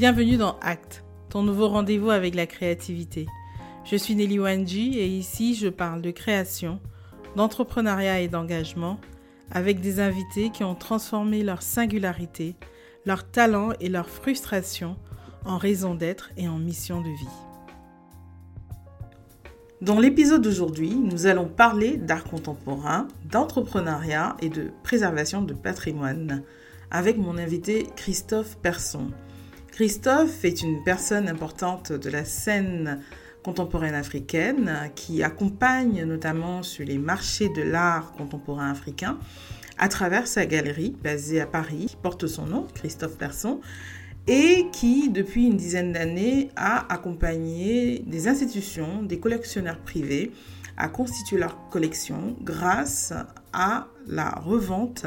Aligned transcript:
Bienvenue 0.00 0.38
dans 0.38 0.58
Act, 0.62 1.04
ton 1.28 1.42
nouveau 1.42 1.68
rendez-vous 1.68 2.08
avec 2.08 2.34
la 2.34 2.46
créativité. 2.46 3.26
Je 3.84 3.96
suis 3.96 4.14
Nelly 4.14 4.38
Wanji 4.38 4.98
et 4.98 5.06
ici 5.06 5.54
je 5.54 5.68
parle 5.68 6.00
de 6.00 6.10
création, 6.10 6.80
d'entrepreneuriat 7.36 8.22
et 8.22 8.28
d'engagement 8.28 8.98
avec 9.50 9.82
des 9.82 10.00
invités 10.00 10.48
qui 10.48 10.64
ont 10.64 10.74
transformé 10.74 11.42
leur 11.42 11.60
singularité, 11.60 12.56
leur 13.04 13.30
talent 13.30 13.72
et 13.78 13.90
leur 13.90 14.08
frustration 14.08 14.96
en 15.44 15.58
raison 15.58 15.94
d'être 15.94 16.30
et 16.38 16.48
en 16.48 16.58
mission 16.58 17.02
de 17.02 17.10
vie. 17.10 17.36
Dans 19.82 20.00
l'épisode 20.00 20.40
d'aujourd'hui, 20.40 20.94
nous 20.94 21.26
allons 21.26 21.46
parler 21.46 21.98
d'art 21.98 22.24
contemporain, 22.24 23.06
d'entrepreneuriat 23.26 24.34
et 24.40 24.48
de 24.48 24.70
préservation 24.82 25.42
de 25.42 25.52
patrimoine 25.52 26.42
avec 26.90 27.18
mon 27.18 27.36
invité 27.36 27.86
Christophe 27.96 28.56
Persson. 28.62 29.08
Christophe 29.80 30.44
est 30.44 30.60
une 30.60 30.84
personne 30.84 31.26
importante 31.26 31.90
de 31.90 32.10
la 32.10 32.26
scène 32.26 33.00
contemporaine 33.42 33.94
africaine 33.94 34.90
qui 34.94 35.22
accompagne 35.22 36.04
notamment 36.04 36.62
sur 36.62 36.84
les 36.84 36.98
marchés 36.98 37.48
de 37.48 37.62
l'art 37.62 38.12
contemporain 38.12 38.70
africain 38.70 39.18
à 39.78 39.88
travers 39.88 40.26
sa 40.26 40.44
galerie 40.44 40.94
basée 41.02 41.40
à 41.40 41.46
Paris 41.46 41.86
qui 41.88 41.96
porte 41.96 42.26
son 42.26 42.44
nom, 42.44 42.66
Christophe 42.74 43.16
Persson, 43.16 43.62
et 44.26 44.66
qui, 44.70 45.08
depuis 45.08 45.46
une 45.46 45.56
dizaine 45.56 45.94
d'années, 45.94 46.50
a 46.56 46.92
accompagné 46.92 48.00
des 48.00 48.28
institutions, 48.28 49.02
des 49.02 49.18
collectionneurs 49.18 49.78
privés 49.78 50.30
à 50.76 50.88
constituer 50.88 51.38
leur 51.38 51.70
collection 51.70 52.36
grâce 52.42 53.14
à 53.54 53.86
la 54.06 54.28
revente 54.28 55.06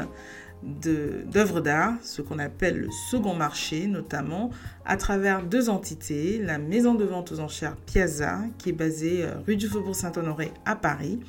d'œuvres 0.64 1.60
d'art, 1.60 1.94
ce 2.02 2.22
qu'on 2.22 2.38
appelle 2.38 2.78
le 2.78 2.88
second 3.10 3.34
marché, 3.34 3.86
notamment 3.86 4.50
à 4.84 4.96
travers 4.96 5.42
deux 5.42 5.68
entités, 5.68 6.38
la 6.38 6.58
maison 6.58 6.94
de 6.94 7.04
vente 7.04 7.32
aux 7.32 7.40
enchères 7.40 7.76
Piazza, 7.76 8.40
qui 8.58 8.70
est 8.70 8.72
basée 8.72 9.24
euh, 9.24 9.40
rue 9.46 9.56
du 9.56 9.68
Faubourg 9.68 9.94
Saint-Honoré 9.94 10.52
à 10.64 10.74
Paris, 10.74 11.20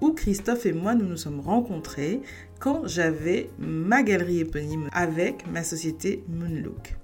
où 0.00 0.12
Christophe 0.12 0.64
et 0.64 0.72
moi 0.72 0.94
nous 0.94 1.06
nous 1.06 1.18
sommes 1.18 1.40
rencontrés 1.40 2.22
quand 2.58 2.86
j'avais 2.86 3.50
ma 3.58 4.02
galerie 4.02 4.40
éponyme 4.40 4.88
avec 4.92 5.46
ma 5.50 5.62
société 5.62 6.24
Moonlook. 6.28 6.96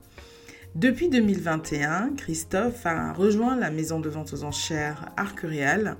Depuis 0.74 1.08
2021, 1.08 2.11
Christophe 2.18 2.84
a 2.84 3.14
rejoint 3.14 3.56
la 3.56 3.70
maison 3.70 3.98
de 3.98 4.11
vente 4.11 4.34
aux 4.34 4.44
enchères 4.44 5.11
Arcurial 5.16 5.96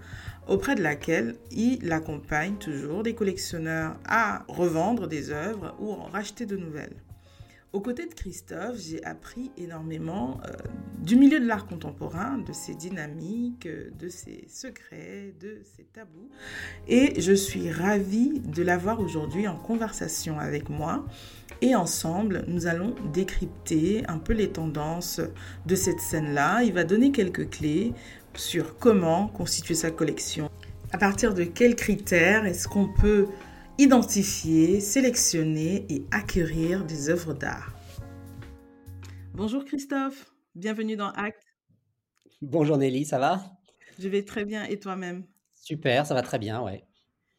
auprès 0.47 0.75
de 0.75 0.83
laquelle 0.83 1.37
il 1.51 1.93
accompagne 1.93 2.57
toujours 2.57 3.03
des 3.03 3.15
collectionneurs 3.15 3.99
à 4.07 4.45
revendre 4.49 5.09
des 5.09 5.31
œuvres 5.31 5.75
ou 5.81 5.93
en 5.93 6.05
racheter 6.05 6.47
de 6.47 6.57
nouvelles. 6.57 6.97
Aux 7.77 7.81
côtés 7.81 8.07
de 8.07 8.15
Christophe, 8.15 8.79
j'ai 8.79 9.05
appris 9.05 9.51
énormément 9.59 10.41
euh, 10.47 10.53
du 10.99 11.15
milieu 11.17 11.39
de 11.39 11.47
l'art 11.47 11.67
contemporain, 11.67 12.39
de 12.39 12.55
ses 12.55 12.75
dynamiques, 12.75 13.69
de 13.69 14.09
ses 14.09 14.47
secrets, 14.49 15.35
de 15.39 15.61
ses 15.77 15.85
tabous. 15.85 16.31
Et 16.89 17.21
je 17.21 17.33
suis 17.33 17.71
ravie 17.71 18.41
de 18.41 18.63
l'avoir 18.63 19.01
aujourd'hui 19.01 19.47
en 19.47 19.57
conversation 19.57 20.39
avec 20.39 20.71
moi. 20.71 21.05
Et 21.61 21.75
ensemble, 21.75 22.45
nous 22.49 22.67
allons 22.67 22.95
décrypter 23.13 24.05
un 24.09 24.19
peu 24.19 24.33
les 24.33 24.49
tendances 24.49 25.21
de 25.67 25.75
cette 25.75 26.01
scène-là. 26.01 26.63
Il 26.63 26.73
va 26.73 26.85
donner 26.85 27.13
quelques 27.13 27.51
clés 27.51 27.93
sur 28.39 28.79
comment 28.79 29.29
constituer 29.29 29.75
sa 29.75 29.91
collection. 29.91 30.51
À 30.93 30.99
partir 30.99 31.35
de 31.35 31.45
quels 31.45 31.77
critères 31.77 32.45
est-ce 32.47 32.69
qu'on 32.69 32.93
peut 32.93 33.27
identifier, 33.79 34.81
sélectionner 34.81 35.87
et 35.89 36.05
acquérir 36.11 36.85
des 36.85 37.11
œuvres 37.11 37.35
d'art? 37.35 37.75
Bonjour 39.35 39.65
Christophe, 39.65 40.33
bienvenue 40.55 40.97
dans 40.97 41.11
Act. 41.11 41.43
Bonjour 42.41 42.79
Nelly, 42.79 43.05
ça 43.05 43.19
va? 43.19 43.43
Je 43.99 44.09
vais 44.09 44.25
très 44.25 44.45
bien 44.45 44.65
et 44.65 44.79
toi-même? 44.79 45.25
Super, 45.55 46.07
ça 46.07 46.15
va 46.15 46.23
très 46.23 46.39
bien, 46.39 46.63
ouais. 46.63 46.85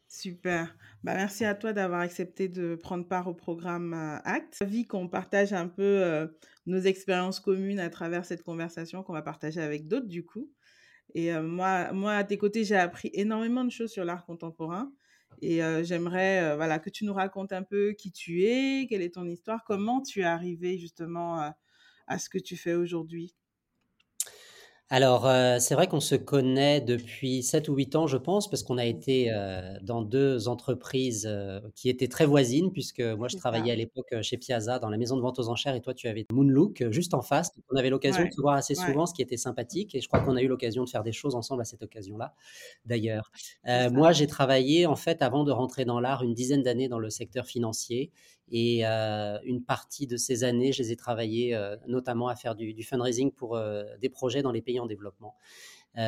Super. 0.08 0.74
Bah, 1.04 1.14
merci 1.14 1.44
à 1.44 1.54
toi 1.54 1.72
d'avoir 1.72 2.00
accepté 2.00 2.48
de 2.48 2.74
prendre 2.74 3.06
part 3.06 3.28
au 3.28 3.34
programme 3.34 3.94
euh, 3.94 4.18
ACT. 4.24 4.64
Vie 4.64 4.86
qu'on 4.86 5.08
partage 5.08 5.52
un 5.52 5.68
peu 5.68 5.82
euh, 5.82 6.26
nos 6.66 6.80
expériences 6.80 7.40
communes 7.40 7.78
à 7.78 7.90
travers 7.90 8.24
cette 8.24 8.42
conversation 8.42 9.02
qu'on 9.02 9.12
va 9.12 9.22
partager 9.22 9.60
avec 9.60 9.86
d'autres 9.86 10.08
du 10.08 10.24
coup. 10.24 10.50
Et 11.14 11.32
moi, 11.40 11.92
moi, 11.92 12.14
à 12.14 12.24
tes 12.24 12.38
côtés, 12.38 12.64
j'ai 12.64 12.76
appris 12.76 13.10
énormément 13.14 13.64
de 13.64 13.70
choses 13.70 13.90
sur 13.90 14.04
l'art 14.04 14.24
contemporain. 14.26 14.92
Et 15.42 15.60
j'aimerais 15.82 16.56
voilà, 16.56 16.78
que 16.78 16.90
tu 16.90 17.04
nous 17.04 17.14
racontes 17.14 17.52
un 17.52 17.62
peu 17.62 17.92
qui 17.92 18.12
tu 18.12 18.44
es, 18.44 18.86
quelle 18.88 19.02
est 19.02 19.14
ton 19.14 19.26
histoire, 19.26 19.64
comment 19.64 20.02
tu 20.02 20.20
es 20.20 20.24
arrivé 20.24 20.78
justement 20.78 21.52
à 22.06 22.18
ce 22.18 22.28
que 22.28 22.38
tu 22.38 22.56
fais 22.56 22.74
aujourd'hui. 22.74 23.37
Alors, 24.90 25.26
euh, 25.26 25.58
c'est 25.60 25.74
vrai 25.74 25.86
qu'on 25.86 26.00
se 26.00 26.14
connaît 26.14 26.80
depuis 26.80 27.42
7 27.42 27.68
ou 27.68 27.74
8 27.74 27.94
ans, 27.96 28.06
je 28.06 28.16
pense, 28.16 28.48
parce 28.48 28.62
qu'on 28.62 28.78
a 28.78 28.86
été 28.86 29.30
euh, 29.30 29.76
dans 29.82 30.00
deux 30.00 30.48
entreprises 30.48 31.26
euh, 31.30 31.60
qui 31.74 31.90
étaient 31.90 32.08
très 32.08 32.24
voisines, 32.24 32.72
puisque 32.72 33.00
moi, 33.00 33.28
je 33.28 33.36
travaillais 33.36 33.70
à 33.70 33.76
l'époque 33.76 34.14
chez 34.22 34.38
Piazza, 34.38 34.78
dans 34.78 34.88
la 34.88 34.96
maison 34.96 35.16
de 35.16 35.20
vente 35.20 35.38
aux 35.38 35.50
enchères, 35.50 35.74
et 35.74 35.82
toi, 35.82 35.92
tu 35.92 36.08
avais 36.08 36.24
Moonlook, 36.32 36.90
juste 36.90 37.12
en 37.12 37.20
face. 37.20 37.50
on 37.70 37.76
avait 37.76 37.90
l'occasion 37.90 38.24
de 38.24 38.30
se 38.30 38.40
voir 38.40 38.54
assez 38.54 38.74
souvent, 38.74 39.04
ce 39.04 39.12
qui 39.12 39.20
était 39.20 39.36
sympathique, 39.36 39.94
et 39.94 40.00
je 40.00 40.08
crois 40.08 40.20
qu'on 40.20 40.36
a 40.36 40.40
eu 40.40 40.48
l'occasion 40.48 40.84
de 40.84 40.88
faire 40.88 41.02
des 41.02 41.12
choses 41.12 41.34
ensemble 41.34 41.60
à 41.60 41.64
cette 41.66 41.82
occasion-là, 41.82 42.34
d'ailleurs. 42.86 43.30
moi, 43.92 44.12
j'ai 44.12 44.26
travaillé, 44.26 44.86
en 44.86 44.96
fait, 44.96 45.20
avant 45.20 45.44
de 45.44 45.52
rentrer 45.52 45.84
dans 45.84 46.00
l'art, 46.00 46.22
une 46.22 46.32
dizaine 46.32 46.62
d'années 46.62 46.88
dans 46.88 46.98
le 46.98 47.10
secteur 47.10 47.44
financier, 47.44 48.10
et 48.50 48.84
une 48.84 49.62
partie 49.64 50.06
de 50.06 50.16
ces 50.16 50.44
années, 50.44 50.72
je 50.72 50.82
les 50.82 50.92
ai 50.92 50.96
travaillées 50.96 51.58
notamment 51.86 52.28
à 52.28 52.36
faire 52.36 52.54
du, 52.54 52.74
du 52.74 52.82
fundraising 52.82 53.32
pour 53.32 53.58
des 54.00 54.08
projets 54.08 54.42
dans 54.42 54.52
les 54.52 54.62
pays 54.62 54.80
en 54.80 54.86
développement. 54.86 55.36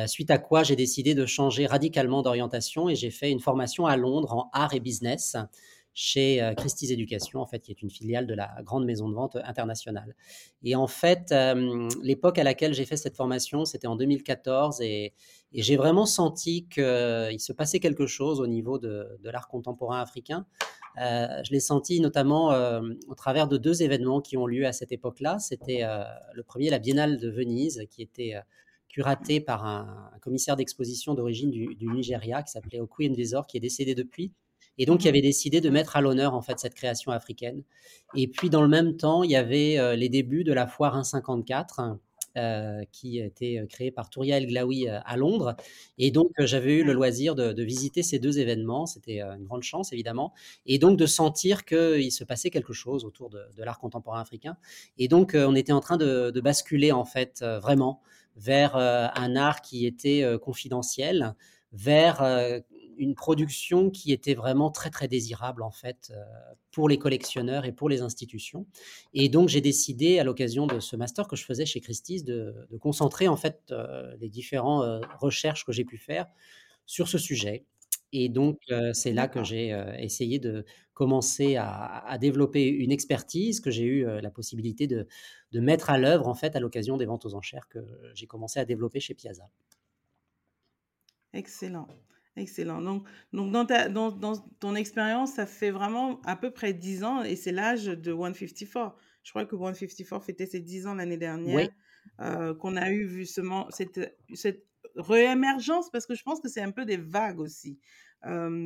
suite 0.07 0.31
à 0.31 0.37
quoi 0.37 0.63
j'ai 0.63 0.75
décidé 0.75 1.15
de 1.15 1.25
changer 1.25 1.65
radicalement 1.65 2.21
d'orientation 2.21 2.89
et 2.89 2.95
j'ai 2.95 3.11
fait 3.11 3.31
une 3.31 3.39
formation 3.39 3.85
à 3.85 3.97
Londres 3.97 4.33
en 4.33 4.49
art 4.53 4.73
et 4.73 4.79
business 4.79 5.35
chez 5.93 6.53
Christie's 6.57 6.91
Education, 6.91 7.39
en 7.39 7.45
fait, 7.45 7.59
qui 7.59 7.71
est 7.71 7.81
une 7.81 7.89
filiale 7.89 8.27
de 8.27 8.33
la 8.33 8.55
grande 8.63 8.85
maison 8.85 9.09
de 9.09 9.13
vente 9.13 9.37
internationale. 9.43 10.15
Et 10.63 10.75
en 10.75 10.87
fait, 10.87 11.33
l'époque 12.01 12.37
à 12.37 12.43
laquelle 12.43 12.73
j'ai 12.73 12.85
fait 12.85 12.97
cette 12.97 13.17
formation, 13.17 13.65
c'était 13.65 13.87
en 13.87 13.95
2014, 13.95 14.81
et, 14.81 15.13
j'ai 15.53 15.75
vraiment 15.75 16.05
senti 16.05 16.67
qu'il 16.69 17.39
se 17.39 17.51
passait 17.51 17.79
quelque 17.79 18.07
chose 18.07 18.39
au 18.39 18.47
niveau 18.47 18.79
de, 18.79 19.19
l'art 19.23 19.49
contemporain 19.49 20.01
africain. 20.01 20.45
Euh, 20.99 21.41
je 21.43 21.51
l'ai 21.51 21.59
senti 21.59 21.99
notamment 22.01 22.51
euh, 22.51 22.81
au 23.07 23.15
travers 23.15 23.47
de 23.47 23.57
deux 23.57 23.81
événements 23.81 24.21
qui 24.21 24.37
ont 24.37 24.45
lieu 24.45 24.65
à 24.65 24.73
cette 24.73 24.91
époque-là. 24.91 25.39
C'était 25.39 25.83
euh, 25.83 26.03
le 26.33 26.43
premier, 26.43 26.69
la 26.69 26.79
Biennale 26.79 27.17
de 27.17 27.29
Venise, 27.29 27.85
qui 27.89 28.01
était 28.01 28.35
curatée 28.89 29.39
par 29.39 29.65
un, 29.65 30.11
commissaire 30.21 30.55
d'exposition 30.55 31.13
d'origine 31.13 31.49
du, 31.49 31.75
Nigeria 31.81 32.43
qui 32.43 32.51
s'appelait 32.51 32.79
Okui 32.79 33.09
Ndezor, 33.09 33.47
qui 33.47 33.57
est 33.57 33.61
décédé 33.61 33.95
depuis, 33.95 34.33
et 34.77 34.85
donc 34.85 35.01
qui 35.01 35.09
avait 35.09 35.21
décidé 35.21 35.61
de 35.61 35.69
mettre 35.69 35.95
à 35.95 36.01
l'honneur 36.01 36.33
en 36.33 36.41
fait 36.41 36.59
cette 36.59 36.75
création 36.75 37.11
africaine. 37.11 37.63
Et 38.15 38.27
puis 38.27 38.49
dans 38.49 38.61
le 38.61 38.67
même 38.67 38.97
temps, 38.97 39.23
il 39.23 39.31
y 39.31 39.35
avait 39.35 39.95
les 39.95 40.09
débuts 40.09 40.43
de 40.43 40.53
la 40.53 40.67
foire 40.67 40.95
154 41.05 41.97
euh, 42.37 42.83
qui 42.93 43.21
a 43.21 43.25
été 43.25 43.59
euh, 43.59 43.65
créé 43.65 43.91
par 43.91 44.09
Touria 44.09 44.37
El 44.37 44.47
Glaoui 44.47 44.87
euh, 44.87 45.01
à 45.03 45.17
Londres. 45.17 45.57
Et 45.97 46.11
donc, 46.11 46.31
j'avais 46.39 46.77
eu 46.77 46.83
le 46.85 46.93
loisir 46.93 47.35
de, 47.35 47.61
visiter 47.61 48.03
ces 48.03 48.19
deux 48.19 48.39
événements. 48.39 48.85
C'était 48.85 49.19
une 49.19 49.43
grande 49.43 49.63
chance, 49.63 49.91
évidemment. 49.91 50.31
Et 50.65 50.79
donc, 50.79 50.97
de 50.97 51.05
sentir 51.05 51.65
qu'il 51.65 52.09
se 52.09 52.23
passait 52.23 52.49
quelque 52.49 52.71
chose 52.71 53.03
autour 53.03 53.29
de, 53.29 53.41
l'art 53.57 53.79
contemporain 53.79 54.21
africain. 54.21 54.55
Et 54.97 55.09
donc, 55.09 55.35
on 55.35 55.55
était 55.55 55.73
en 55.73 55.81
train 55.81 55.97
de, 55.97 56.31
de 56.31 56.41
basculer, 56.41 56.93
en 56.93 57.03
fait, 57.03 57.43
vraiment 57.61 58.01
vers 58.37 58.77
un 58.77 59.35
art 59.35 59.61
qui 59.61 59.85
était 59.85 60.25
confidentiel, 60.41 61.35
vers 61.73 62.21
une 63.01 63.15
production 63.15 63.89
qui 63.89 64.13
était 64.13 64.35
vraiment 64.35 64.69
très 64.69 64.91
très 64.91 65.07
désirable 65.07 65.63
en 65.63 65.71
fait 65.71 66.11
euh, 66.11 66.23
pour 66.71 66.87
les 66.87 66.99
collectionneurs 66.99 67.65
et 67.65 67.71
pour 67.71 67.89
les 67.89 68.01
institutions. 68.01 68.67
Et 69.15 69.27
donc 69.27 69.49
j'ai 69.49 69.59
décidé 69.59 70.19
à 70.19 70.23
l'occasion 70.23 70.67
de 70.67 70.79
ce 70.79 70.95
master 70.95 71.27
que 71.27 71.35
je 71.35 71.43
faisais 71.43 71.65
chez 71.65 71.81
Christie's 71.81 72.23
de, 72.23 72.53
concentrer 72.79 73.27
en 73.27 73.37
fait 73.37 73.59
euh, 73.71 74.15
les 74.19 74.29
différentes 74.29 74.83
euh, 74.83 75.01
recherches 75.19 75.65
que 75.65 75.71
j'ai 75.71 75.83
pu 75.83 75.97
faire 75.97 76.27
sur 76.85 77.07
ce 77.07 77.17
sujet. 77.17 77.65
Et 78.13 78.27
donc 78.27 78.59
c'est 78.91 79.13
là 79.13 79.29
que 79.29 79.41
j'ai 79.41 79.69
essayé 79.97 80.37
de 80.37 80.65
commencer 80.93 81.55
à, 81.55 82.17
développer 82.19 82.67
une 82.67 82.91
expertise 82.91 83.61
que 83.61 83.71
j'ai 83.71 83.85
eu 83.85 84.05
la 84.05 84.29
possibilité 84.29 84.85
de, 84.85 85.07
de 85.53 85.59
mettre 85.61 85.89
à 85.89 85.97
l'œuvre 85.97 86.27
en 86.27 86.33
fait 86.33 86.57
à 86.57 86.59
l'occasion 86.59 86.97
des 86.97 87.05
ventes 87.05 87.25
aux 87.25 87.35
enchères 87.35 87.69
que 87.69 87.79
j'ai 88.13 88.27
commencé 88.27 88.59
à 88.59 88.65
développer 88.65 88.99
chez 88.99 89.13
Piazza. 89.13 89.49
Excellent. 91.31 91.87
Excellent. 92.37 92.81
Donc, 92.81 93.07
donc 93.33 93.51
dans, 93.51 93.65
ta, 93.65 93.89
dans, 93.89 94.11
dans 94.11 94.37
ton 94.59 94.75
expérience, 94.75 95.33
ça 95.33 95.45
fait 95.45 95.71
vraiment 95.71 96.21
à 96.25 96.35
peu 96.35 96.51
près 96.51 96.73
10 96.73 97.03
ans 97.03 97.23
et 97.23 97.35
c'est 97.35 97.51
l'âge 97.51 97.85
de 97.85 98.13
154. 98.13 98.95
Je 99.23 99.31
crois 99.31 99.45
que 99.45 99.57
154 99.57 100.23
fêtait 100.23 100.45
ses 100.45 100.61
10 100.61 100.87
ans 100.87 100.95
l'année 100.95 101.17
dernière, 101.17 101.69
euh, 102.21 102.55
qu'on 102.55 102.77
a 102.77 102.89
eu 102.89 103.09
justement 103.09 103.67
cette, 103.69 104.17
cette 104.33 104.65
réémergence, 104.95 105.89
parce 105.89 106.05
que 106.05 106.15
je 106.15 106.23
pense 106.23 106.39
que 106.39 106.47
c'est 106.47 106.61
un 106.61 106.71
peu 106.71 106.85
des 106.85 106.97
vagues 106.97 107.39
aussi. 107.39 107.79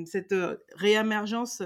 cette 0.05 0.35
réémergence 0.75 1.61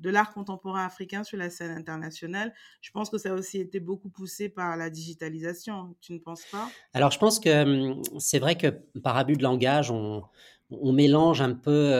de 0.00 0.10
l'art 0.10 0.32
contemporain 0.32 0.84
africain 0.84 1.24
sur 1.24 1.36
la 1.36 1.50
scène 1.50 1.70
internationale. 1.70 2.52
Je 2.80 2.90
pense 2.90 3.10
que 3.10 3.18
ça 3.18 3.30
a 3.30 3.34
aussi 3.34 3.58
été 3.58 3.80
beaucoup 3.80 4.08
poussé 4.08 4.48
par 4.48 4.76
la 4.76 4.90
digitalisation. 4.90 5.94
Tu 6.00 6.12
ne 6.12 6.18
penses 6.18 6.44
pas? 6.50 6.68
Alors, 6.92 7.10
je 7.10 7.18
pense 7.18 7.38
que 7.38 7.94
hum, 7.94 8.02
c'est 8.18 8.38
vrai 8.38 8.56
que 8.56 8.68
par 9.00 9.16
abus 9.16 9.36
de 9.36 9.42
langage, 9.42 9.90
on, 9.90 10.22
on 10.70 10.92
mélange 10.92 11.40
un 11.40 11.54
peu 11.54 11.92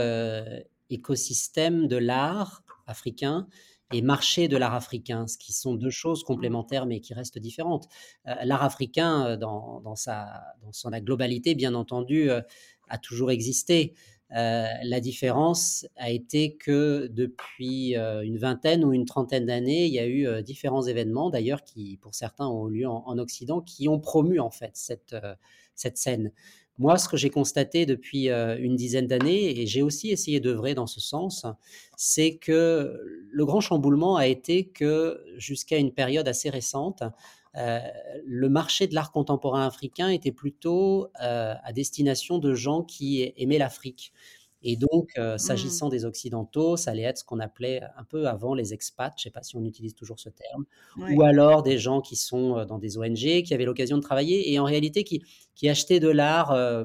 écosystème 0.90 1.86
de 1.86 1.96
l'art 1.96 2.62
africain 2.86 3.46
et 3.92 4.02
marché 4.02 4.48
de 4.48 4.56
l'art 4.56 4.74
africain, 4.74 5.26
ce 5.26 5.36
qui 5.36 5.52
sont 5.52 5.74
deux 5.74 5.90
choses 5.90 6.22
complémentaires 6.22 6.86
mais 6.86 7.00
qui 7.00 7.14
restent 7.14 7.38
différentes. 7.38 7.88
Euh, 8.28 8.34
l'art 8.44 8.62
africain, 8.62 9.26
euh, 9.26 9.36
dans, 9.36 9.80
dans, 9.80 9.96
sa, 9.96 10.44
dans 10.62 10.72
son 10.72 10.90
globalité, 10.90 11.54
bien 11.54 11.74
entendu, 11.74 12.30
euh, 12.30 12.40
a 12.88 12.98
toujours 12.98 13.30
existé. 13.30 13.94
la 14.30 15.00
différence 15.00 15.86
a 15.96 16.10
été 16.10 16.56
que 16.56 17.08
depuis 17.08 17.94
une 17.94 18.38
vingtaine 18.38 18.84
ou 18.84 18.92
une 18.92 19.04
trentaine 19.04 19.46
d'années, 19.46 19.86
il 19.86 19.92
y 19.92 19.98
a 19.98 20.06
eu 20.06 20.42
différents 20.42 20.82
événements, 20.82 21.30
d'ailleurs, 21.30 21.62
qui, 21.62 21.98
pour 21.98 22.14
certains, 22.14 22.48
ont 22.48 22.68
eu 22.68 22.80
lieu 22.80 22.88
en, 22.88 23.02
en, 23.06 23.18
Occident, 23.18 23.60
qui 23.60 23.88
ont 23.88 24.00
promu 24.00 24.40
en 24.40 24.50
fait 24.50 24.72
cette, 24.74 25.16
cette 25.74 25.98
scène. 25.98 26.32
Moi, 26.80 26.96
ce 26.96 27.10
que 27.10 27.18
j'ai 27.18 27.28
constaté 27.28 27.84
depuis 27.84 28.30
euh, 28.30 28.56
une 28.58 28.74
dizaine 28.74 29.06
d'années, 29.06 29.60
et 29.60 29.66
j'ai 29.66 29.82
aussi 29.82 30.08
essayé 30.08 30.40
d'œuvrer 30.40 30.74
dans 30.74 30.86
ce 30.86 30.98
sens, 30.98 31.44
c'est 31.94 32.36
que 32.36 32.98
le 33.30 33.44
grand 33.44 33.60
chamboulement 33.60 34.16
a 34.16 34.26
été 34.26 34.64
que 34.64 35.22
jusqu'à 35.36 35.76
une 35.76 35.92
période 35.92 36.26
assez 36.26 36.48
récente, 36.48 37.02
euh, 37.54 37.80
le 38.24 38.48
marché 38.48 38.86
de 38.86 38.94
l'art 38.94 39.12
contemporain 39.12 39.66
africain 39.66 40.08
était 40.08 40.32
plutôt 40.32 41.08
euh, 41.22 41.52
à 41.62 41.72
destination 41.74 42.38
de 42.38 42.54
gens 42.54 42.82
qui 42.82 43.30
aimaient 43.36 43.58
l'Afrique. 43.58 44.14
Et 44.62 44.76
donc, 44.76 45.10
euh, 45.16 45.34
mmh. 45.34 45.38
s'agissant 45.38 45.88
des 45.88 46.04
Occidentaux, 46.04 46.76
ça 46.76 46.90
allait 46.90 47.02
être 47.02 47.18
ce 47.18 47.24
qu'on 47.24 47.40
appelait 47.40 47.80
un 47.96 48.04
peu 48.04 48.28
avant 48.28 48.54
les 48.54 48.74
expats, 48.74 49.14
je 49.16 49.22
ne 49.22 49.24
sais 49.24 49.30
pas 49.30 49.42
si 49.42 49.56
on 49.56 49.64
utilise 49.64 49.94
toujours 49.94 50.20
ce 50.20 50.28
terme, 50.28 50.64
ou 51.14 51.22
alors 51.22 51.62
des 51.62 51.78
gens 51.78 52.00
qui 52.00 52.16
sont 52.16 52.58
euh, 52.58 52.64
dans 52.64 52.78
des 52.78 52.98
ONG, 52.98 53.42
qui 53.42 53.54
avaient 53.54 53.64
l'occasion 53.64 53.96
de 53.96 54.02
travailler 54.02 54.52
et 54.52 54.58
en 54.58 54.64
réalité 54.64 55.04
qui, 55.04 55.22
qui 55.54 55.68
achetaient 55.68 56.00
de 56.00 56.08
l'art 56.08 56.52
euh, 56.52 56.84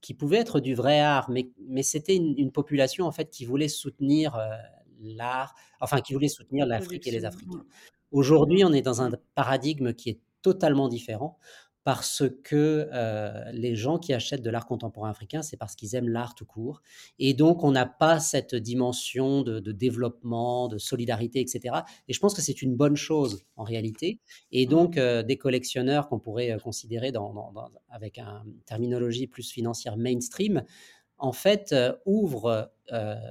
qui 0.00 0.14
pouvait 0.14 0.36
être 0.36 0.60
du 0.60 0.74
vrai 0.74 1.00
art, 1.00 1.30
mais, 1.30 1.50
mais 1.66 1.82
c'était 1.82 2.14
une, 2.14 2.52
population 2.52 3.06
en 3.06 3.12
fait 3.12 3.30
qui 3.30 3.44
voulait 3.44 3.68
soutenir 3.68 4.38
l'art, 5.00 5.54
enfin 5.80 6.00
qui 6.00 6.12
voulait 6.12 6.28
soutenir 6.28 6.66
l'Afrique 6.66 7.06
et 7.08 7.10
les 7.10 7.24
Africains. 7.24 7.64
Aujourd'hui, 8.12 8.64
on 8.64 8.72
est 8.72 8.82
dans 8.82 9.02
un 9.02 9.10
paradigme 9.34 9.92
qui 9.92 10.10
est 10.10 10.20
totalement 10.40 10.88
différent 10.88 11.36
parce 11.84 12.24
que 12.44 12.88
euh, 12.92 13.44
les 13.52 13.74
gens 13.74 13.98
qui 13.98 14.12
achètent 14.12 14.42
de 14.42 14.50
l'art 14.50 14.66
contemporain 14.66 15.10
africain, 15.10 15.42
c'est 15.42 15.56
parce 15.56 15.74
qu'ils 15.74 15.94
aiment 15.94 16.08
l'art 16.08 16.34
tout 16.34 16.44
court. 16.44 16.82
Et 17.18 17.34
donc, 17.34 17.64
on 17.64 17.70
n'a 17.70 17.86
pas 17.86 18.20
cette 18.20 18.54
dimension 18.54 19.42
de, 19.42 19.60
développement, 19.72 20.68
de 20.68 20.78
solidarité, 20.78 21.40
etc. 21.40 21.76
Et 22.08 22.12
je 22.12 22.20
pense 22.20 22.34
que 22.34 22.42
c'est 22.42 22.60
une 22.62 22.76
bonne 22.76 22.96
chose 22.96 23.44
en 23.56 23.64
réalité. 23.64 24.20
Et 24.52 24.66
mmh. 24.66 24.68
donc, 24.68 24.98
euh, 24.98 25.22
des 25.22 25.38
collectionneurs 25.38 26.08
qu'on 26.08 26.18
pourrait 26.18 26.50
euh, 26.50 26.58
considérer 26.58 27.12
dans, 27.12 27.54
avec 27.88 28.18
une 28.18 28.60
terminologie 28.66 29.26
plus 29.26 29.50
financière 29.50 29.96
mainstream, 29.96 30.64
en 31.20 31.32
fait, 31.32 31.74
ouvrent 32.06 32.70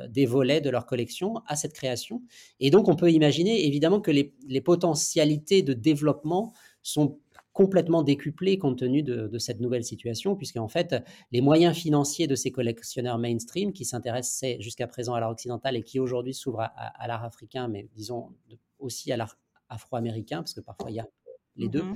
des 0.10 0.26
volets 0.26 0.60
de 0.60 0.70
leur 0.70 0.86
collection 0.86 1.36
à 1.48 1.56
cette 1.56 1.72
création. 1.72 2.22
Et 2.60 2.70
donc, 2.70 2.90
on 2.90 2.98
peut 2.98 3.12
imaginer 3.12 3.66
évidemment 3.66 4.02
que 4.02 4.12
les, 4.12 4.36
les 4.46 4.60
potentialités 4.60 5.62
de 5.62 5.72
développement 5.72 6.54
sont 6.82 7.20
complètement 7.58 8.04
décuplé 8.04 8.60
compte 8.60 8.78
tenu 8.78 9.02
de, 9.02 9.36
cette 9.40 9.62
nouvelle 9.62 9.84
situation, 9.84 10.36
puisqu'en 10.36 10.68
fait, 10.68 10.96
les 11.32 11.42
moyens 11.42 11.76
financiers 11.76 12.28
de 12.28 12.36
ces 12.36 12.52
collectionneurs 12.52 13.18
mainstream 13.18 13.74
qui 13.74 13.84
s'intéressaient 13.84 14.58
jusqu'à 14.60 14.86
présent 14.86 15.16
à 15.16 15.20
l'art 15.20 15.32
occidental 15.32 15.76
et 15.76 15.82
qui 15.82 16.00
aujourd'hui 16.00 16.36
s'ouvrent 16.36 16.70
à, 16.76 17.08
l'art 17.08 17.24
africain, 17.24 17.68
mais 17.68 17.90
disons 17.96 18.30
aussi 18.78 19.12
à 19.12 19.18
l'art 19.18 19.40
afro-américain, 19.70 20.38
parce 20.38 20.54
que 20.54 20.62
parfois 20.62 20.92
il 20.92 20.98
y 20.98 21.00
a 21.00 21.08
les 21.56 21.68
deux, 21.68 21.82
mm-hmm. 21.82 21.96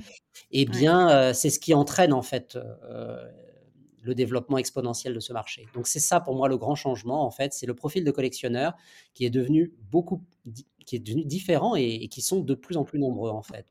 et 0.50 0.62
eh 0.62 0.64
bien, 0.64 1.08
euh, 1.10 1.32
c'est 1.32 1.50
ce 1.50 1.60
qui 1.60 1.74
entraîne 1.74 2.12
en 2.12 2.22
fait 2.22 2.56
euh, 2.56 3.24
le 4.00 4.16
développement 4.16 4.58
exponentiel 4.58 5.14
de 5.14 5.20
ce 5.20 5.32
marché. 5.32 5.68
Donc 5.74 5.86
c'est 5.86 6.00
ça 6.00 6.18
pour 6.18 6.34
moi 6.34 6.48
le 6.48 6.56
grand 6.56 6.74
changement 6.74 7.24
en 7.24 7.30
fait, 7.30 7.52
c'est 7.52 7.66
le 7.66 7.74
profil 7.74 8.02
de 8.02 8.10
collectionneur 8.10 8.74
qui 9.14 9.26
est 9.26 9.30
devenu 9.30 9.72
beaucoup, 9.92 10.24
qui 10.84 10.96
est 10.96 10.98
devenu 10.98 11.24
différent 11.24 11.76
et 11.76 12.08
qui 12.08 12.20
sont 12.20 12.40
de 12.40 12.54
plus 12.54 12.76
en 12.76 12.82
plus 12.82 12.98
nombreux 12.98 13.30
en 13.30 13.44
fait. 13.44 13.68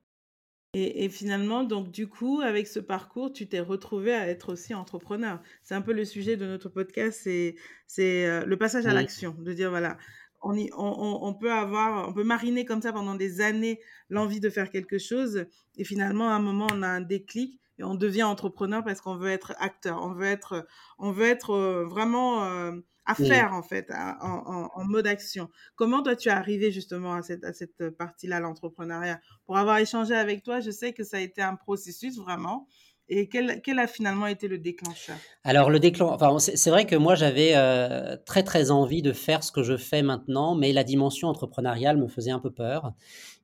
Et, 0.73 1.09
finalement, 1.09 1.65
donc 1.65 1.91
du 1.91 2.07
coup, 2.07 2.39
avec 2.39 2.65
ce 2.65 2.79
parcours, 2.79 3.33
tu 3.33 3.45
t'es 3.50 3.59
retrouvé 3.59 4.13
à 4.13 4.27
être 4.29 4.53
aussi 4.53 4.73
entrepreneur. 4.73 5.41
C'est 5.63 5.75
un 5.75 5.81
peu 5.81 5.91
le 5.91 6.06
sujet 6.06 6.38
de 6.38 6.45
notre 6.45 6.69
podcast, 6.69 7.19
c'est 7.23 7.56
c'est 7.88 8.25
euh, 8.25 8.45
le 8.45 8.57
passage 8.57 8.85
à 8.85 8.94
l'action, 8.94 9.35
de 9.38 9.51
dire 9.51 9.69
voilà, 9.69 9.97
on, 10.41 10.56
y, 10.56 10.69
on, 10.77 11.19
on, 11.23 11.33
peut 11.33 11.51
avoir, 11.51 12.07
on 12.07 12.13
peut 12.13 12.23
mariner 12.23 12.63
comme 12.63 12.81
ça 12.81 12.94
pendant 12.94 13.15
des 13.15 13.41
années 13.41 13.81
l'envie 14.09 14.39
de 14.39 14.50
faire 14.50 14.69
quelque 14.69 14.97
chose, 14.97 15.45
et 15.75 15.83
finalement, 15.83 16.29
à 16.29 16.35
un 16.35 16.39
moment, 16.39 16.68
on 16.71 16.83
a 16.83 16.88
un 16.88 17.01
déclic 17.01 17.59
et 17.77 17.83
on 17.83 17.95
devient 17.95 18.23
entrepreneur 18.23 18.81
parce 18.81 19.01
qu'on 19.01 19.18
veut 19.18 19.29
être 19.29 19.53
acteur, 19.59 20.01
on 20.01 20.13
veut 20.13 20.27
être, 20.27 20.65
on 21.00 21.12
veut 21.12 21.25
être 21.25 21.51
euh, 21.51 21.85
vraiment 21.85 22.45
euh, 22.45 22.71
à 23.06 23.15
faire 23.15 23.53
en 23.53 23.63
fait, 23.63 23.92
en, 24.21 24.83
mode 24.86 25.07
action. 25.07 25.50
Comment 25.75 26.03
toi 26.03 26.15
tu 26.15 26.30
es 26.30 26.31
arrivé 26.31 26.71
justement 26.71 27.13
à 27.13 27.21
cette, 27.21 27.44
à 27.44 27.53
cette 27.53 27.89
partie-là, 27.98 28.39
l'entrepreneuriat? 28.39 29.19
Pour 29.45 29.57
avoir 29.57 29.77
échangé 29.77 30.15
avec 30.15 30.44
toi, 30.44 30.59
je 30.59 30.71
sais 30.71 30.94
que 30.94 31.03
ça 31.03 31.18
a 31.18 31.19
été 31.19 31.42
un 31.42 31.56
processus 31.56 32.18
vraiment. 32.18 32.68
Et 33.13 33.27
quel, 33.27 33.62
quel, 33.62 33.77
a 33.80 33.88
finalement 33.88 34.27
été 34.27 34.48
le 34.48 34.57
déclencheur? 34.57 35.18
Alors 35.44 35.69
le 35.69 35.80
déclencheur, 35.80 36.15
enfin, 36.15 36.39
c'est 36.39 36.69
vrai 36.69 36.86
que 36.86 36.95
moi 36.95 37.15
j'avais 37.15 37.51
euh, 37.56 38.15
très 38.25 38.42
très 38.42 38.71
envie 38.71 39.01
de 39.01 39.12
faire 39.12 39.44
ce 39.44 39.51
que 39.51 39.63
je 39.63 39.75
fais 39.75 40.01
maintenant, 40.01 40.56
mais 40.56 40.71
la 40.71 40.86
dimension 40.86 41.27
entrepreneuriale 41.27 41.97
me 41.97 42.07
faisait 42.07 42.31
un 42.31 42.39
peu 42.39 42.51
peur. 42.51 42.94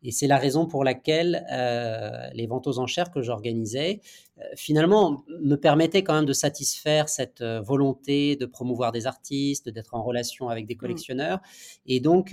Et 0.08 0.12
c'est 0.12 0.28
la 0.28 0.38
raison 0.38 0.68
pour 0.68 0.86
laquelle 0.86 1.46
euh, 1.52 2.30
les 2.34 2.48
ventes 2.48 2.66
aux 2.66 2.80
enchères 2.80 3.12
que 3.12 3.22
j'organisais, 3.22 4.00
euh, 4.38 4.44
finalement, 4.56 5.26
me 5.42 5.56
permettaient 5.56 6.02
quand 6.02 6.14
même 6.14 6.24
de 6.24 6.32
satisfaire 6.32 7.10
cette 7.10 7.42
euh, 7.42 7.60
volonté 7.60 8.38
de 8.38 8.46
promouvoir 8.46 8.94
des 8.94 9.06
artistes, 9.06 9.68
d'être 9.68 9.96
en 9.96 10.04
relation 10.04 10.48
avec 10.48 10.66
des 10.66 10.76
mmh. 10.76 10.78
collectionneurs. 10.78 11.42
Et 11.88 12.00
donc, 12.00 12.30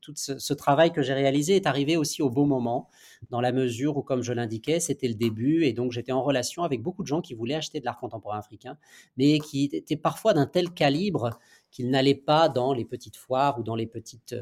tout 0.00 0.12
ce, 0.16 0.54
travail 0.54 0.90
que 0.90 1.02
j'ai 1.02 1.14
réalisé 1.14 1.54
est 1.54 1.68
arrivé 1.68 1.96
aussi 1.96 2.20
au 2.20 2.30
bon 2.30 2.46
moment, 2.46 2.88
dans 3.30 3.40
la 3.40 3.52
mesure 3.52 3.96
où, 3.96 4.02
comme 4.02 4.22
je 4.22 4.32
l'indiquais, 4.32 4.80
c'était 4.80 5.06
le 5.06 5.14
début. 5.14 5.66
Et 5.66 5.72
donc, 5.72 5.92
j'étais 5.92 6.10
en 6.10 6.24
relation 6.24 6.64
avec 6.64 6.82
beaucoup 6.82 7.04
de 7.04 7.08
gens 7.08 7.20
qui 7.20 7.34
voulaient 7.34 7.54
acheter 7.54 7.78
de 7.78 7.84
l'art 7.84 7.98
contemporain 8.00 8.40
africain, 8.40 8.76
mais 9.16 9.38
qui 9.38 9.70
étaient 9.72 9.94
parfois 9.94 10.34
d'un 10.34 10.46
tel 10.46 10.70
calibre 10.70 11.38
qu'ils 11.70 11.90
n'allaient 11.90 12.16
pas 12.16 12.48
dans 12.48 12.72
les 12.72 12.84
petites 12.84 13.16
foires 13.16 13.60
ou 13.60 13.62
dans 13.62 13.76
les 13.76 13.86
petites 13.86 14.34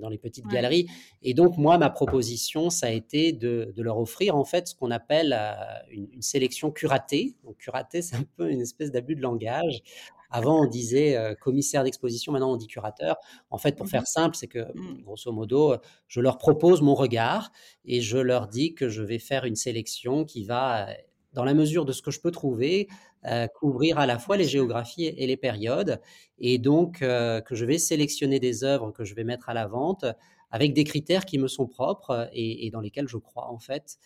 dans 0.00 0.08
les 0.08 0.18
petites 0.18 0.46
galeries. 0.46 0.86
Et 1.22 1.34
donc, 1.34 1.56
moi, 1.56 1.78
ma 1.78 1.90
proposition, 1.90 2.70
ça 2.70 2.86
a 2.86 2.90
été 2.90 3.32
de, 3.32 3.72
leur 3.76 3.98
offrir, 3.98 4.36
en 4.36 4.44
fait, 4.44 4.68
ce 4.68 4.74
qu'on 4.74 4.90
appelle 4.90 5.36
euh, 5.38 5.54
une, 5.90 6.22
sélection 6.22 6.70
curatée. 6.70 7.34
Donc, 7.44 7.56
curatée, 7.58 8.02
c'est 8.02 8.16
un 8.16 8.24
peu 8.36 8.50
une 8.50 8.60
espèce 8.60 8.90
d'abus 8.90 9.16
de 9.16 9.22
langage. 9.22 9.82
Avant, 10.30 10.62
on 10.62 10.66
disait 10.66 11.16
euh, 11.16 11.34
commissaire 11.34 11.84
d'exposition, 11.84 12.32
maintenant, 12.32 12.52
on 12.52 12.56
dit 12.56 12.66
curateur. 12.66 13.16
En 13.50 13.58
fait, 13.58 13.76
pour 13.76 13.86
faire 13.86 14.06
simple, 14.06 14.34
c'est 14.34 14.48
que, 14.48 14.66
mmh. 14.74 15.02
grosso 15.02 15.30
modo, 15.30 15.76
je 16.08 16.20
leur 16.20 16.38
propose 16.38 16.82
mon 16.82 16.94
regard 16.94 17.52
et 17.84 18.00
je 18.00 18.18
leur 18.18 18.48
dis 18.48 18.74
que 18.74 18.88
je 18.88 19.02
vais 19.02 19.20
faire 19.20 19.44
une 19.44 19.56
sélection 19.56 20.24
qui 20.24 20.44
va 20.44 20.88
dans 21.34 21.44
la 21.44 21.54
mesure 21.54 21.84
de 21.84 21.92
ce 21.92 22.00
que 22.00 22.10
je 22.10 22.20
peux 22.20 22.30
trouver, 22.30 22.88
euh, 23.26 23.46
couvrir 23.46 23.98
à 23.98 24.04
la 24.04 24.18
fois 24.18 24.36
les 24.36 24.44
géographies 24.44 25.06
et 25.06 25.26
les 25.26 25.38
périodes, 25.38 25.98
et 26.38 26.58
donc 26.58 27.00
euh, 27.00 27.40
que 27.40 27.54
je 27.54 27.64
vais 27.64 27.78
sélectionner 27.78 28.38
des 28.38 28.64
œuvres 28.64 28.90
que 28.90 29.02
je 29.02 29.14
vais 29.14 29.24
mettre 29.24 29.48
à 29.48 29.54
la 29.54 29.66
vente 29.66 30.04
avec 30.50 30.74
des 30.74 30.84
critères 30.84 31.24
qui 31.24 31.38
me 31.38 31.48
sont 31.48 31.66
propres 31.66 32.28
et, 32.34 32.68
dans 32.70 32.80
lesquels 32.80 33.08
je 33.08 33.16
crois 33.16 33.50
en 33.50 33.58
fait, 33.58 33.96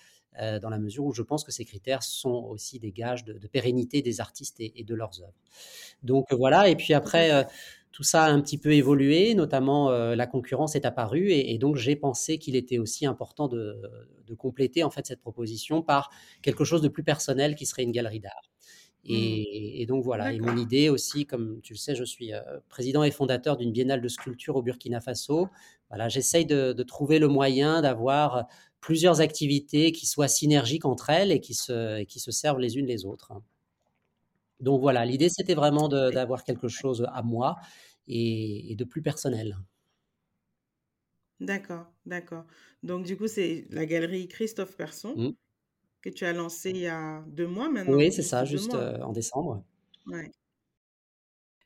euh, 0.41 0.61
dans 0.61 0.71
la 0.71 0.79
mesure 0.79 1.05
où 1.05 1.13
je 1.13 1.23
pense 1.23 1.43
que 1.43 1.51
ces 1.51 1.65
critères 1.65 2.05
sont 2.05 2.47
aussi 2.49 2.79
des 2.79 2.93
gages 2.93 3.25
de, 3.25 3.35
pérennité 3.49 4.03
des 4.03 4.21
artistes 4.21 4.61
et, 4.61 4.85
de 4.85 4.95
leurs 4.95 5.21
œuvres. 5.21 5.35
Donc 6.05 6.33
voilà, 6.33 6.69
et 6.69 6.77
puis 6.77 6.95
après 6.95 7.45
tout 7.91 8.05
ça 8.05 8.23
a 8.23 8.31
un 8.31 8.41
petit 8.41 8.59
peu 8.59 8.73
évolué, 8.73 9.35
notamment 9.35 9.91
la 9.91 10.27
concurrence 10.29 10.77
est 10.77 10.87
apparue 10.87 11.33
et, 11.33 11.59
donc 11.59 11.75
j'ai 11.75 11.97
pensé 11.97 12.39
qu'il 12.39 12.55
était 12.55 12.79
aussi 12.79 13.05
important 13.05 13.49
de, 13.49 13.83
compléter 14.39 14.85
en 14.85 14.91
fait 14.91 15.07
cette 15.07 15.21
proposition 15.21 15.83
par 15.83 16.11
quelque 16.41 16.63
chose 16.63 16.83
de 16.83 16.89
plus 16.89 17.03
personnel 17.03 17.57
qui 17.57 17.67
serait 17.67 17.83
une 17.83 17.91
galerie 17.91 18.21
d'art. 18.21 18.49
Et, 19.11 19.85
mmh. 19.85 19.87
donc 19.87 20.05
voilà, 20.05 20.33
et 20.33 20.39
mon 20.39 20.57
idée 20.57 20.91
aussi, 20.91 21.25
comme 21.25 21.61
tu 21.63 21.73
le 21.73 21.79
sais, 21.79 21.95
je 21.95 22.05
suis 22.05 22.35
euh, 22.35 22.41
président 22.69 23.03
et 23.03 23.11
fondateur 23.11 23.57
d'une 23.57 23.73
biennale 23.73 24.03
de 24.03 24.09
sculpture 24.09 24.57
au 24.57 24.63
Burkina 24.63 25.01
Faso. 25.01 25.49
Voilà, 25.89 26.09
j'essaye 26.09 26.45
de, 26.45 26.83
trouver 26.83 27.19
le 27.19 27.29
moyen 27.29 27.81
d'avoir 27.81 28.47
plusieurs 28.81 29.21
activités 29.21 29.93
qui 29.93 30.07
soient 30.07 30.29
synergiques 30.29 30.85
entre 30.85 31.09
elles 31.09 31.33
et 31.33 31.41
qui 31.41 31.55
se, 31.55 32.03
qui 32.05 32.21
se 32.21 32.31
servent 32.31 32.61
les 32.61 32.77
unes 32.77 32.87
les 32.87 33.07
autres. 33.07 33.33
Donc 34.61 34.81
voilà, 34.81 35.05
l'idée 35.07 35.29
c'était 35.29 35.55
vraiment 35.55 35.89
d'avoir 35.89 36.45
quelque 36.45 36.69
chose 36.69 37.07
à 37.13 37.23
moi 37.23 37.57
et, 38.09 38.75
de 38.77 38.85
plus 38.85 39.03
personnel. 39.03 39.57
D'accord, 41.41 41.87
d'accord. 42.05 42.45
Donc 42.83 43.07
du 43.07 43.17
coup, 43.17 43.29
c'est 43.29 43.67
la 43.71 43.87
galerie 43.87 44.29
Christophe 44.29 44.77
Persson 44.77 45.15
mmh. 45.17 45.31
Que 46.03 46.11
tu 46.11 46.25
as 46.25 46.33
lancée 46.33 46.71
il 46.71 46.79
y 46.79 46.87
a 46.87 47.25
deux 47.27 47.47
mois 47.47 47.69
maintenant. 47.69 47.97
Oui, 47.97 48.13
c'est 48.13 48.23
ça, 48.23 48.45
juste 48.45 48.75
euh, 48.75 49.01
en 49.01 49.13
décembre. 49.13 49.65
Ouais. 50.07 50.31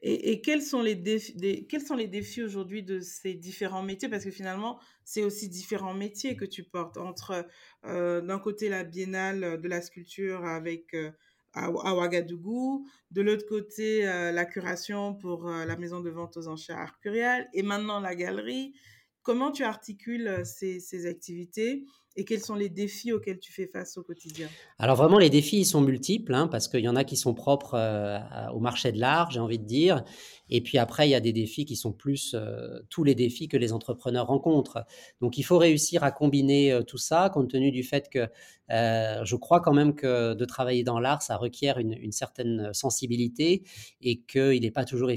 Et, 0.05 0.41
quels 0.41 0.63
sont 0.63 0.83
les 0.83 0.97
défis, 0.97 1.67
quels 1.69 1.81
sont 1.81 1.95
les 1.95 2.09
défis 2.09 2.43
aujourd'hui 2.43 2.83
de 2.83 2.99
ces 2.99 3.35
différents 3.35 3.85
métiers? 3.85 4.09
Parce 4.09 4.25
que 4.25 4.33
finalement, 4.33 4.81
c'est 5.05 5.23
aussi 5.23 5.49
différents 5.49 5.95
métiers 5.95 6.35
que 6.37 6.45
tu 6.45 6.65
portes 6.65 6.97
entre 6.97 7.47
euh, 7.85 8.21
d'un 8.21 8.41
côté 8.41 8.69
la 8.69 8.83
biennale 8.83 9.61
de 9.61 9.69
la 9.69 9.81
sculpture 9.81 10.45
avec 10.45 10.93
euh, 10.95 11.13
à, 11.53 11.71
Ouagadougou, 11.71 12.85
de 13.13 13.23
l'autre 13.23 13.47
côté 13.47 14.09
euh, 14.09 14.33
la 14.33 14.45
curation 14.45 15.15
pour 15.15 15.49
la 15.49 15.77
maison 15.77 16.01
de 16.01 16.11
vente 16.11 16.37
aux 16.37 16.49
enchères 16.49 16.79
Arcurial 16.79 17.49
et 17.53 17.63
maintenant 17.63 18.01
la 18.01 18.17
galerie. 18.17 18.75
Comment 19.23 19.53
tu 19.53 19.63
articules 19.63 20.43
ces, 20.45 20.81
ces 20.81 21.07
activités 21.07 21.85
et 22.17 22.25
quels 22.25 22.41
sont 22.41 22.55
les 22.55 22.69
défis 22.69 23.13
auxquels 23.13 23.39
tu 23.39 23.53
fais 23.53 23.67
face 23.67 23.97
au 23.97 24.03
quotidien? 24.03 24.49
Alors 24.79 24.97
vraiment, 24.97 25.19
les 25.19 25.31
défis, 25.31 25.59
ils 25.59 25.65
sont 25.65 25.81
multiples, 25.81 26.35
hein, 26.35 26.47
parce 26.47 26.69
qu'il 26.69 26.81
y 26.81 26.89
en 26.89 26.97
a 26.97 27.05
qui 27.05 27.17
sont 27.17 27.35
propres 27.35 27.75
euh, 27.75 28.19
au 28.53 28.61
marché 28.61 28.93
de 28.93 29.01
l'art, 29.01 29.31
j'ai 29.31 29.41
envie 29.41 29.59
de 29.59 29.65
dire. 29.65 30.05
Et 30.51 30.61
puis 30.61 30.77
après, 30.77 31.09
il 31.09 31.13
y 31.13 31.15
a 31.15 31.21
des 31.21 31.33
défis 31.33 31.65
qui 31.65 31.77
sont 31.77 31.93
plus 31.93 32.35
euh, 32.35 32.81
tous 32.91 33.05
les 33.05 33.15
défis 33.15 33.49
que 33.49 33.57
les 33.57 33.73
entrepreneurs 33.73 34.27
rencontrent. 34.27 34.85
Donc 35.21 35.39
il 35.39 35.43
faut 35.43 35.57
réussir 35.57 36.05
à 36.05 36.11
combiner 36.11 36.73
euh, 36.73 36.83
tout 36.83 36.99
ça, 36.99 37.31
compte 37.33 37.49
tenu 37.51 37.71
du 37.71 37.83
fait 37.83 38.09
que 38.11 38.29
je 38.75 39.37
crois 39.37 39.61
quand 39.61 39.75
même 39.75 39.95
que 39.95 40.33
de 40.33 40.45
travailler 40.47 40.83
dans 40.83 40.99
l'art, 40.99 41.21
ça 41.21 41.37
requiert 41.37 41.77
une, 41.77 42.11
certaine 42.11 42.73
sensibilité 42.73 43.65
et 44.01 44.23
qu'il 44.23 44.63
n'est 44.63 44.71
pas 44.71 44.87
toujours 44.87 45.11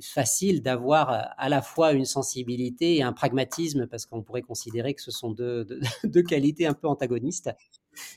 facile 0.00 0.62
d'avoir 0.62 1.34
à 1.36 1.48
la 1.48 1.60
fois 1.60 1.90
une 1.90 2.04
sensibilité 2.04 2.98
et 2.98 3.02
un 3.02 3.12
pragmatisme, 3.12 3.88
parce 3.88 4.06
qu'on 4.06 4.22
pourrait 4.22 4.42
considérer 4.42 4.94
que 4.94 5.02
ce 5.02 5.10
sont 5.10 5.32
deux 5.32 5.66
qualités 6.24 6.66
un 6.66 6.74
peu 6.74 6.88
antagonistes. 6.88 7.50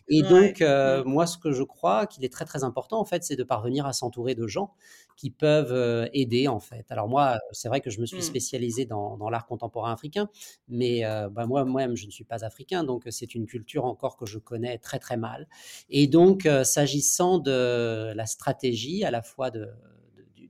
Et 0.07 0.21
donc, 0.23 0.61
euh, 0.61 1.03
moi, 1.03 1.27
ce 1.27 1.37
que 1.37 1.51
je 1.51 1.63
crois 1.63 2.07
qu'il 2.07 2.25
est 2.25 2.31
très 2.31 2.45
très 2.45 2.63
important, 2.63 2.99
en 2.99 3.05
fait, 3.05 3.23
c'est 3.23 3.35
de 3.35 3.43
parvenir 3.43 3.85
à 3.85 3.93
s'entourer 3.93 4.35
de 4.35 4.47
gens 4.47 4.73
qui 5.15 5.29
peuvent 5.31 5.71
euh, 5.71 6.07
aider, 6.13 6.47
en 6.47 6.59
fait. 6.59 6.85
Alors 6.89 7.07
moi, 7.07 7.37
c'est 7.51 7.67
vrai 7.67 7.81
que 7.81 7.89
je 7.89 7.99
me 7.99 8.05
suis 8.05 8.17
mmh. 8.17 8.21
spécialisé 8.21 8.85
dans, 8.85 9.17
l'art 9.29 9.47
contemporain 9.47 9.91
africain, 9.91 10.29
mais 10.67 11.05
euh, 11.05 11.29
bah, 11.29 11.45
moi, 11.45 11.65
moi-même, 11.65 11.95
je 11.95 12.05
ne 12.05 12.11
suis 12.11 12.23
pas 12.23 12.45
africain, 12.45 12.83
donc 12.83 13.03
c'est 13.09 13.35
une 13.35 13.45
culture 13.45 13.85
encore 13.85 14.17
que 14.17 14.25
je 14.25 14.37
connais 14.37 14.77
très 14.77 14.99
très 14.99 15.17
mal. 15.17 15.47
Et 15.89 16.07
donc, 16.07 16.47
s'agissant 16.63 17.39
de 17.39 18.13
la 18.15 18.25
stratégie, 18.25 19.03
à 19.03 19.11
la 19.11 19.21
fois 19.21 19.51
de 19.51 19.69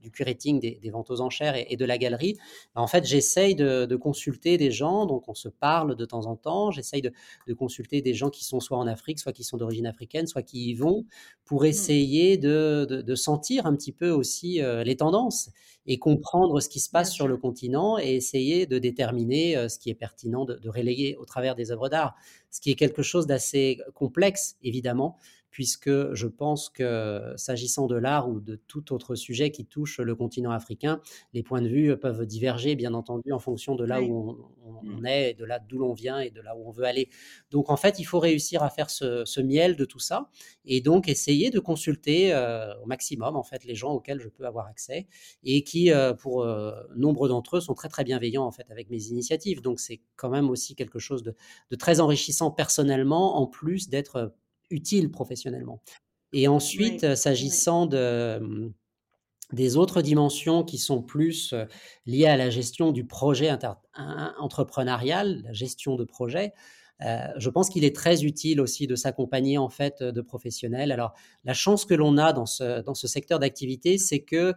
du 0.08 0.10
curating 0.10 0.60
des, 0.60 0.90
ventes 0.90 1.10
aux 1.10 1.20
enchères 1.20 1.54
et, 1.56 1.76
de 1.76 1.84
la 1.84 1.98
galerie, 1.98 2.36
bah, 2.74 2.80
en 2.80 2.86
fait, 2.86 3.04
j'essaye 3.04 3.54
de, 3.54 3.96
consulter 3.96 4.56
des 4.56 4.70
gens, 4.70 5.06
donc 5.06 5.28
on 5.28 5.34
se 5.34 5.48
parle 5.48 5.96
de 5.96 6.04
temps 6.04 6.26
en 6.26 6.36
temps, 6.36 6.70
j'essaye 6.70 7.02
de, 7.02 7.12
consulter 7.54 8.00
des 8.00 8.14
gens 8.14 8.30
qui 8.30 8.44
sont 8.44 8.60
soit 8.60 8.78
en 8.78 8.86
Afrique, 8.86 9.18
soit 9.18 9.32
qui 9.32 9.44
sont 9.44 9.56
d'origine 9.56 9.86
africaine, 9.86 10.26
soit 10.26 10.42
qui 10.42 10.70
y 10.70 10.74
vont, 10.74 11.04
pour 11.44 11.62
mmh. 11.62 11.66
essayer 11.66 12.36
de, 12.38 13.14
sentir 13.14 13.66
un 13.66 13.74
petit 13.74 13.92
peu 13.92 14.10
aussi 14.10 14.62
euh, 14.62 14.84
les 14.84 14.96
tendances 14.96 15.50
et 15.86 15.98
comprendre 15.98 16.60
ce 16.60 16.68
qui 16.68 16.78
se 16.80 16.90
passe 16.90 17.12
sur 17.12 17.26
le 17.26 17.36
continent 17.36 17.98
et 17.98 18.14
essayer 18.14 18.66
de 18.66 18.78
déterminer 18.78 19.56
euh, 19.56 19.68
ce 19.68 19.78
qui 19.78 19.90
est 19.90 19.94
pertinent 19.94 20.44
de, 20.44 20.54
de 20.54 20.68
relayer 20.68 21.16
au 21.16 21.24
travers 21.24 21.54
des 21.54 21.72
œuvres 21.72 21.88
d'art, 21.88 22.14
ce 22.50 22.60
qui 22.60 22.70
est 22.70 22.74
quelque 22.74 23.02
chose 23.02 23.26
d'assez 23.26 23.80
complexe, 23.94 24.56
évidemment, 24.62 25.16
puisque 25.50 26.14
je 26.14 26.26
pense 26.26 26.68
que 26.68 27.32
s'agissant 27.36 27.86
de 27.86 27.96
l'art 27.96 28.28
ou 28.28 28.40
de 28.40 28.56
tout 28.56 28.92
autre 28.92 29.14
sujet 29.14 29.50
qui 29.50 29.64
touche 29.64 29.98
le 29.98 30.14
continent 30.14 30.50
africain, 30.50 31.00
les 31.32 31.42
points 31.42 31.62
de 31.62 31.68
vue 31.68 31.96
peuvent 31.96 32.26
diverger, 32.26 32.76
bien 32.76 32.94
entendu, 32.94 33.32
en 33.32 33.38
fonction 33.38 33.74
de 33.74 33.84
là 33.84 34.02
où 34.02 34.50
on, 34.64 34.82
mmh. 34.82 35.06
est, 35.06 35.34
de 35.34 35.44
là 35.44 35.58
d'où 35.58 35.78
l'on 35.78 35.92
vient 35.92 36.20
et 36.20 36.30
de 36.30 36.40
là 36.40 36.56
où 36.56 36.68
on 36.68 36.70
veut 36.70 36.84
aller. 36.84 37.08
Donc, 37.50 37.70
en 37.70 37.76
fait, 37.76 37.98
il 37.98 38.04
faut 38.04 38.18
réussir 38.18 38.62
à 38.62 38.70
faire 38.70 38.90
ce, 38.90 39.40
miel 39.40 39.76
de 39.76 39.84
tout 39.84 40.00
ça 40.00 40.30
et 40.64 40.80
donc 40.80 41.08
essayer 41.08 41.50
de 41.50 41.60
consulter 41.60 42.34
euh, 42.34 42.74
au 42.82 42.86
maximum, 42.86 43.36
en 43.36 43.42
fait, 43.42 43.64
les 43.64 43.74
gens 43.74 43.92
auxquels 43.92 44.20
je 44.20 44.28
peux 44.28 44.46
avoir 44.46 44.66
accès 44.66 45.06
et 45.44 45.62
qui, 45.62 45.92
euh, 45.92 46.12
pour 46.12 46.42
euh, 46.42 46.72
nombre 46.96 47.28
d'entre 47.28 47.56
eux, 47.56 47.60
sont 47.60 47.74
très, 47.74 47.88
très 47.88 48.04
bienveillants, 48.04 48.44
en 48.44 48.50
fait, 48.50 48.70
avec 48.70 48.90
mes 48.90 49.04
initiatives. 49.04 49.62
Donc, 49.62 49.80
c'est 49.80 50.00
quand 50.16 50.28
même 50.28 50.50
aussi 50.50 50.74
quelque 50.74 50.98
chose 50.98 51.22
de, 51.22 51.34
de 51.70 51.76
très 51.76 52.00
enrichissant 52.00 52.50
personnellement, 52.50 53.38
en 53.38 53.46
plus 53.46 53.88
d'être 53.88 54.34
utile 54.70 55.10
professionnellement. 55.10 55.82
Et 56.32 56.48
ensuite, 56.48 57.14
s'agissant 57.14 57.86
de 57.86 58.72
des 59.52 59.76
autres 59.76 60.02
dimensions 60.02 60.62
qui 60.62 60.78
sont 60.78 61.02
plus 61.02 61.54
liées 62.06 62.26
à 62.26 62.36
la 62.36 62.50
gestion 62.50 62.92
du 62.92 63.06
projet 63.06 63.50
entrepreneurial, 64.38 65.42
la 65.42 65.52
gestion 65.52 65.96
de 65.96 66.04
projet, 66.04 66.52
euh, 67.00 67.28
je 67.36 67.48
pense 67.48 67.70
qu'il 67.70 67.84
est 67.84 67.94
très 67.94 68.24
utile 68.24 68.60
aussi 68.60 68.88
de 68.88 68.96
s'accompagner 68.96 69.56
en 69.56 69.68
fait 69.68 70.02
de 70.02 70.20
professionnels. 70.20 70.90
Alors 70.90 71.14
la 71.44 71.54
chance 71.54 71.84
que 71.84 71.94
l'on 71.94 72.18
a 72.18 72.32
dans 72.32 72.44
ce, 72.44 72.82
dans 72.82 72.94
ce 72.94 73.06
secteur 73.06 73.38
d'activité, 73.38 73.98
c'est 73.98 74.20
que 74.20 74.52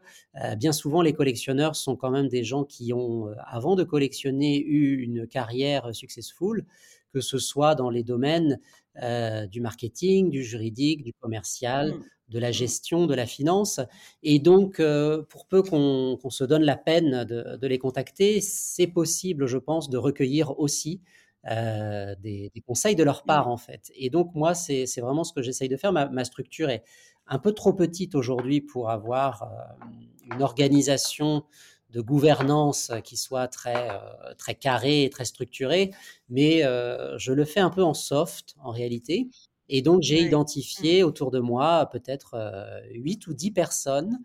bien 0.58 0.72
souvent 0.72 1.02
les 1.02 1.14
collectionneurs 1.14 1.76
sont 1.76 1.96
quand 1.96 2.10
même 2.10 2.28
des 2.28 2.44
gens 2.44 2.64
qui 2.64 2.94
ont, 2.94 3.28
avant 3.46 3.76
de 3.76 3.84
collectionner, 3.84 4.60
eu 4.60 5.04
une 5.04 5.28
carrière 5.28 5.94
successful, 5.94 6.66
que 7.14 7.22
ce 7.22 7.38
soit 7.38 7.76
dans 7.76 7.90
les 7.90 8.04
domaines 8.04 8.60
euh, 9.02 9.48
du 9.48 9.62
marketing, 9.62 10.30
du 10.30 10.44
juridique, 10.44 11.04
du 11.04 11.14
commercial, 11.14 11.92
mmh. 11.92 12.04
de 12.28 12.40
la 12.40 12.50
mmh. 12.50 12.54
gestion, 12.54 13.08
de 13.08 13.16
la 13.16 13.26
finance. 13.26 13.80
Et 14.22 14.40
donc, 14.40 14.82
euh, 14.82 15.24
pour 15.30 15.48
peu 15.48 15.64
qu'on 15.64 16.18
se 16.30 16.44
donne 16.44 16.64
la 16.64 16.76
peine 16.76 17.24
de, 17.24 17.68
les 17.68 17.80
contacter, 17.80 18.42
c'est 18.42 18.88
possible, 18.88 19.48
je 19.48 19.58
pense, 19.58 19.90
de 19.90 19.98
recueillir 19.98 20.60
aussi 20.60 21.00
euh, 21.50 22.16
des, 22.20 22.52
conseils 22.68 22.98
de 22.98 23.04
leur 23.04 23.24
part, 23.24 23.48
mmh. 23.48 23.52
en 23.52 23.58
fait. 23.58 23.92
Et 23.96 24.10
donc, 24.10 24.36
moi, 24.36 24.54
c'est 24.56 24.86
vraiment 25.00 25.24
ce 25.24 25.32
que 25.32 25.42
j'essaye 25.42 25.70
de 25.70 25.78
faire. 25.78 25.94
Ma, 25.94 26.26
structure 26.26 26.70
est 26.70 26.84
un 27.28 27.40
peu 27.40 27.54
trop 27.54 27.72
petite 27.72 28.14
aujourd'hui 28.14 28.60
pour 28.60 28.90
avoir 28.90 29.48
une 30.34 30.42
organisation 30.42 31.46
de 31.92 32.02
gouvernance 32.02 32.92
qui 33.04 33.18
soit 33.18 33.48
très, 33.48 33.90
euh, 33.90 34.34
très 34.38 34.56
carré 34.56 35.04
et 35.04 35.10
très 35.10 35.26
structuré, 35.26 35.92
mais 36.30 36.64
euh, 36.64 37.18
je 37.18 37.34
le 37.34 37.46
fais 37.46 37.60
un 37.60 37.70
peu 37.70 37.84
en 37.84 37.94
soft 37.94 38.56
en 38.64 38.72
réalité. 38.72 39.28
Et 39.70 39.82
donc, 39.82 40.02
j'ai 40.02 40.22
identifié 40.22 41.04
mmh. 41.04 41.06
autour 41.06 41.32
de 41.32 41.40
moi 41.40 41.90
peut-être 41.92 42.34
euh, 42.36 42.80
8 42.94 43.28
ou 43.28 43.34
10 43.34 43.52
personnes 43.52 44.20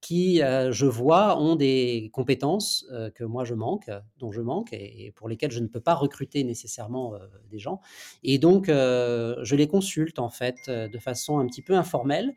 qui, 0.00 0.42
euh, 0.42 0.70
je 0.70 0.84
vois, 0.86 1.40
ont 1.40 1.56
des 1.56 2.10
compétences 2.12 2.86
que 3.14 3.24
moi 3.24 3.44
je 3.44 3.54
manque, 3.54 3.90
dont 4.18 4.30
je 4.30 4.42
manque, 4.42 4.74
et, 4.74 5.12
pour 5.16 5.30
lesquelles 5.30 5.50
je 5.50 5.60
ne 5.60 5.66
peux 5.66 5.80
pas 5.80 5.94
recruter 5.94 6.44
nécessairement 6.44 7.14
des 7.50 7.58
gens. 7.58 7.80
Et 8.22 8.36
donc, 8.38 8.66
je 8.66 9.54
les 9.54 9.66
consulte 9.66 10.18
en 10.18 10.28
fait 10.28 10.56
de 10.68 10.98
façon 10.98 11.38
un 11.38 11.46
petit 11.46 11.62
peu 11.62 11.72
informelle 11.72 12.34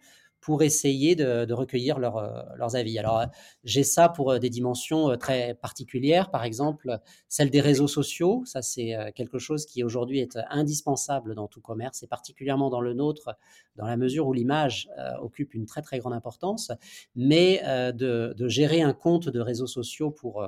pour 0.47 0.63
essayer 0.63 1.13
de, 1.17 1.51
recueillir 1.51 1.97
euh, 1.97 2.41
leurs 2.55 2.77
avis. 2.77 2.97
Alors, 2.97 3.25
j'ai 3.65 3.83
ça 3.83 4.07
pour 4.07 4.31
euh, 4.31 4.39
des 4.39 4.49
dimensions 4.49 5.09
euh, 5.09 5.17
très 5.17 5.55
particulières, 5.55 6.31
par 6.31 6.45
exemple 6.45 6.99
celle 7.27 7.49
des 7.49 7.59
réseaux 7.59 7.89
sociaux. 7.89 8.43
Ça, 8.45 8.61
c'est 8.61 8.95
quelque 9.13 9.39
chose 9.39 9.65
qui 9.65 9.83
aujourd'hui 9.83 10.19
est 10.19 10.39
indispensable 10.49 11.35
dans 11.35 11.47
tout 11.47 11.59
commerce, 11.59 12.01
et 12.01 12.07
particulièrement 12.07 12.69
dans 12.69 12.79
le 12.79 12.93
nôtre, 12.93 13.35
dans 13.75 13.85
la 13.85 13.97
mesure 13.97 14.25
où 14.25 14.31
l'image 14.31 14.89
occupe 15.21 15.53
une 15.53 15.65
très 15.65 15.81
très 15.81 15.99
grande 15.99 16.13
importance. 16.13 16.71
Mais 17.15 17.61
de, 17.93 18.47
gérer 18.47 18.81
un 18.81 18.93
compte 18.93 19.27
de 19.27 19.41
réseaux 19.41 19.67
sociaux 19.67 20.11
pour 20.11 20.41
euh, 20.41 20.47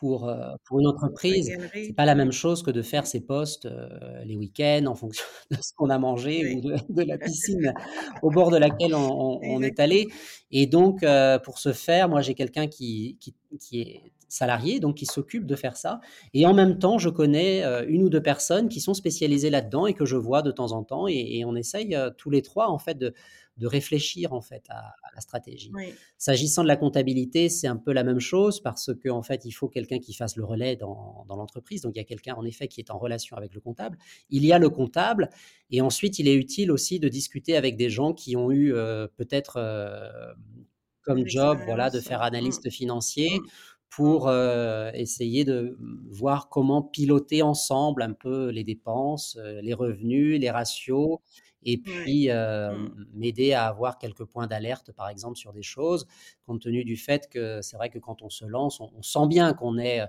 pour 0.00 0.80
une 0.80 0.86
entreprise, 0.86 1.50
c'est 1.74 1.94
pas 1.94 2.04
la 2.04 2.14
même 2.14 2.32
chose 2.32 2.62
que 2.62 2.70
de 2.70 2.82
faire 2.82 3.06
ses 3.06 3.20
postes 3.20 3.66
euh, 3.66 3.88
les 4.24 4.36
week-ends 4.36 4.86
en 4.86 4.94
fonction 4.94 5.24
de 5.50 5.56
ce 5.60 5.72
qu'on 5.74 5.90
a 5.90 5.98
mangé 5.98 6.54
ou 6.54 6.60
de, 6.60 7.02
la 7.02 7.18
piscine 7.24 7.72
au 8.22 8.30
bord 8.30 8.50
de 8.50 8.58
laquelle 8.58 8.94
on, 8.94 9.62
est 9.62 9.80
allé. 9.80 10.06
Et 10.50 10.66
donc, 10.66 11.02
euh, 11.02 11.38
pour 11.38 11.58
ce 11.58 11.72
faire, 11.72 12.08
moi, 12.08 12.20
j'ai 12.20 12.34
quelqu'un 12.34 12.66
qui, 12.66 13.16
qui, 13.20 13.34
qui, 13.58 13.80
est 13.80 14.12
salarié, 14.28 14.80
donc 14.80 14.96
qui 14.96 15.06
s'occupe 15.06 15.46
de 15.46 15.54
faire 15.54 15.76
ça. 15.76 16.00
Et 16.34 16.46
en 16.46 16.54
même 16.54 16.78
temps, 16.78 16.98
je 16.98 17.08
connais 17.08 17.62
une 17.86 18.02
ou 18.02 18.10
deux 18.10 18.22
personnes 18.22 18.68
qui 18.68 18.80
sont 18.80 18.94
spécialisées 18.94 19.50
là-dedans 19.50 19.86
et 19.86 19.94
que 19.94 20.04
je 20.04 20.16
vois 20.16 20.42
de 20.42 20.50
temps 20.50 20.72
en 20.72 20.82
temps. 20.82 21.06
Et, 21.06 21.38
et 21.38 21.44
on 21.44 21.54
essaye 21.54 21.96
tous 22.18 22.30
les 22.30 22.42
trois, 22.42 22.68
en 22.68 22.78
fait, 22.78 22.94
de 22.98 23.14
de 23.56 23.66
réfléchir 23.66 24.32
en 24.32 24.40
fait 24.40 24.64
à, 24.68 24.94
la 25.14 25.20
stratégie. 25.20 25.72
S'agissant 26.18 26.62
de 26.62 26.68
la 26.68 26.76
comptabilité, 26.76 27.48
c'est 27.48 27.66
un 27.66 27.76
peu 27.76 27.92
la 27.92 28.04
même 28.04 28.20
chose 28.20 28.60
parce 28.60 28.90
qu'en 29.02 29.18
en 29.18 29.22
fait, 29.22 29.44
il 29.44 29.52
faut 29.52 29.68
quelqu'un 29.68 29.98
qui 29.98 30.12
fasse 30.12 30.36
le 30.36 30.44
relais 30.44 30.76
dans, 30.76 31.24
l'entreprise. 31.28 31.80
Donc, 31.80 31.94
il 31.94 31.98
y 31.98 32.02
a 32.02 32.04
quelqu'un 32.04 32.34
en 32.34 32.44
effet 32.44 32.68
qui 32.68 32.80
est 32.80 32.90
en 32.90 32.98
relation 32.98 33.36
avec 33.36 33.54
le 33.54 33.60
comptable. 33.60 33.98
Il 34.28 34.44
y 34.44 34.52
a 34.52 34.58
le 34.58 34.68
comptable 34.68 35.30
et 35.70 35.80
ensuite, 35.80 36.18
il 36.18 36.28
est 36.28 36.34
utile 36.34 36.70
aussi 36.70 37.00
de 37.00 37.08
discuter 37.08 37.56
avec 37.56 37.76
des 37.76 37.88
gens 37.88 38.12
qui 38.12 38.36
ont 38.36 38.50
eu 38.50 38.74
euh, 38.74 39.06
peut-être 39.16 39.56
euh, 39.56 40.34
comme 41.02 41.26
job, 41.26 41.58
voilà, 41.64 41.88
de 41.88 42.00
faire 42.00 42.22
analyste 42.22 42.66
mmh. 42.66 42.70
financier. 42.70 43.38
Mmh. 43.38 43.46
pour 43.88 44.28
euh, 44.28 44.90
essayer 44.92 45.44
de 45.44 45.78
voir 46.10 46.50
comment 46.50 46.82
piloter 46.82 47.40
ensemble 47.40 48.02
un 48.02 48.12
peu 48.12 48.50
les 48.50 48.64
dépenses, 48.64 49.38
les 49.62 49.72
revenus, 49.72 50.38
les 50.38 50.50
ratios, 50.50 51.20
et 51.66 51.78
puis 51.78 52.28
mmh. 52.28 53.06
m'aider 53.12 53.52
à 53.52 53.66
avoir 53.66 53.98
quelques 53.98 54.24
points 54.24 54.46
d'alerte, 54.46 54.92
par 54.92 55.08
exemple, 55.10 55.36
sur 55.36 55.52
des 55.52 55.62
choses, 55.62 56.06
compte 56.46 56.62
tenu 56.62 56.84
du 56.84 56.96
fait 56.96 57.28
que 57.28 57.60
c'est 57.60 57.76
vrai 57.76 57.90
que 57.90 57.98
quand 57.98 58.22
on 58.22 58.30
se 58.30 58.44
lance, 58.44 58.80
on, 58.80 59.02
sent 59.02 59.26
bien 59.28 59.52
qu'on 59.52 59.76
est 59.78 60.02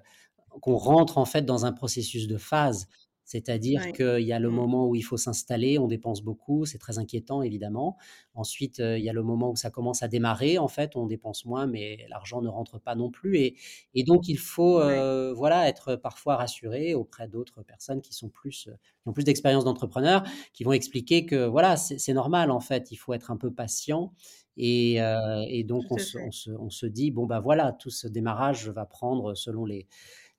qu'on 0.61 0.77
rentre 0.77 1.17
en 1.17 1.25
fait 1.25 1.43
dans 1.43 1.65
un 1.65 1.73
processus 1.73 2.27
de 2.27 2.37
phase. 2.37 2.87
C'est-à-dire 3.27 3.91
qu'il 3.91 4.23
y 4.23 4.31
a 4.31 4.39
le 4.39 4.49
mmh. 4.49 4.55
moment 4.55 4.87
où 4.87 4.95
il 4.95 5.01
faut 5.01 5.17
s'installer, 5.17 5.77
on 5.77 5.89
dépense 5.89 6.21
beaucoup, 6.21 6.65
c'est 6.65 6.77
très 6.77 6.97
inquiétant 6.97 7.41
évidemment. 7.41 7.97
Ensuite, 8.35 8.79
il 8.79 9.03
y 9.03 9.09
a 9.09 9.13
le 9.13 9.21
moment 9.21 9.51
où 9.51 9.57
ça 9.57 9.69
commence 9.69 10.01
à 10.01 10.07
démarrer, 10.07 10.57
en 10.57 10.69
fait, 10.69 10.95
on 10.95 11.07
dépense 11.07 11.43
moins, 11.43 11.67
mais 11.67 12.05
l'argent 12.09 12.41
ne 12.41 12.47
rentre 12.47 12.79
pas 12.79 12.95
non 12.95 13.11
plus. 13.11 13.37
Et, 13.39 13.57
et 13.95 14.03
donc, 14.05 14.29
il 14.29 14.37
faut 14.37 14.79
voilà, 15.35 15.67
être 15.67 15.97
parfois 15.97 16.37
rassuré 16.37 16.93
auprès 16.93 17.27
d'autres 17.27 17.63
personnes 17.63 18.01
qui, 18.01 18.13
sont 18.13 18.29
plus, 18.29 18.69
qui 19.01 19.09
ont 19.09 19.13
plus 19.13 19.25
d'expérience 19.25 19.65
d'entrepreneur, 19.65 20.23
qui 20.53 20.63
vont 20.63 20.71
expliquer 20.71 21.25
que 21.25 21.47
voilà, 21.47 21.75
c'est 21.75 22.13
normal, 22.13 22.49
en 22.49 22.61
fait, 22.61 22.91
il 22.91 22.95
faut 22.95 23.13
être 23.13 23.29
un 23.29 23.37
peu 23.37 23.53
patient. 23.53 24.13
Et, 24.55 24.99
et 25.49 25.63
donc, 25.65 25.83
on 25.89 25.97
se, 25.97 26.17
on 26.17 26.31
se, 26.31 26.51
on 26.51 26.69
se 26.69 26.85
dit, 26.85 27.11
bon, 27.11 27.25
ben 27.25 27.41
voilà, 27.41 27.73
tout 27.73 27.89
ce 27.89 28.07
démarrage 28.07 28.69
va 28.69 28.85
prendre 28.85 29.33
selon 29.33 29.65
les 29.65 29.85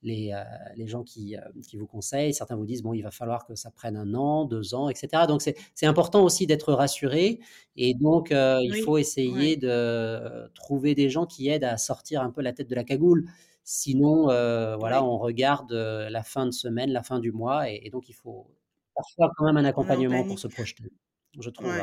les, 0.01 0.31
euh, 0.33 0.43
les 0.75 0.87
gens 0.87 1.03
qui, 1.03 1.35
euh, 1.35 1.41
qui, 1.67 1.77
vous 1.77 1.87
conseillent. 1.87 2.33
Certains 2.33 2.55
vous 2.55 2.65
disent, 2.65 2.83
bon, 2.83 2.93
il 2.93 3.01
va 3.01 3.11
falloir 3.11 3.45
que 3.45 3.55
ça 3.55 3.71
prenne 3.71 3.95
un 3.97 4.13
an, 4.13 4.45
deux 4.45 4.73
ans, 4.73 4.89
etc. 4.89 5.23
Donc, 5.27 5.41
c'est 5.41 5.85
important 5.85 6.23
aussi 6.23 6.47
d'être 6.47 6.73
rassuré. 6.73 7.39
Et 7.75 7.93
donc, 7.93 8.31
euh, 8.31 8.59
il 8.61 8.81
faut 8.83 8.97
essayer 8.97 9.57
de 9.57 10.49
trouver 10.55 10.95
des 10.95 11.09
gens 11.09 11.25
qui 11.25 11.49
aident 11.49 11.65
à 11.65 11.77
sortir 11.77 12.21
un 12.21 12.31
peu 12.31 12.41
la 12.41 12.53
tête 12.53 12.69
de 12.69 12.75
la 12.75 12.83
cagoule. 12.83 13.29
Sinon, 13.63 14.23
voilà, 14.77 15.03
on 15.03 15.17
regarde 15.17 15.71
la 15.71 16.23
fin 16.23 16.45
de 16.45 16.51
semaine, 16.51 16.91
la 16.91 17.03
fin 17.03 17.19
du 17.19 17.31
mois. 17.31 17.69
Et, 17.69 17.89
donc, 17.89 18.09
il 18.09 18.13
faut 18.13 18.47
parfois 18.95 19.31
quand 19.37 19.45
même 19.45 19.57
un 19.57 19.65
accompagnement 19.65 20.23
pour 20.23 20.39
se 20.39 20.47
projeter, 20.47 20.91
je 21.39 21.49
trouve. 21.49 21.73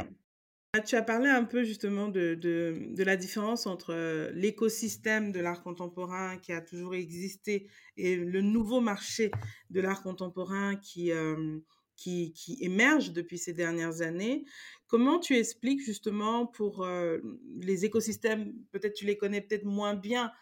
Tu 0.81 0.97
as 0.97 1.03
parlé 1.03 1.29
un 1.29 1.45
peu 1.45 1.65
justement 1.65 2.09
de, 2.09 2.35
de, 2.35 3.03
la 3.03 3.17
différence 3.17 3.67
entre 3.67 3.93
euh, 3.93 4.31
l'écosystème 4.33 5.33
de 5.33 5.41
l'art 5.41 5.63
contemporain 5.63 6.39
qui 6.39 6.53
a 6.53 6.61
toujours 6.61 6.95
existé 6.95 7.69
et 7.97 8.17
le 8.17 8.41
nouveau 8.41 8.81
marché 8.81 9.31
de 9.71 9.81
l'art 9.81 10.03
contemporain 10.03 10.77
qui, 10.77 11.13
euh, 11.13 11.59
qui, 11.97 12.33
émerge 12.61 13.13
depuis 13.13 13.39
ces 13.39 13.53
dernières 13.53 14.03
années. 14.03 14.45
Comment 14.87 15.19
tu 15.19 15.37
expliques 15.37 15.81
justement 15.81 16.47
pour 16.47 16.85
euh, 16.85 17.19
les 17.61 17.85
écosystèmes, 17.85 18.53
peut-être 18.73 18.95
tu 18.95 19.05
les 19.05 19.17
connais 19.17 19.41
peut-être 19.41 19.65
moins 19.65 19.95
bien, 19.95 20.33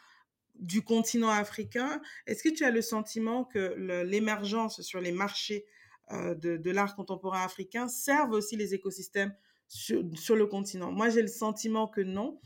du 0.54 0.82
continent 0.82 1.30
africain, 1.30 2.00
est-ce 2.28 2.44
que 2.44 2.48
tu 2.48 2.64
as 2.64 2.70
le 2.70 2.80
sentiment 2.80 3.44
que 3.44 3.74
l'émergence 4.04 4.82
sur 4.82 5.00
les 5.00 5.10
marchés 5.10 5.66
de, 6.12 6.56
de 6.56 6.70
l'art 6.70 6.94
contemporain 6.94 7.42
africain 7.42 7.88
servent 7.88 8.30
aussi 8.30 8.54
les 8.54 8.72
écosystèmes 8.72 9.34
sur, 9.74 10.36
le 10.36 10.46
continent. 10.46 10.92
Moi, 10.92 11.08
j'ai 11.10 11.22
le 11.22 11.28
sentiment 11.28 11.88
que 11.88 12.00
non, 12.00 12.38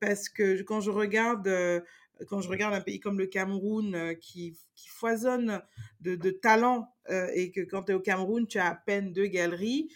parce 0.00 0.28
que 0.28 0.62
quand 0.62 0.80
je 0.80 0.90
regarde, 0.90 1.46
euh, 1.46 1.80
quand 2.26 2.40
je 2.40 2.48
regarde 2.48 2.74
un 2.74 2.80
pays 2.80 3.00
comme 3.00 3.18
le 3.18 3.26
Cameroun 3.26 3.94
euh, 3.94 4.14
qui, 4.14 4.56
qui, 4.74 4.88
foisonne 4.88 5.60
de, 6.00 6.16
de 6.16 6.30
talent 6.30 6.88
euh, 7.10 7.28
et 7.34 7.50
que 7.50 7.60
quand 7.60 7.84
tu 7.84 7.92
es 7.92 7.94
au 7.94 8.00
Cameroun, 8.00 8.46
tu 8.46 8.58
as 8.58 8.68
à 8.68 8.74
peine 8.74 9.12
deux 9.12 9.26
galeries, 9.26 9.88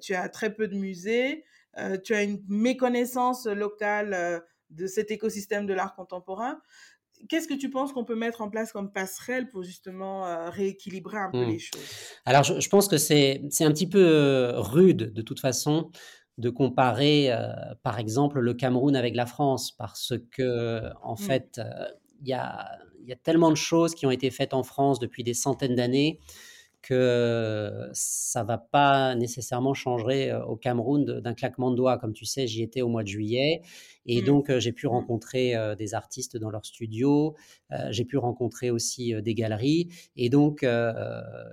tu 0.00 0.14
as 0.14 0.28
très 0.28 0.54
peu 0.54 0.68
de 0.68 0.76
musées, 0.76 1.44
tu 2.04 2.14
as 2.14 2.22
une 2.22 2.42
méconnaissance 2.48 3.46
locale 3.46 4.42
de 4.70 4.86
cet 4.86 5.10
écosystème 5.10 5.66
de 5.66 5.74
l'art 5.74 5.94
contemporain. 5.94 6.60
Qu'est-ce 7.28 7.46
que 7.46 7.54
tu 7.54 7.70
penses 7.70 7.92
qu'on 7.92 8.04
peut 8.04 8.16
mettre 8.16 8.40
en 8.40 8.48
place 8.48 8.72
comme 8.72 8.90
passerelle 8.92 9.48
pour 9.48 9.62
justement 9.62 10.50
rééquilibrer 10.50 11.18
un 11.18 11.30
peu 11.30 11.44
mmh. 11.44 11.50
les 11.50 11.58
choses? 11.58 11.80
Alors, 12.24 12.42
je, 12.42 12.58
je 12.58 12.68
pense 12.68 12.88
que 12.88 12.98
c'est 12.98 13.42
un 13.60 13.70
petit 13.70 13.88
peu 13.88 14.52
rude 14.56 15.12
de 15.12 15.22
toute 15.22 15.38
façon 15.38 15.90
de 16.40 16.50
comparer, 16.50 17.30
euh, 17.30 17.52
par 17.82 17.98
exemple, 17.98 18.40
le 18.40 18.54
Cameroun 18.54 18.96
avec 18.96 19.14
la 19.14 19.26
France, 19.26 19.72
parce 19.72 20.14
que, 20.32 20.82
en 21.02 21.14
mmh. 21.14 21.18
fait, 21.18 21.58
euh, 21.58 21.84
il 22.22 22.28
y, 22.28 22.32
a, 22.32 22.78
y, 23.06 23.12
a, 23.12 23.16
tellement 23.16 23.50
de 23.50 23.56
choses 23.56 23.94
qui 23.94 24.06
ont 24.06 24.10
été 24.10 24.30
faites 24.30 24.54
en 24.54 24.62
France 24.62 24.98
depuis 24.98 25.22
des 25.22 25.34
centaines 25.34 25.74
d'années 25.74 26.18
que 26.82 27.90
ça 27.92 28.42
va 28.42 28.56
pas 28.56 29.14
nécessairement 29.14 29.74
changer 29.74 30.30
euh, 30.30 30.42
au 30.46 30.56
Cameroun 30.56 31.04
d'un 31.04 31.34
claquement 31.34 31.70
de 31.70 31.76
doigts. 31.76 31.98
Comme 31.98 32.14
tu 32.14 32.24
sais, 32.24 32.46
j'y 32.46 32.62
étais 32.62 32.80
au 32.80 32.88
mois 32.88 33.02
de 33.02 33.08
juillet 33.08 33.60
et 34.06 34.22
mmh. 34.22 34.24
donc 34.24 34.58
j'ai 34.58 34.72
pu 34.72 34.86
mmh. 34.86 34.90
rencontrer 34.90 35.54
des 35.76 35.92
artistes 35.92 36.38
dans 36.38 36.48
leur 36.48 36.64
studio, 36.64 37.36
j'ai 37.90 38.06
pu 38.06 38.16
rencontrer 38.16 38.70
aussi 38.70 39.12
des 39.22 39.34
galeries 39.34 39.88
et 40.16 40.30
donc 40.30 40.64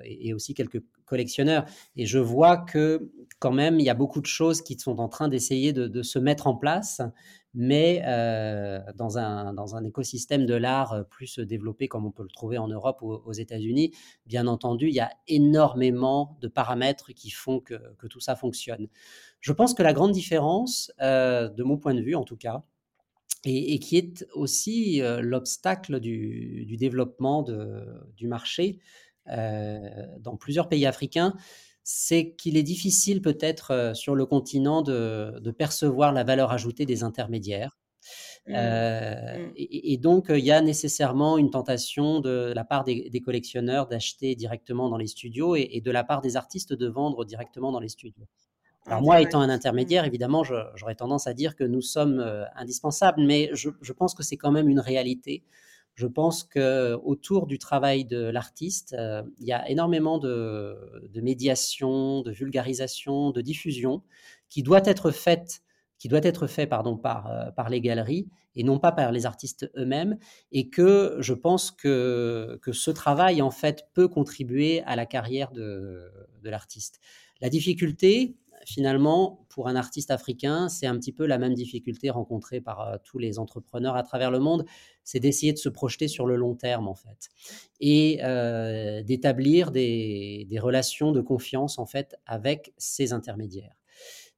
et 0.05 0.33
aussi 0.33 0.53
quelques 0.53 0.81
collectionneurs. 1.07 1.65
Et 1.95 2.05
je 2.05 2.19
vois 2.19 2.57
que 2.57 3.11
quand 3.39 3.51
même, 3.51 3.79
il 3.79 3.85
y 3.85 3.89
a 3.89 3.95
beaucoup 3.95 4.21
de 4.21 4.27
choses 4.27 4.61
qui 4.61 4.77
sont 4.79 4.99
en 4.99 5.09
train 5.09 5.27
d'essayer 5.27 5.73
de, 5.73 6.03
se 6.03 6.19
mettre 6.19 6.47
en 6.47 6.55
place, 6.55 7.01
mais 7.53 8.03
euh, 8.05 8.79
dans, 8.95 9.17
un, 9.17 9.53
dans 9.53 9.75
un 9.75 9.83
écosystème 9.83 10.45
de 10.45 10.53
l'art 10.53 11.05
plus 11.09 11.39
développé 11.39 11.87
comme 11.87 12.05
on 12.05 12.11
peut 12.11 12.23
le 12.23 12.29
trouver 12.29 12.57
en 12.57 12.67
Europe 12.67 13.01
ou 13.01 13.13
aux 13.13 13.33
États-Unis, 13.33 13.91
bien 14.25 14.47
entendu, 14.47 14.87
il 14.87 14.95
y 14.95 14.99
a 14.99 15.11
énormément 15.27 16.37
de 16.41 16.47
paramètres 16.47 17.13
qui 17.13 17.29
font 17.29 17.59
que, 17.59 17.75
tout 18.09 18.19
ça 18.19 18.35
fonctionne. 18.35 18.87
Je 19.39 19.53
pense 19.53 19.73
que 19.73 19.83
la 19.83 19.93
grande 19.93 20.11
différence, 20.11 20.91
euh, 21.01 21.49
de 21.49 21.63
mon 21.63 21.77
point 21.77 21.93
de 21.93 22.01
vue 22.01 22.15
en 22.15 22.23
tout 22.23 22.37
cas, 22.37 22.63
et, 23.45 23.79
qui 23.79 23.97
est 23.97 24.25
aussi 24.33 25.01
euh, 25.01 25.21
l'obstacle 25.21 25.99
du, 25.99 26.75
développement 26.77 27.43
de, 27.43 27.85
du 28.15 28.27
marché 28.27 28.79
dans 29.27 30.37
plusieurs 30.37 30.69
pays 30.69 30.85
africains, 30.85 31.33
c'est 31.89 32.31
qu'il 32.31 32.57
est 32.57 32.63
difficile 32.63 33.21
peut-être 33.21 33.71
euh, 33.71 33.93
sur 33.93 34.13
le 34.13 34.25
continent 34.25 34.81
de, 34.81 35.39
percevoir 35.57 36.11
la 36.11 36.25
valeur 36.25 36.51
ajoutée 36.51 36.85
des 36.85 37.01
intermédiaires. 37.01 37.77
Mmh. 38.45 38.53
Euh, 38.57 39.37
mmh. 39.37 39.51
et, 39.55 39.97
donc, 39.97 40.25
il 40.27 40.43
y 40.43 40.51
a 40.51 40.59
nécessairement 40.59 41.37
une 41.37 41.49
tentation 41.49 42.19
de 42.19 42.51
la 42.53 42.65
part 42.65 42.83
des, 42.83 43.21
collectionneurs 43.23 43.87
d'acheter 43.87 44.35
directement 44.35 44.89
dans 44.89 44.97
les 44.97 45.07
studios 45.07 45.55
et, 45.55 45.79
de 45.79 45.91
la 45.91 46.03
part 46.03 46.19
des 46.19 46.35
artistes 46.35 46.73
de 46.73 46.87
vendre 46.89 47.23
directement 47.23 47.71
dans 47.71 47.79
les 47.79 47.87
studios. 47.87 48.27
Alors 48.85 49.01
moi, 49.01 49.21
étant 49.21 49.39
un 49.39 49.49
intermédiaire, 49.49 50.03
mmh. 50.03 50.07
évidemment, 50.07 50.43
j'aurais 50.43 50.95
tendance 50.95 51.25
à 51.25 51.33
dire 51.33 51.55
que 51.55 51.63
nous 51.63 51.81
sommes 51.81 52.19
euh, 52.19 52.43
indispensables, 52.57 53.21
mais 53.21 53.49
je 53.53 53.93
pense 53.93 54.13
que 54.13 54.23
c'est 54.23 54.37
quand 54.37 54.51
même 54.51 54.67
une 54.67 54.81
réalité 54.81 55.45
je 55.97 56.05
pense 56.05 56.43
que 56.43 56.93
autour 57.03 57.47
du 57.47 57.57
travail 57.57 58.05
de 58.05 58.19
l'artiste, 58.19 58.95
euh, 58.97 59.23
il 59.39 59.47
y 59.47 59.51
a 59.51 59.67
énormément 59.67 60.19
de, 60.19 60.77
médiation, 61.15 62.21
de 62.21 62.31
vulgarisation, 62.31 63.31
de 63.31 63.41
diffusion 63.41 64.03
qui 64.47 64.61
doit 64.63 64.85
être 64.85 65.11
faite 65.11 65.63
qui 65.99 66.09
doit 66.09 66.21
être 66.21 66.45
fait 66.45 66.67
pardon, 66.67 66.95
par, 66.95 67.25
euh, 67.31 67.49
par 67.49 67.69
les 67.69 67.81
galeries 67.81 68.27
et 68.55 68.63
non 68.63 68.77
pas 68.77 68.91
par 68.91 69.11
les 69.11 69.25
artistes 69.25 69.71
eux-mêmes, 69.75 70.19
et 70.51 70.69
que 70.69 71.17
je 71.19 71.33
pense 71.33 71.71
que, 71.71 72.59
que 72.61 72.71
ce 72.71 72.91
travail, 72.91 73.41
en 73.41 73.49
fait, 73.49 73.87
peut 73.95 74.07
contribuer 74.07 74.83
à 74.83 74.95
la 74.95 75.07
carrière 75.07 75.51
de 75.51 76.11
l'artiste. 76.43 76.99
La 77.41 77.49
difficulté, 77.49 78.35
finalement, 78.65 79.45
pour 79.49 79.67
un 79.67 79.75
artiste 79.75 80.11
africain, 80.11 80.69
c'est 80.69 80.87
un 80.87 80.97
petit 80.97 81.11
peu 81.11 81.25
la 81.25 81.37
même 81.37 81.53
difficulté 81.53 82.09
rencontrée 82.09 82.61
par 82.61 82.81
euh, 82.81 82.97
tous 83.03 83.19
les 83.19 83.39
entrepreneurs 83.39 83.95
à 83.95 84.03
travers 84.03 84.31
le 84.31 84.39
monde, 84.39 84.65
c'est 85.03 85.19
d'essayer 85.19 85.53
de 85.53 85.57
se 85.57 85.69
projeter 85.69 86.07
sur 86.07 86.25
le 86.25 86.35
long 86.35 86.55
terme, 86.55 86.87
en 86.87 86.95
fait, 86.95 87.29
et 87.79 88.19
euh, 88.23 89.03
d'établir 89.03 89.71
des, 89.71 90.47
relations 90.61 91.11
de 91.11 91.21
confiance, 91.21 91.79
en 91.79 91.85
fait, 91.85 92.15
avec 92.25 92.73
ces 92.77 93.13
intermédiaires. 93.13 93.75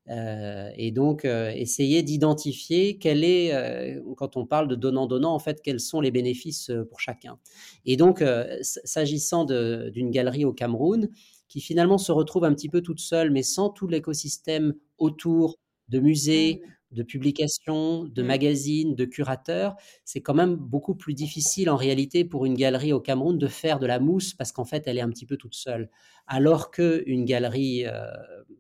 Euh, 0.10 0.70
et 0.76 0.92
donc, 0.92 1.26
essayer 1.26 2.02
d'identifier 2.02 2.98
quel 2.98 3.24
est, 3.24 4.02
quand 4.18 4.38
on 4.38 4.46
parle 4.46 4.68
de 4.68 4.76
donnant-donnant, 4.76 5.34
en 5.34 5.40
fait, 5.40 5.62
quels 5.62 5.80
sont 5.80 6.02
les 6.02 6.12
bénéfices 6.12 6.72
pour 6.90 7.00
chacun. 7.00 7.40
Et 7.86 7.96
donc, 7.96 8.24
s'agissant 8.62 9.46
d'une 9.46 10.12
galerie 10.12 10.46
au 10.46 10.54
Cameroun, 10.54 11.10
qui 11.50 11.62
finalement 11.62 11.98
se 11.98 12.12
retrouve 12.12 12.46
un 12.46 12.54
petit 12.54 12.70
peu 12.70 12.82
toute 12.82 13.00
seule, 13.00 13.32
mais 13.32 13.44
sans 13.44 13.70
tout 13.70 13.88
l'écosystème 13.88 14.76
autour 14.98 15.58
de 15.90 16.00
musées, 16.00 16.62
mmh. 16.64 16.96
de 16.96 17.04
publications, 17.04 18.04
de 18.06 18.22
mmh. 18.22 18.26
magazines, 18.26 18.96
de 18.96 19.06
curateurs, 19.06 19.76
c'est 20.06 20.22
quand 20.22 20.36
même 20.36 20.56
beaucoup 20.56 20.96
plus 20.96 21.16
difficile 21.16 21.70
en 21.70 21.76
réalité 21.76 22.24
pour 22.24 22.46
une 22.46 22.54
galerie 22.54 22.94
au 22.94 23.00
Cameroun 23.00 23.38
de 23.38 23.48
faire 23.48 23.80
de 23.80 23.88
la 23.88 24.00
mousse 24.00 24.34
parce 24.36 24.52
qu'en 24.52 24.66
fait, 24.66 24.88
elle 24.88 24.98
est 24.98 25.02
un 25.02 25.10
petit 25.10 25.26
peu 25.26 25.36
toute 25.36 25.56
seule. 25.56 25.90
Alors 26.28 26.70
qu'une 26.70 27.26
galerie 27.26 27.86
euh, 27.88 28.06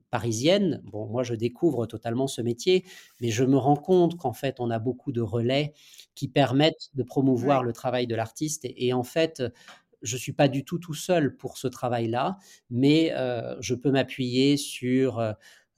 parisienne, 0.09 0.81
bon, 0.85 1.05
moi 1.05 1.21
je 1.21 1.35
découvre 1.35 1.85
totalement 1.85 2.25
ce 2.25 2.41
métier, 2.41 2.83
mais 3.21 3.29
je 3.29 3.43
me 3.43 3.57
rends 3.57 3.75
compte 3.75 4.17
qu'en 4.17 4.33
fait, 4.33 4.55
on 4.59 4.71
a 4.71 4.79
beaucoup 4.79 5.11
de 5.11 5.21
relais 5.21 5.73
qui 6.15 6.27
permettent 6.27 6.89
de 6.95 7.03
promouvoir 7.03 7.63
le 7.63 7.71
travail 7.71 8.07
de 8.07 8.15
l'artiste 8.15 8.65
et, 8.65 8.91
en 8.93 9.03
fait, 9.03 9.43
je 10.01 10.15
ne 10.15 10.19
suis 10.19 10.33
pas 10.33 10.47
du 10.47 10.63
tout 10.63 10.79
tout 10.79 10.93
seul 10.93 11.35
pour 11.35 11.57
ce 11.57 11.67
travail-là, 11.67 12.37
mais 12.69 13.11
euh, 13.13 13.55
je 13.59 13.75
peux 13.75 13.91
m'appuyer 13.91 14.57
sur 14.57 15.19
euh, 15.19 15.33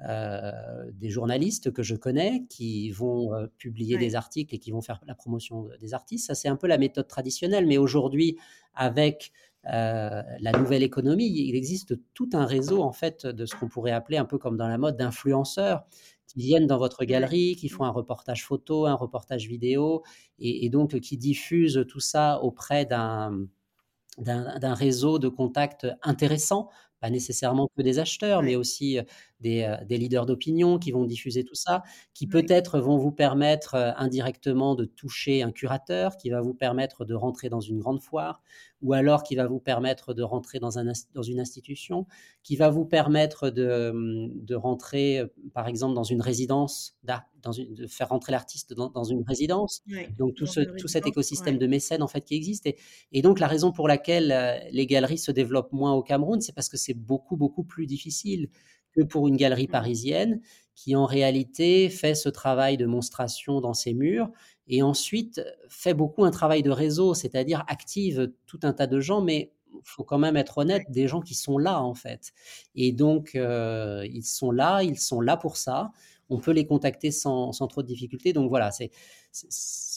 euh, 0.07 0.51
des 0.93 1.09
journalistes 1.09 1.71
que 1.71 1.83
je 1.83 1.95
connais 1.95 2.45
qui 2.49 2.89
vont 2.91 3.31
publier 3.57 3.97
des 3.97 4.15
articles 4.15 4.53
et 4.55 4.59
qui 4.59 4.71
vont 4.71 4.81
faire 4.81 4.99
la 5.05 5.15
promotion 5.15 5.69
des 5.79 5.93
artistes. 5.93 6.27
Ça, 6.27 6.35
c'est 6.35 6.47
un 6.47 6.55
peu 6.55 6.67
la 6.67 6.77
méthode 6.77 7.07
traditionnelle, 7.07 7.67
mais 7.67 7.77
aujourd'hui, 7.77 8.37
avec 8.73 9.31
la 9.63 10.51
nouvelle 10.57 10.81
économie, 10.81 11.27
il 11.27 11.55
existe 11.55 11.93
tout 12.15 12.31
un 12.33 12.47
réseau 12.47 12.81
en 12.81 12.91
fait 12.91 13.27
de 13.27 13.45
ce 13.45 13.55
qu'on 13.55 13.67
pourrait 13.67 13.91
appeler 13.91 14.17
un 14.17 14.25
peu 14.25 14.39
comme 14.39 14.57
dans 14.57 14.67
la 14.67 14.79
mode 14.79 14.97
d'influenceurs 14.97 15.85
qui 16.25 16.39
viennent 16.39 16.65
dans 16.65 16.79
votre 16.79 17.05
galerie, 17.05 17.55
qui 17.55 17.69
font 17.69 17.83
un 17.83 17.91
reportage 17.91 18.43
photo, 18.43 18.87
un 18.87 18.95
reportage 18.95 19.47
vidéo, 19.47 20.01
et 20.39 20.67
donc 20.71 20.99
qui 20.99 21.15
diffusent 21.15 21.85
tout 21.87 21.99
ça 21.99 22.41
auprès 22.41 22.87
d'un 22.87 23.45
d'un 24.17 24.73
réseau 24.73 25.19
de 25.19 25.27
contacts 25.29 25.87
intéressant 26.03 26.69
pas 26.99 27.09
nécessairement 27.09 27.67
que 27.75 27.81
des 27.81 27.97
acheteurs, 27.99 28.43
mais 28.43 28.55
aussi 28.55 28.99
des, 29.41 29.75
des 29.87 29.97
leaders 29.97 30.25
d'opinion 30.25 30.79
qui 30.79 30.91
vont 30.91 31.05
diffuser 31.05 31.43
tout 31.43 31.55
ça, 31.55 31.83
qui 32.13 32.27
peut-être 32.27 32.79
vont 32.79 32.97
vous 32.97 33.11
permettre 33.11 33.75
indirectement 33.97 34.75
de 34.75 34.85
toucher 34.85 35.41
un 35.41 35.51
curateur, 35.51 36.17
qui 36.17 36.29
va 36.29 36.41
vous 36.41 36.53
permettre 36.53 37.05
de 37.05 37.13
rentrer 37.13 37.49
dans 37.49 37.59
une 37.59 37.79
grande 37.79 38.01
foire, 38.01 38.41
ou 38.81 38.93
alors 38.93 39.23
qui 39.23 39.35
va 39.35 39.47
vous 39.47 39.59
permettre 39.59 40.13
de 40.13 40.23
rentrer 40.23 40.59
dans, 40.59 40.79
un, 40.79 40.91
dans 41.13 41.21
une 41.21 41.39
institution, 41.39 42.07
qui 42.43 42.55
va 42.55 42.69
vous 42.69 42.85
permettre 42.85 43.49
de, 43.49 43.93
de 44.33 44.55
rentrer, 44.55 45.21
par 45.53 45.67
exemple, 45.67 45.93
dans 45.93 46.03
une 46.03 46.21
résidence, 46.21 46.95
dans 47.43 47.51
une, 47.51 47.73
de 47.73 47.87
faire 47.87 48.09
rentrer 48.09 48.31
l'artiste 48.31 48.73
dans, 48.73 48.89
dans, 48.89 49.03
une 49.03 49.23
résidence. 49.23 49.83
donc 50.17 50.35
tout, 50.35 50.45
ce, 50.45 50.61
tout 50.61 50.87
cet 50.87 51.05
écosystème 51.05 51.57
de 51.57 51.67
mécènes 51.67 52.01
en 52.01 52.07
fait 52.07 52.21
qui 52.21 52.35
existe. 52.35 52.65
Et, 52.65 52.77
et, 53.11 53.21
donc 53.21 53.39
la 53.39 53.47
raison 53.47 53.71
pour 53.71 53.87
laquelle 53.87 54.61
les 54.71 54.87
galeries 54.87 55.17
se 55.17 55.31
développent 55.31 55.73
moins 55.73 55.93
au 55.93 56.01
Cameroun, 56.01 56.41
c'est 56.41 56.53
parce 56.53 56.69
que 56.69 56.77
c'est 56.77 56.93
beaucoup, 56.93 57.37
beaucoup 57.37 57.63
plus 57.63 57.85
difficile 57.85 58.49
que 58.93 59.01
pour 59.01 59.27
une 59.27 59.37
galerie 59.37 59.67
mmh. 59.67 59.71
parisienne 59.71 60.41
qui 60.75 60.95
en 60.95 61.05
réalité 61.05 61.89
fait 61.89 62.15
ce 62.15 62.29
travail 62.29 62.77
de 62.77 62.85
monstration 62.85 63.61
dans 63.61 63.73
ses 63.73 63.93
murs 63.93 64.29
et 64.67 64.81
ensuite 64.81 65.41
fait 65.69 65.93
beaucoup 65.93 66.23
un 66.23 66.31
travail 66.31 66.63
de 66.63 66.71
réseau, 66.71 67.13
c'est-à-dire 67.13 67.63
active 67.67 68.31
tout 68.47 68.59
un 68.63 68.73
tas 68.73 68.87
de 68.87 68.99
gens, 68.99 69.21
mais 69.21 69.51
il 69.73 69.81
faut 69.83 70.03
quand 70.03 70.17
même 70.17 70.37
être 70.37 70.57
honnête, 70.57 70.83
des 70.89 71.07
gens 71.07 71.21
qui 71.21 71.35
sont 71.35 71.57
là 71.57 71.81
en 71.81 71.93
fait. 71.93 72.31
Et 72.75 72.91
donc, 72.91 73.35
euh, 73.35 74.05
ils 74.11 74.23
sont 74.23 74.51
là, 74.51 74.81
ils 74.81 74.99
sont 74.99 75.21
là 75.21 75.37
pour 75.37 75.57
ça. 75.57 75.91
On 76.29 76.39
peut 76.39 76.51
les 76.51 76.65
contacter 76.65 77.11
sans, 77.11 77.51
sans 77.51 77.67
trop 77.67 77.81
de 77.81 77.87
difficultés. 77.87 78.33
Donc 78.33 78.49
voilà, 78.49 78.71
c'est 78.71 78.91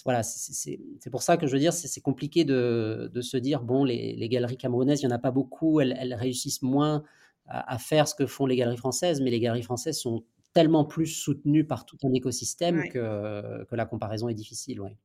voilà, 0.04 0.22
c'est 0.22 1.11
pour 1.11 1.22
ça 1.22 1.38
que 1.38 1.46
je 1.46 1.52
veux 1.52 1.59
dire, 1.59 1.72
c'est 1.72 2.00
compliqué 2.02 2.44
de, 2.44 3.11
de, 3.12 3.20
se 3.22 3.38
dire, 3.38 3.62
bon, 3.62 3.85
les, 3.85 4.14
les 4.14 4.28
galeries 4.28 4.59
camerounaises, 4.59 5.00
il 5.00 5.07
n'y 5.07 5.12
en 5.12 5.16
a 5.16 5.18
pas 5.18 5.30
beaucoup, 5.30 5.80
elles, 5.80 5.96
elles 5.98 6.12
réussissent 6.12 6.61
moins 6.61 7.02
à, 7.46 7.78
faire 7.78 8.09
ce 8.09 8.14
que 8.14 8.26
font 8.26 8.46
les 8.46 8.57
galeries 8.57 8.76
françaises, 8.76 9.20
mais 9.20 9.30
les 9.30 9.40
galeries 9.40 9.62
françaises 9.62 9.98
sont 9.98 10.24
tellement 10.52 10.85
plus 10.85 11.07
soutenues 11.07 11.66
par 11.66 11.85
tout 11.85 11.98
un 12.04 12.12
écosystème 12.12 12.88
que, 12.88 13.64
que, 13.64 13.76
la 13.76 13.87
comparaison 13.87 14.28
est 14.28 14.35
difficile. 14.35 14.80
Ouais. 14.80 14.96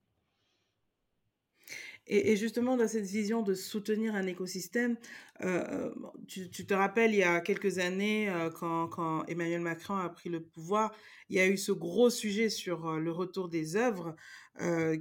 Et, 2.11 2.35
justement, 2.37 2.75
dans 2.75 2.87
cette 2.87 3.05
vision 3.05 3.43
de 3.43 3.53
soutenir 3.53 4.15
un 4.15 4.25
écosystème, 4.25 4.97
euh, 5.43 5.91
tu, 6.27 6.49
te 6.49 6.73
rappelles, 6.73 7.13
il 7.13 7.19
y 7.19 7.23
a 7.23 7.39
quelques 7.39 7.77
années, 7.77 8.27
euh, 8.29 8.49
quand, 8.49 8.87
quand, 8.87 9.23
Emmanuel 9.25 9.61
Macron 9.61 9.95
a 9.95 10.09
pris 10.09 10.29
le 10.29 10.41
pouvoir, 10.41 10.91
il 11.29 11.37
y 11.37 11.39
a 11.39 11.47
eu 11.47 11.55
ce 11.55 11.71
gros 11.71 12.09
sujet 12.09 12.49
sur 12.49 12.87
euh, 12.87 12.99
le 12.99 13.11
retour 13.11 13.47
des 13.47 13.75
œuvres 13.75 14.15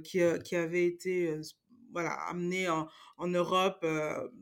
qui, 0.03 0.21
qui, 0.45 0.55
avait 0.55 0.85
été 0.85 1.35
voilà, 1.91 2.11
amené 2.29 2.69
en, 2.69 2.87
en 3.17 3.27
Europe 3.27 3.85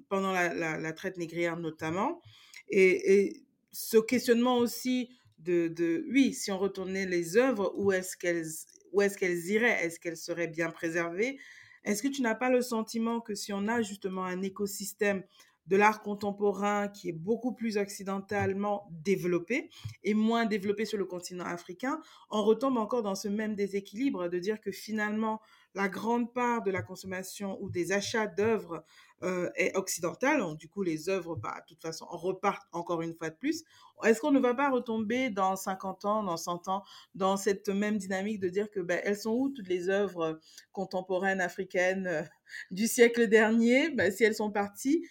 pendant 0.09 0.31
la, 0.31 0.53
la, 0.53 0.77
la, 0.77 0.93
traite 0.93 1.17
négrière 1.17 1.57
notamment. 1.57 2.21
Et, 2.69 3.43
ce 3.71 3.97
questionnement 3.97 4.57
aussi 4.57 5.09
de, 5.37 6.03
oui, 6.11 6.33
si 6.33 6.51
on 6.51 6.57
retournait 6.57 7.05
les 7.05 7.37
œuvres, 7.37 7.73
où 7.77 7.91
est-ce 7.91 8.17
qu'elles 8.17 8.47
où 8.91 9.01
est-ce 9.01 9.17
qu'elles 9.17 9.45
iraient? 9.47 9.85
Est-ce 9.85 9.99
qu'elles 9.99 10.17
seraient 10.17 10.47
bien 10.47 10.71
préservées? 10.71 11.37
Est-ce 11.83 12.01
que 12.01 12.07
tu 12.07 12.21
n'as 12.21 12.35
pas 12.35 12.49
le 12.49 12.61
sentiment 12.61 13.21
que 13.21 13.35
si 13.35 13.53
on 13.53 13.67
a 13.67 13.81
justement 13.81 14.25
un 14.25 14.41
écosystème 14.41 15.23
de 15.67 15.75
l'art 15.75 16.01
contemporain 16.01 16.87
qui 16.87 17.09
est 17.09 17.13
beaucoup 17.13 17.53
plus 17.53 17.77
occidentalement 17.77 18.87
développé 18.91 19.69
et 20.03 20.13
moins 20.13 20.45
développé 20.45 20.85
sur 20.85 20.97
le 20.97 21.05
continent 21.05 21.45
africain, 21.45 22.01
on 22.29 22.43
retombe 22.43 22.77
encore 22.77 23.03
dans 23.03 23.15
ce 23.15 23.27
même 23.27 23.55
déséquilibre 23.55 24.29
de 24.29 24.39
dire 24.39 24.61
que 24.61 24.71
finalement 24.71 25.41
la 25.77 25.89
grande 25.89 26.33
part 26.33 26.63
de 26.63 26.71
la 26.71 26.81
consommation 26.81 27.61
ou 27.61 27.69
des 27.69 27.91
achats 27.91 28.25
d'œuvres 28.25 28.83
euh, 29.21 29.49
est 29.55 29.75
occidentale. 29.77 30.41
du 30.57 30.67
coup, 30.67 30.81
les 30.81 31.07
œuvres, 31.07 31.35
bah, 31.35 31.61
de 31.61 31.73
toute 31.73 31.81
façon, 31.83 32.05
repartent 32.09 32.67
encore 32.71 33.03
une 33.03 33.13
fois 33.13 33.29
de 33.29 33.35
plus. 33.35 33.63
Est-ce 34.03 34.19
qu'on 34.19 34.31
ne 34.31 34.39
va 34.39 34.55
pas 34.55 34.71
retomber 34.71 35.29
dans 35.29 35.55
50 35.55 36.05
ans, 36.05 36.23
dans 36.23 36.35
100 36.35 36.67
ans, 36.67 36.83
dans 37.13 37.37
cette 37.37 37.69
même 37.69 37.99
dynamique 37.99 38.39
de 38.39 38.49
dire 38.49 38.71
que 38.71 38.79
ben, 38.79 38.99
elles 39.03 39.17
sont 39.17 39.33
où 39.33 39.49
toutes 39.49 39.67
les 39.67 39.89
œuvres 39.89 40.39
contemporaines 40.71 41.41
africaines 41.41 42.07
euh, 42.07 42.23
du 42.71 42.87
siècle 42.87 43.27
dernier? 43.27 43.89
Ben, 43.91 44.11
Si 44.11 44.23
elles 44.23 44.35
sont 44.35 44.51
parties, 44.51 45.07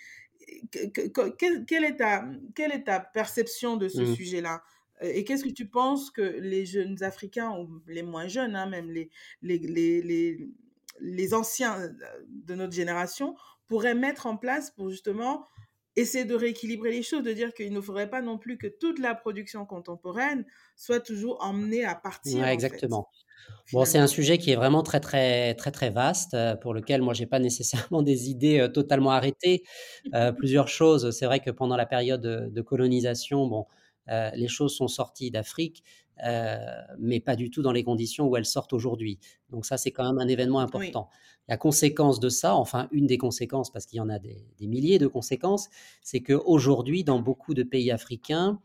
quelle, 0.73 1.85
est 1.85 1.97
ta, 1.97 2.25
quelle 2.57 2.73
est 2.73 2.85
ta 2.85 2.99
perception 2.99 3.77
de 3.77 3.89
ce 3.89 4.03
mmh. 4.03 4.15
sujet-là? 4.17 4.63
Et 5.01 5.25
qu'est-ce 5.25 5.45
que 5.45 5.51
tu 5.51 5.69
penses 5.69 6.11
que 6.11 6.23
les 6.23 6.67
jeunes 6.67 7.03
Africains, 7.03 7.51
ou 7.59 7.83
les 7.87 8.03
moins 8.03 8.29
jeunes, 8.29 8.57
hein, 8.57 8.67
même 8.67 8.91
les, 8.91 9.11
les, 9.43 9.59
les, 9.59 10.49
les, 11.01 11.35
anciens 11.35 11.91
de 12.29 12.55
notre 12.55 12.73
génération, 12.73 13.35
pourraient 13.69 13.95
mettre 13.95 14.27
en 14.27 14.37
place 14.37 14.71
pour 14.71 14.91
justement 14.91 15.47
essayer 15.97 16.25
de 16.25 16.35
rééquilibrer 16.35 16.91
les 16.91 17.03
choses, 17.03 17.23
de 17.23 17.33
dire 17.33 17.55
qu'il 17.55 17.73
ne 17.73 17.81
faudrait 17.81 18.11
pas 18.11 18.21
non 18.21 18.39
plus 18.39 18.59
que 18.59 18.67
toute 18.67 18.99
la 18.99 19.15
production 19.15 19.65
contemporaine 19.65 20.45
soit 20.77 21.01
toujours 21.01 21.43
emmenée 21.43 21.85
à 21.85 21.95
partir. 21.95 22.43
Ouais, 22.43 22.53
exactement. 22.53 23.09
Bon, 23.73 23.85
c'est 23.85 23.99
un 23.99 24.07
sujet 24.07 24.39
qui 24.39 24.53
est 24.53 24.57
vraiment 24.57 24.83
très, 24.83 25.01
très, 25.01 25.55
très, 25.55 25.71
très 25.71 25.91
vaste, 25.91 26.35
euh, 26.35 26.55
pour 26.55 26.73
lequel 26.73 27.03
moi, 27.03 27.15
j'ai 27.15 27.27
pas 27.27 27.39
nécessairement 27.39 28.03
des 28.03 28.31
idées 28.31 28.61
euh, 28.61 28.69
totalement 28.69 29.11
arrêtées. 29.11 29.65
Euh, 30.15 30.33
plusieurs 30.33 30.69
choses. 30.69 31.11
C'est 31.11 31.27
vrai 31.27 31.41
que 31.41 31.51
pendant 31.51 31.77
la 31.77 31.87
période 31.87 32.21
de, 32.21 32.63
colonisation, 32.63 33.47
bon, 33.47 33.67
les 34.09 34.49
choses 34.49 34.75
sont 34.77 34.89
sorties 34.89 35.31
d'Afrique, 35.31 35.83
mais 36.99 37.21
pas 37.21 37.37
du 37.37 37.51
tout 37.51 37.63
dans 37.63 37.73
les 37.73 37.85
conditions 37.85 38.27
où 38.27 38.37
elles 38.37 38.47
sortent 38.47 38.73
aujourd'hui. 38.73 39.19
Donc 39.51 39.67
ça, 39.67 39.77
c'est 39.77 39.91
quand 39.91 40.05
même 40.05 40.19
un 40.19 40.29
événement 40.29 40.61
important. 40.61 41.09
La 41.49 41.57
conséquence 41.57 42.19
de 42.19 42.29
ça, 42.29 42.57
enfin 42.57 42.89
une 42.91 43.07
des 43.07 43.19
conséquences, 43.19 43.71
parce 43.71 43.87
qu'il 43.87 43.99
y 43.99 44.01
en 44.01 44.09
a 44.09 44.19
des, 44.19 44.47
des 44.59 44.67
milliers 44.67 44.99
de 44.99 45.07
conséquences, 45.07 45.69
c'est 46.03 46.21
qu'aujourd'hui, 46.21 47.05
dans 47.05 47.21
beaucoup 47.21 47.55
de 47.55 47.63
pays 47.63 47.91
africains, 47.91 48.61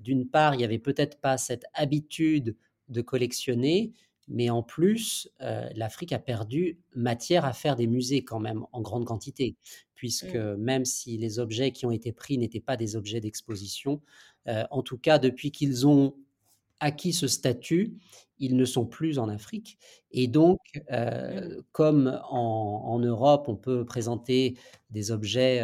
d'une 0.00 0.28
part, 0.28 0.54
il 0.54 0.58
n'y 0.58 0.64
avait 0.64 0.78
peut-être 0.78 1.20
pas 1.20 1.38
cette 1.38 1.64
habitude 1.74 2.56
de 2.88 3.00
collectionner, 3.00 3.92
mais 4.28 4.50
en 4.50 4.62
plus, 4.62 5.28
euh, 5.40 5.68
l'Afrique 5.74 6.12
a 6.12 6.18
perdu 6.18 6.78
matière 6.94 7.44
à 7.44 7.52
faire 7.52 7.76
des 7.76 7.86
musées 7.86 8.24
quand 8.24 8.40
même 8.40 8.64
en 8.72 8.80
grande 8.80 9.04
quantité, 9.04 9.56
puisque 10.02 10.34
mmh. 10.34 10.56
même 10.56 10.84
si 10.84 11.16
les 11.16 11.38
objets 11.38 11.70
qui 11.70 11.86
ont 11.86 11.92
été 11.92 12.10
pris 12.10 12.36
n'étaient 12.36 12.58
pas 12.58 12.76
des 12.76 12.96
objets 12.96 13.20
d'exposition, 13.20 14.00
euh, 14.48 14.64
en 14.72 14.82
tout 14.82 14.98
cas 14.98 15.20
depuis 15.20 15.52
qu'ils 15.52 15.86
ont 15.86 16.16
acquis 16.80 17.12
ce 17.12 17.28
statut, 17.28 17.94
ils 18.40 18.56
ne 18.56 18.64
sont 18.64 18.84
plus 18.84 19.20
en 19.20 19.28
Afrique. 19.28 19.78
Et 20.10 20.26
donc, 20.26 20.58
euh, 20.90 21.58
mmh. 21.60 21.62
comme 21.70 22.20
en, 22.28 22.98
Europe, 22.98 23.44
on 23.46 23.54
peut 23.54 23.84
présenter 23.84 24.58
des 24.90 25.12
objets 25.12 25.60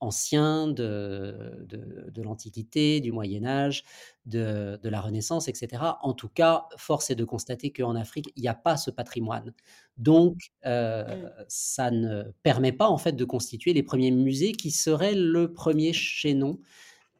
anciens 0.00 0.66
de, 0.66 1.66
de, 1.66 2.22
l'Antiquité, 2.22 3.00
du 3.00 3.12
Moyen 3.12 3.44
Âge, 3.44 3.84
de, 4.26 4.78
de, 4.82 4.88
la 4.88 5.00
Renaissance, 5.00 5.48
etc. 5.48 5.82
En 6.02 6.14
tout 6.14 6.28
cas, 6.28 6.66
force 6.76 7.10
est 7.10 7.14
de 7.14 7.24
constater 7.24 7.70
qu'en 7.70 7.94
Afrique, 7.94 8.32
il 8.36 8.42
n'y 8.42 8.48
a 8.48 8.54
pas 8.54 8.76
ce 8.76 8.90
patrimoine. 8.90 9.52
Donc, 9.98 10.52
euh, 10.66 11.04
mmh. 11.04 11.30
ça 11.48 11.90
ne 11.90 12.24
permet 12.42 12.72
pas 12.72 12.88
en 12.88 12.98
fait 12.98 13.12
de 13.12 13.24
constituer 13.24 13.72
les 13.72 13.82
premiers 13.82 14.10
musées 14.10 14.52
qui 14.52 14.70
seraient 14.70 15.14
le 15.14 15.52
premier 15.52 15.92
chaînon 15.92 16.58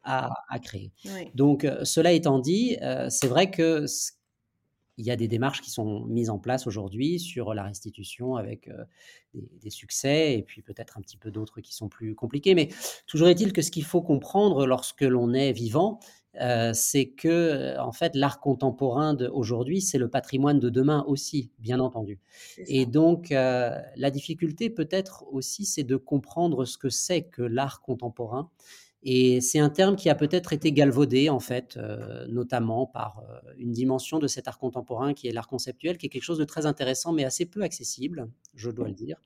à, 0.03 0.31
à 0.49 0.59
créer. 0.59 0.91
Donc, 1.35 1.63
euh, 1.63 1.83
cela 1.83 2.11
étant 2.11 2.39
dit, 2.39 2.77
euh, 2.81 3.07
c'est 3.09 3.27
vrai 3.27 3.51
que 3.51 3.85
il 4.97 5.05
y 5.05 5.11
a 5.11 5.15
des 5.15 5.27
démarches 5.27 5.61
qui 5.61 5.71
sont 5.71 6.05
mises 6.05 6.29
en 6.29 6.37
place 6.37 6.67
aujourd'hui 6.67 7.19
sur 7.19 7.53
la 7.53 7.63
restitution 7.63 8.35
avec 8.35 8.67
euh, 8.67 8.83
des, 9.33 9.69
succès 9.69 10.37
et 10.37 10.43
puis 10.43 10.61
peut-être 10.61 10.97
un 10.97 11.01
petit 11.01 11.17
peu 11.17 11.31
d'autres 11.31 11.61
qui 11.61 11.73
sont 11.73 11.89
plus 11.89 12.13
compliqués. 12.13 12.55
Mais 12.55 12.69
toujours 13.07 13.27
est-il 13.29 13.53
que 13.53 13.61
ce 13.61 13.71
qu'il 13.71 13.85
faut 13.85 14.01
comprendre 14.01 14.65
lorsque 14.65 15.01
l'on 15.01 15.33
est 15.33 15.53
vivant, 15.53 15.99
euh, 16.39 16.71
c'est 16.73 17.07
que 17.07 17.27
euh, 17.27 17.81
en 17.81 17.91
fait 17.91 18.15
l'art 18.15 18.39
contemporain 18.39 19.13
d'aujourd'hui, 19.13 19.81
c'est 19.81 19.97
le 19.97 20.09
patrimoine 20.09 20.59
de 20.59 20.69
demain 20.69 21.03
aussi, 21.07 21.51
bien 21.59 21.79
entendu. 21.79 22.19
Et 22.57 22.85
donc 22.85 23.29
la 23.29 24.11
difficulté 24.11 24.69
peut-être 24.69 25.25
aussi, 25.31 25.65
c'est 25.65 25.83
de 25.83 25.95
comprendre 25.95 26.65
ce 26.65 26.77
que 26.77 26.89
c'est 26.89 27.23
que 27.23 27.41
l'art 27.41 27.81
contemporain 27.81 28.49
et 29.03 29.41
c'est 29.41 29.57
un 29.57 29.69
terme 29.69 29.95
qui 29.95 30.09
a 30.09 30.15
peut-être 30.15 30.53
été 30.53 30.71
galvaudé, 30.71 31.29
en 31.29 31.39
fait, 31.39 31.75
euh, 31.77 32.27
notamment 32.27 32.85
par 32.85 33.19
euh, 33.19 33.51
une 33.57 33.71
dimension 33.71 34.19
de 34.19 34.27
cet 34.27 34.47
art 34.47 34.59
contemporain 34.59 35.15
qui 35.15 35.27
est 35.27 35.31
l'art 35.31 35.47
conceptuel, 35.47 35.97
qui 35.97 36.05
est 36.05 36.09
quelque 36.09 36.23
chose 36.23 36.37
de 36.37 36.43
très 36.43 36.67
intéressant, 36.67 37.11
mais 37.11 37.23
assez 37.23 37.47
peu 37.47 37.63
accessible, 37.63 38.29
je 38.53 38.69
dois 38.69 38.87
le 38.87 38.93
dire. 38.93 39.19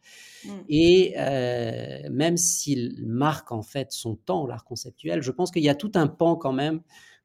Mmh. 0.46 0.50
Et 0.70 1.14
euh, 1.18 2.10
même 2.10 2.38
s'il 2.38 3.06
marque, 3.06 3.52
en 3.52 3.64
fait, 3.64 3.92
son 3.92 4.16
temps, 4.16 4.48
l'art 4.48 4.64
conceptuel, 4.64 5.22
je 5.22 5.32
pense 5.32 5.52
qu'il 5.52 5.64
y 5.64 5.70
a 5.70 5.76
tout 5.76 5.92
un 5.96 6.08
pan, 6.08 6.38
quand 6.38 6.54
même, 6.54 6.82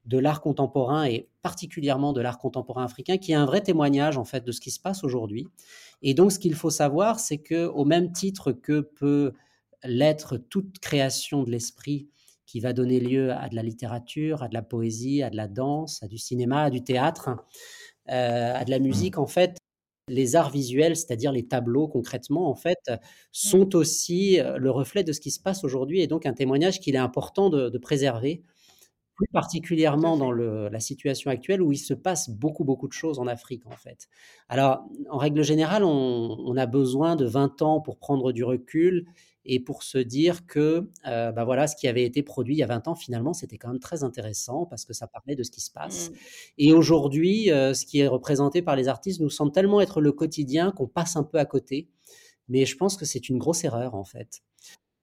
de 0.07 0.19
l'art 0.19 0.41
contemporain 0.41 1.05
et 1.05 1.29
particulièrement 1.43 2.13
de 2.13 2.21
l'art 2.21 2.39
contemporain 2.39 2.85
africain 2.85 3.19
qui 3.19 3.33
est 3.33 3.37
un 3.37 3.45
vrai 3.45 3.61
témoignage 3.61 4.17
en 4.17 4.25
fait 4.25 4.43
de 4.45 4.51
ce 4.51 4.61
qui 4.61 4.71
se 4.71 4.81
passe 4.81 5.05
aujourd'hui. 5.05 5.47
Et 6.01 6.15
donc 6.15 6.33
ce 6.33 6.39
qu'il 6.39 6.55
faut 6.55 6.71
savoir 6.71 7.21
c'est 7.21 7.37
que 7.37 7.67
au 7.67 7.85
même 7.85 8.11
titre 8.11 8.51
que 8.51 8.81
peut 8.81 9.35
l'être 9.85 10.39
toute 10.39 10.79
création 10.79 11.43
de 11.43 11.51
l'esprit 11.51 12.09
qui 12.51 12.61
va 12.61 12.73
donner 12.73 13.01
lieu 13.01 13.33
à 13.33 13.49
de 13.49 13.57
la 13.57 13.63
littérature, 13.63 14.43
à 14.43 14.49
de 14.49 14.55
la 14.55 14.63
poésie, 14.63 15.23
à 15.23 15.31
de 15.31 15.37
la 15.37 15.49
danse, 15.49 16.03
à 16.03 16.09
du 16.09 16.19
cinéma, 16.19 16.65
à 16.65 16.71
du 16.71 16.83
théâtre, 16.85 17.31
euh, 18.11 18.55
à 18.55 18.65
de 18.65 18.71
la 18.71 18.79
musique. 18.79 19.19
En 19.19 19.27
fait, 19.27 19.59
les 20.09 20.37
arts 20.37 20.51
visuels, 20.51 20.97
c'est-à-dire 20.97 21.33
les 21.33 21.47
tableaux 21.47 21.89
concrètement, 21.89 22.49
en 22.51 22.55
fait, 22.57 22.79
sont 23.33 23.69
Mmh. 23.69 23.77
aussi, 23.77 24.41
heu, 24.41 24.59
le 24.59 24.71
reflet 24.71 25.05
de 25.05 25.13
ce 25.13 25.21
qui 25.21 25.31
se 25.31 25.41
passe 25.41 25.65
aujourd'hui 25.65 26.01
et 26.01 26.07
donc 26.09 26.27
un 26.27 26.33
témoignage 26.35 26.81
qu'il 26.81 26.95
est 26.97 26.99
important 26.99 27.51
de 27.51 27.69
de 27.71 27.79
préserver, 27.79 28.43
plus 29.17 29.29
particulièrement 29.33 30.17
dans 30.17 30.33
le 30.33 30.69
la 30.71 30.81
situation 30.81 31.31
actuelle 31.31 31.63
où 31.63 31.73
il 31.73 31.79
se 31.79 31.95
passe 31.95 32.31
beaucoup, 32.31 32.65
beaucoup 32.65 32.89
de 32.89 32.93
choses 32.95 33.19
en 33.19 33.27
Afrique, 33.27 33.67
en 33.67 33.77
fait. 33.77 34.09
Alors, 34.49 34.87
en 35.11 35.19
règle 35.19 35.43
générale, 35.45 35.85
on 35.85 36.37
on 36.41 36.57
a 36.57 36.67
besoin 36.67 37.17
de 37.17 37.27
20 37.27 37.61
ans 37.63 37.81
pour 37.81 37.99
prendre 37.99 38.33
du 38.33 38.45
recul 38.45 39.07
et 39.45 39.61
pour 39.61 39.83
se 39.83 39.99
dire 39.99 40.47
que, 40.47 40.59
heu, 41.07 41.33
bah, 41.33 41.45
voilà, 41.45 41.67
ce 41.67 41.77
qui 41.77 41.89
avait 41.89 42.05
été 42.05 42.23
produit 42.23 42.55
il 42.55 42.59
y 42.59 42.63
a 42.63 42.67
20 42.67 42.87
ans, 42.89 42.95
finalement, 42.95 43.33
c'était 43.33 43.59
quand 43.59 43.69
même 43.69 43.79
très 43.81 44.05
intéressant 44.05 44.67
parce 44.67 44.85
que 44.85 44.93
ça 44.93 45.07
parlait 45.07 45.37
de 45.37 45.43
ce 45.43 45.51
qui 45.51 45.61
se 45.61 45.71
passe 45.71 46.11
Mmh. 46.11 46.15
et 46.59 46.73
aujourd'hui, 46.73 47.51
heu, 47.51 47.75
ce 47.75 47.85
qui 47.87 48.01
est 48.01 48.07
représenté 48.07 48.63
par 48.63 48.77
les 48.77 48.89
artistes 48.89 49.21
nous 49.21 49.31
semble 49.31 49.53
tellement 49.53 49.81
être 49.81 50.01
le 50.01 50.13
quotidien 50.13 50.71
qu'on 50.73 50.87
passe 50.89 51.17
un 51.17 51.25
peu 51.25 51.39
à 51.39 51.45
côté, 51.47 51.89
mais 52.49 52.67
je 52.67 52.77
pense 52.77 52.97
que 52.97 53.05
c'est 53.05 53.29
une 53.29 53.39
grosse 53.39 53.65
erreur, 53.65 53.95
en 53.95 54.05
fait. 54.05 54.43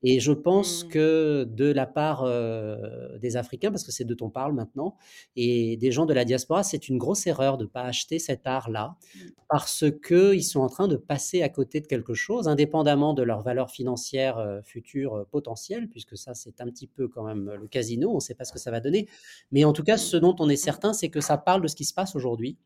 Et 0.04 0.20
je 0.20 0.32
pense 0.32 0.84
Mmh. 0.84 0.90
que 0.90 1.46
de 1.50 1.66
la 1.72 1.88
part, 1.88 2.24
heu, 2.26 3.18
des 3.20 3.36
Africains, 3.38 3.72
parce 3.72 3.84
que 3.84 3.92
c'est 3.92 4.06
d'eux 4.06 4.18
on 4.22 4.30
parle 4.30 4.54
maintenant 4.54 4.96
et 5.36 5.78
des 5.78 5.92
gens 5.92 6.06
de 6.06 6.14
la 6.14 6.26
diaspora, 6.26 6.64
c'est 6.64 6.88
une 6.90 6.98
grosse 7.00 7.26
erreur 7.28 7.58
de 7.58 7.66
pas 7.66 7.82
acheter 7.84 8.20
cet 8.20 8.46
art-là, 8.48 8.98
Mmh. 9.14 9.32
parce 9.50 9.86
qu'ils 10.06 10.44
sont 10.44 10.60
en 10.62 10.68
train 10.70 10.88
de 10.90 10.98
passer 10.98 11.42
à 11.42 11.50
côté 11.50 11.82
de 11.82 11.88
quelque 11.88 12.14
chose, 12.14 12.48
indépendamment 12.50 13.14
de 13.14 13.24
leur 13.24 13.42
valeur 13.42 13.72
financière, 13.72 14.40
heu, 14.40 14.62
future, 14.64 15.16
heu, 15.18 15.26
potentielle, 15.26 15.90
puisque 15.90 16.18
ça, 16.18 16.34
c'est 16.36 16.62
un 16.62 16.66
petit 16.68 16.88
peu 16.88 17.08
quand 17.08 17.24
même 17.24 17.52
le 17.62 17.68
casino, 17.68 18.12
on 18.12 18.16
ne 18.16 18.20
sait 18.20 18.36
pas 18.36 18.46
ce 18.46 18.52
que 18.54 18.60
ça 18.60 18.72
va 18.72 18.82
donner. 18.82 19.08
Mais 19.52 19.64
en 19.66 19.74
tout 19.74 19.84
cas, 19.84 19.98
ce 19.98 20.18
dont 20.18 20.36
on 20.40 20.50
est 20.50 20.58
certain, 20.58 20.94
c'est 20.94 21.10
que 21.10 21.22
ça 21.22 21.38
parle 21.38 21.62
de 21.62 21.68
ce 21.70 21.76
qui 21.76 21.86
se 21.86 21.94
passe 21.94 22.16
aujourd'hui 22.16 22.58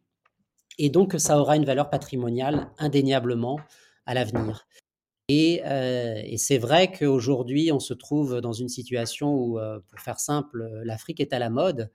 et 0.79 0.89
donc 0.89 1.11
que 1.11 1.17
ça 1.19 1.39
aura 1.39 1.55
une 1.57 1.65
valeur 1.65 1.89
patrimoniale 1.89 2.69
indéniablement 2.79 3.59
à 4.05 4.13
l'avenir. 4.15 4.67
Et, 5.31 5.61
heu, 5.65 6.15
et 6.25 6.37
c'est 6.37 6.57
vrai 6.57 6.91
qu'aujourd'hui, 6.91 7.71
on 7.71 7.79
se 7.79 7.93
trouve 7.93 8.41
dans 8.41 8.53
une 8.53 8.69
situation 8.69 9.33
où, 9.35 9.59
heu, 9.59 9.83
pour 9.89 9.99
faire 9.99 10.19
simple, 10.19 10.81
l'Afrique 10.83 11.19
est 11.21 11.33
à 11.33 11.39
la 11.39 11.49
mode 11.49 11.89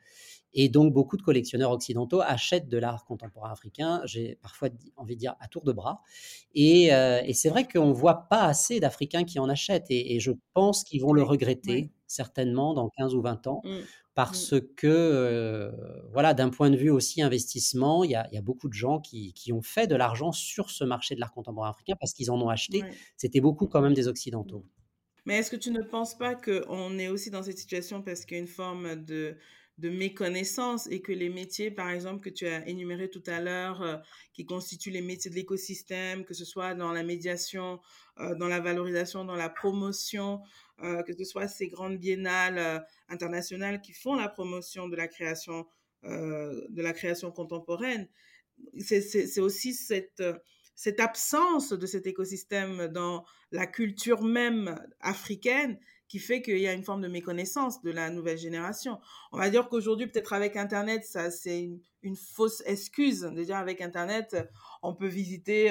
et 0.55 0.68
donc 0.68 0.92
beaucoup 0.94 1.16
de 1.16 1.22
collectionneurs 1.22 1.70
occidentaux 1.72 2.20
achètent 2.22 2.68
de 2.68 2.79
l'art 2.79 3.05
contemporain 3.07 3.53
africain. 3.53 4.03
J'ai 4.07 4.37
parfois 4.42 4.68
envie 4.96 5.14
de 5.16 5.20
dire 5.20 5.37
à 5.40 5.49
tour 5.49 5.64
de 5.64 5.72
bras 5.72 6.03
et 6.55 6.87
et 6.87 7.35
c'est 7.35 7.51
vrai 7.51 7.66
qu'on 7.68 7.92
voit 7.92 8.29
pas 8.31 8.44
assez 8.44 8.81
d'Africains 8.81 9.25
qui 9.25 9.38
en 9.40 9.49
achètent 9.49 9.90
et 9.90 10.14
et 10.16 10.20
je 10.20 10.33
pense 10.55 10.85
qu'ils 10.85 11.03
vont 11.03 11.12
le 11.12 11.22
regretter. 11.22 11.90
Certainement 12.07 12.75
dans 12.75 12.88
15 12.88 13.14
ou 13.14 13.23
20 13.23 13.47
ans 13.47 13.62
Mmh. 13.64 13.71
Mmh. 13.71 13.83
parce 14.14 14.55
que, 14.77 15.71
voilà, 16.12 16.35
d'un 16.35 16.51
point 16.51 16.71
de 16.71 16.77
vue 16.77 16.90
aussi 16.90 17.23
investissement, 17.23 18.05
il 18.05 18.11
y 18.11 18.14
a 18.14 18.27
il 18.31 18.35
y 18.35 18.38
a 18.38 18.42
beaucoup 18.42 18.69
de 18.69 18.75
gens 18.75 19.01
qui 19.01 19.33
qui 19.35 19.53
ont 19.53 19.62
fait 19.62 19.87
de 19.87 19.95
l'argent 19.95 20.33
sur 20.33 20.71
ce 20.71 20.85
marché 20.85 21.14
de 21.14 21.21
l'art 21.21 21.33
contemporain 21.33 21.71
africain 21.71 21.95
parce 21.99 22.12
qu'ils 22.12 22.31
en 22.31 22.40
ont 22.40 22.49
acheté. 22.49 22.83
Ouais. 22.83 22.90
C'était 23.16 23.40
beaucoup 23.40 23.66
quand 23.66 23.81
même 23.83 23.95
des 23.95 24.09
occidentaux. 24.09 24.64
Mais 25.27 25.38
est-ce 25.38 25.51
que 25.51 25.57
tu 25.57 25.71
ne 25.71 25.83
penses 25.83 26.16
pas 26.16 26.35
qu'on 26.35 26.99
est 26.99 27.09
aussi 27.09 27.31
dans 27.31 27.42
cette 27.42 27.59
situation 27.59 28.03
parce 28.03 28.25
qu'il 28.25 28.37
y 28.37 28.40
a 28.40 28.42
une 28.42 28.49
forme 28.49 29.05
de 29.05 29.37
de 29.79 29.90
méconnaissance 29.90 30.87
et 30.87 31.03
que 31.03 31.12
les 31.12 31.29
métiers, 31.29 31.71
par 31.71 31.90
exemple, 31.90 32.21
que 32.21 32.31
tu 32.31 32.47
as 32.47 32.66
énumérés 32.66 33.11
tout 33.11 33.23
à 33.27 33.42
l'heure, 33.42 33.83
heu, 33.83 33.99
qui 34.33 34.47
constituent 34.47 34.90
les 34.90 35.03
métiers 35.03 35.31
de 35.31 35.37
l'écosystème, 35.37 36.25
que 36.25 36.33
ce 36.33 36.47
soit 36.47 36.75
dans 36.75 36.92
la 36.92 37.03
médiation, 37.03 37.79
dans 38.16 38.49
la 38.49 38.61
valorisation, 38.61 39.27
dans 39.27 39.37
la 39.37 39.51
promotion, 39.51 40.40
heu, 40.82 41.02
que 41.06 41.12
ce 41.16 41.24
soit 41.24 41.48
ces 41.48 41.68
grandes 41.68 41.98
biennales, 41.98 42.58
heu, 42.58 42.80
internationales 43.08 43.80
qui 43.80 43.92
font 43.92 44.14
la 44.14 44.28
promotion 44.28 44.88
de 44.88 44.96
la 44.96 45.08
création, 45.08 45.66
heu, 46.04 46.66
de 46.68 46.82
la 46.82 46.92
création 46.92 47.30
contemporaine. 47.32 48.08
C'est 48.78 49.40
aussi 49.40 49.74
cette, 49.74 50.22
absence 50.98 51.72
de 51.72 51.86
cet 51.86 52.06
écosystème 52.06 52.88
dans 52.88 53.24
la 53.50 53.66
culture 53.66 54.22
même 54.22 54.78
africaine 55.00 55.78
qui 56.08 56.18
fait 56.20 56.40
qu'il 56.42 56.58
y 56.58 56.68
a 56.68 56.72
une 56.72 56.84
forme 56.84 57.02
de 57.02 57.08
méconnaissance 57.08 57.82
de 57.82 57.90
la 57.90 58.10
nouvelle 58.10 58.38
génération. 58.38 58.98
On 59.32 59.38
va 59.38 59.50
dire 59.50 59.68
qu'aujourd'hui, 59.68 60.06
peut-être 60.06 60.32
avec 60.32 60.56
internet, 60.56 61.04
ça 61.04 61.30
c'est 61.30 61.68
une 62.02 62.16
fausse 62.16 62.62
excuse. 62.66 63.22
Déjà 63.34 63.58
avec 63.58 63.80
internet, 63.80 64.36
on 64.82 64.94
peut 64.94 65.08
visiter, 65.08 65.70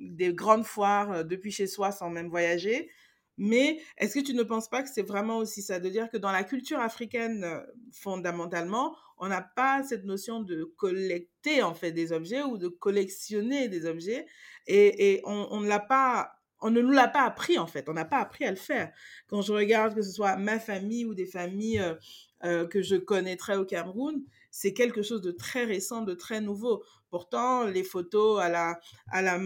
des 0.00 0.34
grandes 0.34 0.64
foires, 0.64 1.24
depuis 1.24 1.50
chez 1.50 1.66
soi 1.66 1.92
sans 1.92 2.10
même 2.10 2.28
voyager. 2.28 2.90
Mais 3.38 3.80
est-ce 3.98 4.14
que 4.18 4.24
tu 4.24 4.34
ne 4.34 4.42
penses 4.42 4.68
pas 4.68 4.82
que 4.82 4.88
c'est 4.92 5.02
vraiment 5.02 5.38
aussi 5.38 5.62
ça? 5.62 5.80
De 5.80 5.88
dire 5.88 6.10
que 6.10 6.16
dans 6.18 6.32
la 6.32 6.44
culture 6.44 6.80
africaine, 6.80 7.44
heu, 7.44 7.62
fondamentalement, 7.92 8.96
on 9.18 9.28
n'a 9.28 9.42
pas 9.42 9.82
cette 9.84 10.04
notion 10.04 10.42
de 10.42 10.64
collecter, 10.76 11.62
en 11.62 11.74
fait, 11.74 11.92
des 11.92 12.12
objets 12.12 12.42
ou 12.42 12.58
de 12.58 12.68
collectionner 12.68 13.68
des 13.68 13.86
objets 13.86 14.26
et 14.66 15.14
et 15.14 15.20
on 15.24 15.60
ne 15.60 15.68
l'a 15.68 15.80
pas 15.80 16.32
on 16.60 16.70
ne 16.72 16.80
nous 16.80 16.90
l'a 16.90 17.06
pas 17.08 17.22
appris, 17.22 17.56
en 17.58 17.68
fait. 17.68 17.88
On 17.88 17.92
n'a 17.94 18.04
pas 18.04 18.18
appris 18.18 18.44
à 18.44 18.50
le 18.50 18.56
faire. 18.56 18.92
Quand 19.28 19.42
je 19.42 19.52
regarde 19.52 19.94
que 19.94 20.02
ce 20.02 20.10
soit 20.10 20.36
ma 20.36 20.58
famille 20.58 21.04
ou 21.04 21.14
des 21.14 21.26
familles, 21.26 21.78
heu 21.80 21.98
heu, 22.44 22.66
que 22.66 22.82
je 22.82 22.96
connaîtrais 22.96 23.56
au 23.56 23.64
Cameroun, 23.64 24.24
c'est 24.60 24.72
quelque 24.72 25.02
chose 25.02 25.20
de 25.22 25.30
très 25.30 25.64
récent, 25.64 26.02
de 26.02 26.14
très 26.14 26.40
nouveau. 26.40 26.82
Pourtant, 27.10 27.64
les 27.64 27.84
photos 27.84 28.40
à 28.40 28.48
la 28.48 28.78
à 29.10 29.22
la 29.22 29.38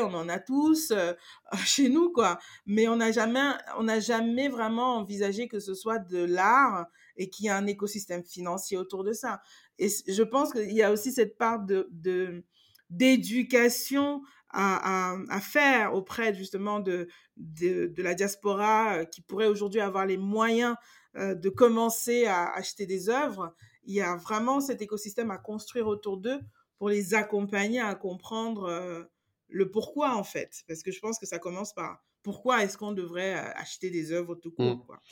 on 0.00 0.14
en 0.14 0.28
a 0.28 0.38
tous, 0.38 0.90
heu, 0.90 1.16
chez 1.64 1.88
nous, 1.88 2.10
quoi. 2.12 2.38
Mais 2.66 2.88
on 2.88 2.96
n'a 2.96 3.12
jamais 3.12 3.52
jamais 4.00 4.48
vraiment 4.48 4.96
envisagé 4.96 5.48
que 5.48 5.60
ce 5.60 5.74
soit 5.74 5.98
de 5.98 6.24
l'art 6.24 6.86
et 7.16 7.28
qu'il 7.30 7.46
y 7.46 7.48
a 7.48 7.56
un 7.56 7.66
écosystème 7.66 8.24
financier 8.24 8.76
autour 8.76 9.04
de 9.04 9.12
ça. 9.12 9.40
Et 9.78 9.88
je 10.08 10.22
pense 10.22 10.52
qu'il 10.52 10.72
y 10.72 10.82
a 10.82 10.92
aussi 10.92 11.12
cette 11.12 11.36
part 11.38 11.60
de 11.64 11.88
de 11.92 12.44
d'éducation 12.90 14.22
à 14.50 15.12
à 15.14 15.16
à 15.30 15.40
faire 15.40 15.94
auprès 15.94 16.34
justement 16.34 16.80
de 16.80 17.08
de 17.36 17.86
de 17.86 18.02
la 18.02 18.14
diaspora, 18.14 19.00
heu, 19.00 19.04
qui 19.10 19.22
pourrait 19.22 19.46
aujourd'hui 19.46 19.80
avoir 19.80 20.06
les 20.06 20.18
moyens, 20.18 20.76
heu, 21.16 21.34
de 21.34 21.48
commencer 21.48 22.26
à 22.26 22.50
acheter 22.54 22.86
des 22.86 23.08
œuvres. 23.08 23.54
Il 23.84 23.94
y 23.94 24.00
a 24.00 24.16
vraiment 24.16 24.60
cet 24.60 24.82
écosystème 24.82 25.30
à 25.30 25.38
construire 25.38 25.86
autour 25.88 26.18
d'eux 26.18 26.40
pour 26.78 26.88
les 26.88 27.14
accompagner 27.14 27.80
à 27.80 27.94
comprendre, 27.94 28.68
heu, 28.70 29.10
le 29.48 29.70
pourquoi 29.70 30.16
en 30.16 30.24
fait. 30.24 30.62
Parce 30.68 30.82
que 30.82 30.90
je 30.92 31.00
pense 31.00 31.18
que 31.18 31.26
ça 31.26 31.38
commence 31.38 31.72
par 31.74 32.04
pourquoi 32.22 32.62
est-ce 32.64 32.78
qu'on 32.78 32.92
devrait, 32.92 33.34
heu, 33.34 33.52
acheter 33.56 33.90
des 33.90 34.12
œuvres 34.12 34.34
tout 34.36 34.52
Mmh. 34.58 34.72
court, 34.72 34.84
quoi? 34.86 35.02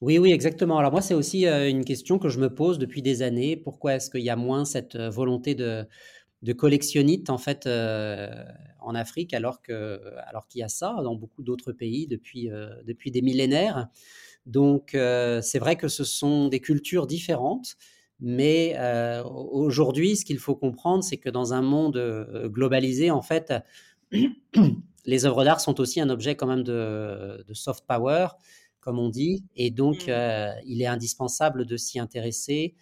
Oui, 0.00 0.18
oui, 0.18 0.32
exactement. 0.32 0.78
Alors 0.78 0.92
moi, 0.92 1.02
c'est 1.02 1.14
aussi, 1.14 1.46
heu, 1.46 1.68
une 1.68 1.84
question 1.84 2.18
que 2.18 2.28
je 2.28 2.40
me 2.40 2.54
pose 2.54 2.78
depuis 2.78 3.02
des 3.02 3.22
années. 3.22 3.56
Pourquoi 3.56 3.94
est-ce 3.96 4.10
qu'il 4.10 4.22
y 4.22 4.30
a 4.30 4.36
moins 4.36 4.64
cette, 4.64 4.96
volonté 4.96 5.54
de 5.54 5.86
de 6.42 6.52
collectionnite 6.52 7.30
en 7.30 7.38
fait, 7.38 7.66
en 7.68 8.94
Afrique 8.94 9.34
alors 9.34 9.62
que 9.62 10.00
alors 10.26 10.46
qu'il 10.48 10.60
y 10.60 10.62
a 10.64 10.68
ça 10.68 10.96
dans 11.04 11.14
beaucoup 11.16 11.42
d'autres 11.42 11.72
pays 11.72 12.06
depuis, 12.06 12.50
depuis 12.84 13.10
des 13.10 13.22
millénaires? 13.22 13.88
Donc 14.46 14.90
c'est 14.94 15.58
vrai 15.60 15.76
que 15.76 15.88
ce 15.88 16.04
sont 16.04 16.48
des 16.48 16.60
cultures 16.60 17.06
différentes, 17.06 17.76
mais 18.20 18.76
au 19.24 19.50
aujourd'hui, 19.66 20.16
ce 20.16 20.24
qu'il 20.24 20.38
faut 20.38 20.56
comprendre, 20.56 21.02
c'est 21.04 21.18
que 21.18 21.30
dans 21.30 21.52
un 21.54 21.62
monde, 21.62 21.96
heu, 21.96 22.48
globalisé, 22.48 23.10
en 23.10 23.22
fait, 23.22 23.52
les 25.06 25.24
œuvres 25.26 25.44
d'art 25.44 25.60
sont 25.60 25.80
aussi 25.80 26.00
un 26.00 26.10
objet 26.10 26.36
quand 26.36 26.46
même 26.46 26.62
de 26.64 27.44
de 27.46 27.54
soft 27.54 27.84
power, 27.86 28.28
comme 28.80 28.98
on 28.98 29.08
dit 29.08 29.44
et 29.56 29.70
donc 29.70 30.08
Mmh. 30.08 30.08
heu, 30.08 30.48
il 30.64 30.82
est 30.82 30.86
indispensable 30.86 31.66
de 31.66 31.76
s'y 31.76 31.98
intéresser, 31.98 32.74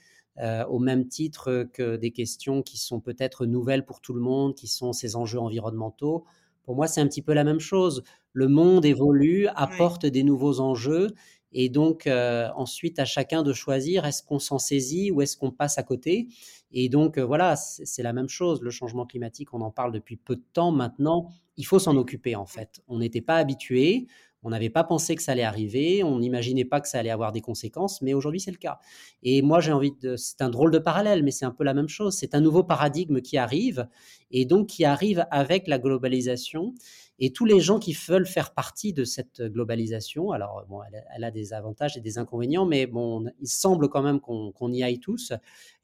au 0.69 0.79
même 0.79 1.09
titre 1.09 1.69
que 1.73 1.97
des 1.97 2.13
questions 2.13 2.63
qui 2.63 2.79
sont 2.79 3.01
peut-être 3.01 3.45
nouvelles 3.47 3.85
pour 3.85 4.01
tout 4.01 4.13
le 4.15 4.21
monde, 4.21 4.55
qui 4.55 4.69
sont 4.69 4.93
ces 4.93 5.17
enjeux 5.17 5.41
environnementaux. 5.41 6.25
Pour 6.63 6.77
moi, 6.77 6.87
c'est 6.87 7.01
un 7.01 7.09
petit 7.09 7.23
peu 7.23 7.33
la 7.33 7.43
même 7.45 7.59
chose. 7.61 8.05
Le 8.33 8.47
monde 8.47 8.85
évolue, 8.85 9.49
Ouais. 9.69 9.89
apporte 9.89 10.07
des 10.07 10.23
nouveaux 10.23 10.61
enjeux 10.61 11.09
et 11.53 11.69
donc 11.69 12.07
heu, 12.07 12.47
ensuite 12.57 12.99
à 12.99 13.05
chacun 13.05 13.43
de 13.43 13.53
choisir, 13.53 14.05
est-ce 14.07 14.23
qu'on 14.23 14.39
s'en 14.39 14.59
saisit 14.59 15.11
ou 15.11 15.23
est-ce 15.23 15.37
qu'on 15.37 15.51
passe 15.51 15.79
à 15.79 15.83
côté? 15.83 16.29
Et 16.73 16.89
donc 16.89 17.19
heu, 17.19 17.23
voilà, 17.23 17.57
c'est 17.57 18.03
la 18.03 18.13
même 18.13 18.29
chose. 18.29 18.61
Le 18.63 18.71
changement 18.71 19.07
climatique, 19.07 19.55
on 19.55 19.61
en 19.61 19.71
parle 19.71 19.93
depuis 19.93 20.17
peu 20.17 20.37
de 20.37 20.45
temps 20.53 20.71
maintenant. 20.73 21.29
Il 21.57 21.65
faut 21.67 21.79
s'en 21.79 21.97
occuper 21.97 22.37
en 22.37 22.47
fait. 22.47 22.81
On 22.89 22.99
n'était 22.99 23.21
pas 23.23 23.37
habitués, 23.37 24.07
on 24.43 24.51
n'avait 24.51 24.71
pas 24.71 24.85
pensé 24.85 25.17
que 25.17 25.23
ça 25.23 25.33
allait 25.33 25.43
arriver, 25.43 26.05
on 26.05 26.19
n'imaginait 26.21 26.65
pas 26.65 26.81
que 26.81 26.89
ça 26.89 26.99
allait 26.99 27.11
avoir 27.11 27.33
des 27.33 27.41
conséquences, 27.41 28.01
mais 28.03 28.15
aujourd'hui 28.15 28.41
c'est 28.41 28.53
le 28.53 28.57
cas. 28.59 28.79
Et 29.23 29.43
moi 29.43 29.61
j'ai 29.61 29.73
envie 29.73 29.93
de 30.01 30.17
c'est 30.17 30.43
un 30.43 30.51
drôle 30.51 30.71
de 30.71 30.79
parallèle, 30.79 31.23
mais 31.23 31.31
c'est 31.31 31.45
un 31.45 31.51
peu 31.51 31.65
la 31.65 31.75
même 31.75 31.89
chose. 31.89 32.15
C'est 32.17 32.35
un 32.35 32.41
nouveau 32.41 32.63
paradigme 32.63 33.21
qui 33.21 33.37
arrive 33.39 33.89
et 34.31 34.45
donc 34.45 34.69
qui 34.69 34.85
arrive 34.85 35.27
avec 35.31 35.67
la 35.67 35.79
globalisation 35.79 36.75
et 37.19 37.33
tous 37.33 37.45
les 37.45 37.61
gens 37.61 37.79
qui 37.79 37.93
veulent 37.95 38.27
faire 38.27 38.55
partie 38.55 38.93
de 38.93 39.05
cette 39.05 39.43
globalisation, 39.43 40.31
alors 40.33 40.65
bon, 40.69 40.81
elle 40.85 40.97
a 40.97 41.03
elle 41.17 41.25
a 41.25 41.31
des 41.31 41.53
avantages 41.53 41.97
et 41.97 42.01
des 42.01 42.19
inconvénients, 42.19 42.67
mais 42.67 42.87
bon, 42.87 43.27
il 43.41 43.49
semble 43.49 43.89
quand 43.89 44.03
même 44.03 44.21
qu'on 44.21 44.73
y 44.73 44.83
aille 44.83 45.01
tous. 45.01 45.33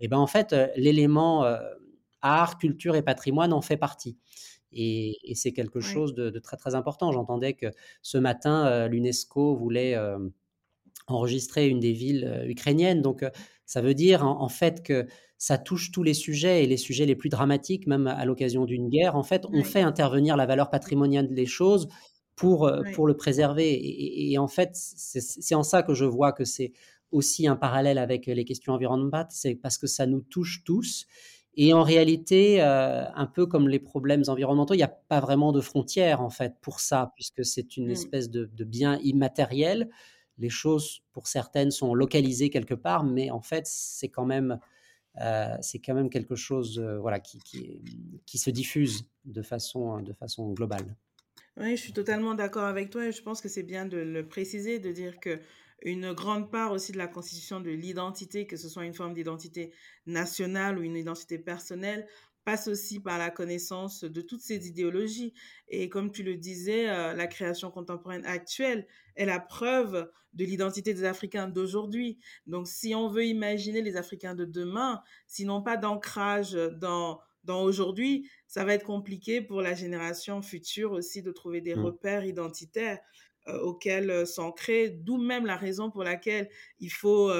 Et 0.00 0.08
ben, 0.08 0.18
en 0.18 0.26
fait, 0.26 0.52
heu, 0.52 0.68
l'élément, 0.76 1.44
heu, 1.46 1.58
art, 2.22 2.58
culture 2.58 2.96
et 2.96 3.02
patrimoine 3.02 3.52
en 3.52 3.62
fait 3.62 3.76
partie. 3.76 4.16
Et 4.72 5.18
et 5.30 5.34
c'est 5.34 5.52
quelque 5.52 5.80
Oui. 5.80 6.00
chose 6.00 6.14
de 6.14 6.30
de 6.30 6.38
très, 6.40 6.56
très 6.56 6.74
important. 6.74 7.12
J'entendais 7.12 7.54
que 7.54 7.66
ce 8.02 8.18
matin, 8.18 8.88
l'UNESCO 8.88 9.56
voulait, 9.56 9.96
enregistré 11.06 11.68
une 11.68 11.80
des 11.80 11.92
villes 11.92 12.44
ukrainiennes. 12.46 13.02
Donc, 13.02 13.24
ça 13.66 13.80
veut 13.80 13.94
dire 13.94 14.24
en, 14.26 14.48
fait 14.48 14.82
que 14.82 15.06
ça 15.38 15.58
touche 15.58 15.90
tous 15.90 16.02
les 16.02 16.14
sujets 16.14 16.64
et 16.64 16.66
les 16.66 16.76
sujets 16.76 17.06
les 17.06 17.16
plus 17.16 17.28
dramatiques, 17.28 17.86
même 17.86 18.06
à 18.06 18.24
l'occasion 18.24 18.64
d'une 18.64 18.88
guerre. 18.88 19.16
En 19.16 19.22
fait, 19.22 19.44
on 19.52 19.64
fait 19.64 19.80
intervenir 19.80 20.36
la 20.36 20.46
valeur 20.46 20.70
patrimoniale 20.70 21.32
des 21.32 21.46
choses 21.46 21.88
pour, 22.36 22.70
pour 22.94 23.06
le 23.06 23.16
préserver. 23.16 23.78
Et, 24.30 24.38
en 24.38 24.48
fait, 24.48 24.70
c'est 24.74 25.54
en 25.54 25.62
ça 25.62 25.82
que 25.82 25.94
je 25.94 26.04
vois 26.04 26.32
que 26.32 26.44
c'est 26.44 26.72
aussi 27.10 27.46
un 27.46 27.56
parallèle 27.56 27.98
avec 27.98 28.26
les 28.26 28.44
questions 28.44 28.72
environnementales, 28.72 29.28
c'est 29.30 29.54
parce 29.54 29.78
que 29.78 29.86
ça 29.86 30.06
nous 30.06 30.20
touche 30.20 30.62
tous. 30.64 31.06
Et 31.56 31.72
en 31.72 31.82
réalité, 31.82 32.60
un 32.60 33.26
peu 33.26 33.46
comme 33.46 33.68
les 33.68 33.78
problèmes 33.78 34.24
environnementaux, 34.26 34.74
il 34.74 34.78
n'y 34.78 34.82
a 34.82 34.88
pas 34.88 35.20
vraiment 35.20 35.52
de 35.52 35.60
frontières 35.60 36.20
en 36.20 36.30
fait 36.30 36.54
pour 36.60 36.80
ça, 36.80 37.12
puisque 37.14 37.44
c'est 37.44 37.76
une 37.76 37.90
espèce 37.90 38.28
de, 38.28 38.50
de, 38.52 38.64
bien 38.64 38.98
immatériel 39.02 39.88
les 40.38 40.48
choses, 40.48 41.02
pour 41.12 41.26
certaines, 41.26 41.70
sont 41.70 41.94
localisées 41.94 42.50
quelque 42.50 42.74
part, 42.74 43.04
mais 43.04 43.30
en 43.30 43.40
fait, 43.40 43.66
c'est 43.66 44.08
quand 44.08 44.24
même, 44.24 44.58
euh, 45.20 45.56
c'est 45.60 45.78
quand 45.78 45.94
même 45.94 46.10
quelque 46.10 46.34
chose 46.34 46.78
euh, 46.78 46.98
voilà, 46.98 47.20
qui, 47.20 47.38
qui, 48.26 48.38
se 48.38 48.50
diffuse 48.50 49.08
de 49.24 49.42
façon, 49.42 50.00
de 50.00 50.12
façon 50.12 50.52
globale. 50.52 50.96
Oui, 51.56 51.76
je 51.76 51.82
suis 51.82 51.92
totalement 51.92 52.34
d'accord 52.34 52.64
avec 52.64 52.90
toi 52.90 53.06
et 53.06 53.12
je 53.12 53.22
pense 53.22 53.40
que 53.40 53.48
c'est 53.48 53.62
bien 53.62 53.86
de 53.86 53.98
le 53.98 54.26
préciser, 54.26 54.80
de 54.80 54.90
dire 54.90 55.20
que 55.20 55.38
une 55.82 56.12
grande 56.12 56.50
part 56.50 56.72
aussi 56.72 56.92
de 56.92 56.98
la 56.98 57.06
constitution 57.06 57.60
de 57.60 57.70
l'identité, 57.70 58.46
que 58.46 58.56
ce 58.56 58.68
soit 58.68 58.86
une 58.86 58.94
forme 58.94 59.14
d'identité 59.14 59.72
nationale 60.06 60.78
ou 60.78 60.82
une 60.82 60.96
identité 60.96 61.38
personnelle, 61.38 62.06
passe 62.44 62.68
aussi 62.68 63.00
par 63.00 63.18
la 63.18 63.30
connaissance 63.30 64.04
de 64.04 64.20
toutes 64.20 64.40
ces 64.40 64.68
idéologies. 64.68 65.32
Et 65.68 65.88
comme 65.88 66.12
tu 66.12 66.22
le 66.22 66.36
disais, 66.36 66.88
euh, 66.88 67.14
la 67.14 67.26
création 67.26 67.70
contemporaine 67.70 68.24
actuelle 68.26 68.86
est 69.16 69.24
la 69.24 69.40
preuve 69.40 70.10
de 70.34 70.44
l'identité 70.44 70.94
des 70.94 71.04
Africains 71.04 71.48
d'aujourd'hui. 71.48 72.18
Donc, 72.46 72.68
si 72.68 72.94
on 72.94 73.08
veut 73.08 73.24
imaginer 73.24 73.82
les 73.82 73.96
Africains 73.96 74.34
de 74.34 74.44
demain, 74.44 75.00
sinon 75.26 75.62
pas 75.62 75.76
d'ancrage 75.76 76.52
dans, 76.52 77.20
dans 77.44 77.62
aujourd'hui, 77.62 78.28
ça 78.46 78.64
va 78.64 78.74
être 78.74 78.84
compliqué 78.84 79.40
pour 79.40 79.62
la 79.62 79.74
génération 79.74 80.42
future 80.42 80.92
aussi 80.92 81.22
de 81.22 81.32
trouver 81.32 81.60
des 81.60 81.74
mmh. 81.74 81.84
repères 81.84 82.24
identitaires 82.24 82.98
euh, 83.48 83.58
auxquels 83.60 84.26
s'ancrer, 84.26 84.90
d'où 84.90 85.18
même 85.18 85.46
la 85.46 85.56
raison 85.56 85.90
pour 85.90 86.02
laquelle 86.02 86.48
il 86.80 86.90
faut, 86.90 87.32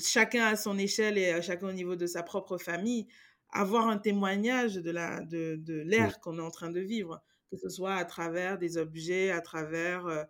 chacun 0.00 0.46
à 0.46 0.56
son 0.56 0.78
échelle 0.78 1.18
et 1.18 1.42
chacun 1.42 1.68
au 1.68 1.72
niveau 1.72 1.96
de 1.96 2.06
sa 2.06 2.22
propre 2.22 2.56
famille, 2.56 3.08
avoir 3.52 3.88
un 3.88 3.98
témoignage 3.98 4.74
de 4.76 4.90
la 4.90 5.20
de, 5.20 5.56
de 5.56 5.74
l'ère 5.74 6.20
qu'on 6.20 6.38
est 6.38 6.42
en 6.42 6.50
train 6.50 6.70
de 6.70 6.80
vivre, 6.80 7.22
que 7.50 7.56
ce 7.56 7.68
soit 7.68 7.94
à 7.94 8.04
travers 8.04 8.58
des 8.58 8.78
objets, 8.78 9.30
à 9.30 9.40
travers 9.40 10.06
euh, 10.06 10.24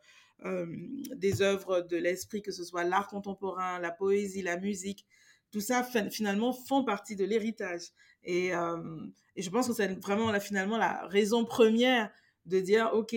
euh, 0.44 0.66
des 1.14 1.40
œuvres 1.40 1.82
de 1.82 1.96
l'esprit, 1.96 2.42
que 2.42 2.50
ce 2.50 2.64
soit 2.64 2.82
l'art 2.82 3.06
contemporain, 3.06 3.78
la 3.78 3.92
poésie, 3.92 4.42
la 4.42 4.58
musique, 4.58 5.06
tout 5.52 5.60
ça 5.60 5.84
finalement 6.10 6.52
font 6.52 6.84
partie 6.84 7.14
de 7.14 7.24
l'héritage. 7.24 7.82
Et, 8.24 8.54
euh, 8.54 9.06
et, 9.36 9.42
je 9.42 9.50
pense 9.50 9.68
que 9.68 9.72
c'est 9.72 10.00
vraiment 10.00 10.32
là, 10.32 10.40
finalement 10.40 10.78
la 10.78 11.06
raison 11.06 11.44
première 11.44 12.10
de 12.46 12.58
dire, 12.58 12.90
OK, 12.92 13.14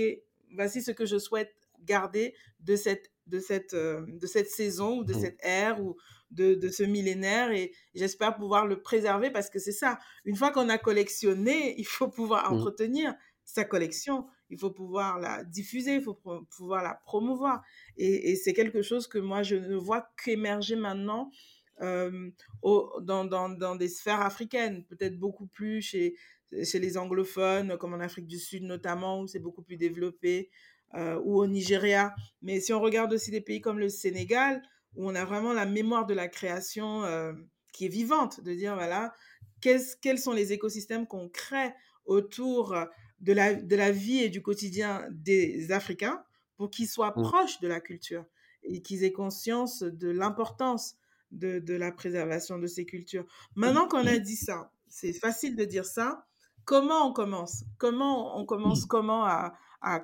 voici 0.53 0.83
ce 0.83 0.91
que 0.91 1.05
je 1.05 1.17
souhaite 1.17 1.55
garder 1.81 2.35
de 2.59 2.75
cette, 2.75 3.11
de 3.27 3.39
cette, 3.39 3.75
de 3.75 4.27
cette 4.27 4.49
saison 4.49 4.99
ou 4.99 5.03
de 5.03 5.13
mmh. 5.13 5.19
cette 5.19 5.39
ère 5.41 5.81
ou 5.81 5.97
de, 6.31 6.69
ce 6.69 6.83
millénaire 6.83 7.51
et 7.51 7.71
j'espère 7.93 8.35
pouvoir 8.35 8.65
le 8.65 8.81
préserver 8.81 9.31
parce 9.31 9.49
que 9.49 9.59
c'est 9.59 9.71
ça. 9.71 9.99
Une 10.25 10.35
fois 10.35 10.51
qu'on 10.51 10.69
a 10.69 10.77
collectionné, 10.77 11.75
il 11.79 11.85
faut 11.85 12.09
pouvoir 12.09 12.51
mmh. 12.51 12.55
entretenir 12.55 13.15
sa 13.43 13.63
collection, 13.63 14.25
il 14.49 14.59
faut 14.59 14.71
pouvoir 14.71 15.19
la 15.19 15.43
diffuser, 15.43 15.95
il 15.95 16.01
faut 16.01 16.19
pouvoir 16.57 16.83
la 16.83 16.95
promouvoir. 17.05 17.61
Et, 17.97 18.35
c'est 18.35 18.53
quelque 18.53 18.81
chose 18.81 19.07
que 19.07 19.19
moi, 19.19 19.43
je 19.43 19.55
ne 19.55 19.75
vois 19.75 20.07
qu'émerger 20.23 20.75
maintenant 20.75 21.29
dans, 21.81 23.25
dans, 23.25 23.75
des 23.75 23.87
sphères 23.87 24.21
africaines, 24.21 24.83
peut-être 24.85 25.19
beaucoup 25.19 25.45
plus 25.45 25.81
chez, 25.81 26.15
chez 26.63 26.79
les 26.79 26.97
anglophones, 26.97 27.77
comme 27.77 27.93
en 27.93 27.99
Afrique 27.99 28.27
du 28.27 28.39
Sud 28.39 28.63
notamment, 28.63 29.21
où 29.21 29.27
c'est 29.27 29.39
beaucoup 29.39 29.61
plus 29.61 29.77
développé, 29.77 30.49
euh, 30.93 31.19
ou 31.23 31.39
au 31.39 31.47
Nigeria. 31.47 32.15
Mais 32.41 32.59
si 32.59 32.73
on 32.73 32.79
regarde 32.79 33.11
aussi 33.13 33.31
des 33.31 33.41
pays 33.41 33.61
comme 33.61 33.79
le 33.79 33.89
Sénégal, 33.89 34.61
où 34.95 35.09
on 35.09 35.15
a 35.15 35.25
vraiment 35.25 35.53
la 35.53 35.65
mémoire 35.65 36.05
de 36.05 36.13
la 36.13 36.27
création 36.27 37.03
euh, 37.03 37.33
qui 37.73 37.85
est 37.85 37.89
vivante, 37.89 38.41
de 38.41 38.53
dire, 38.53 38.75
voilà, 38.75 39.13
quels 39.61 40.19
sont 40.19 40.31
les 40.31 40.53
écosystèmes 40.53 41.07
qu'on 41.07 41.27
crée 41.27 41.73
autour 42.05 42.75
de 43.19 43.33
la, 43.33 43.55
de 43.55 43.75
la 43.75 43.91
vie 43.91 44.19
et 44.19 44.29
du 44.29 44.41
quotidien 44.41 45.05
des 45.11 45.71
Africains 45.71 46.23
pour 46.57 46.69
qu'ils 46.69 46.87
soient 46.87 47.13
mmh. 47.15 47.21
proches 47.23 47.59
de 47.59 47.67
la 47.67 47.79
culture 47.79 48.25
et 48.63 48.81
qu'ils 48.81 49.03
aient 49.03 49.11
conscience 49.11 49.81
de 49.81 50.09
l'importance 50.09 50.95
de, 51.31 51.59
de, 51.59 51.73
la 51.73 51.91
préservation 51.91 52.59
de 52.59 52.67
ces 52.67 52.85
cultures. 52.85 53.25
Maintenant 53.55 53.87
qu'on 53.87 54.05
a 54.05 54.17
dit 54.17 54.35
ça, 54.35 54.71
c'est 54.87 55.13
facile 55.13 55.55
de 55.55 55.65
dire 55.65 55.85
ça. 55.85 56.25
Comment 56.63 57.07
on 57.07 57.13
commence? 57.13 57.63
Comment 57.77 58.39
on 58.39 58.45
commence? 58.45 58.85
Comment 58.85 59.25
à, 59.25 59.53
à 59.81 60.03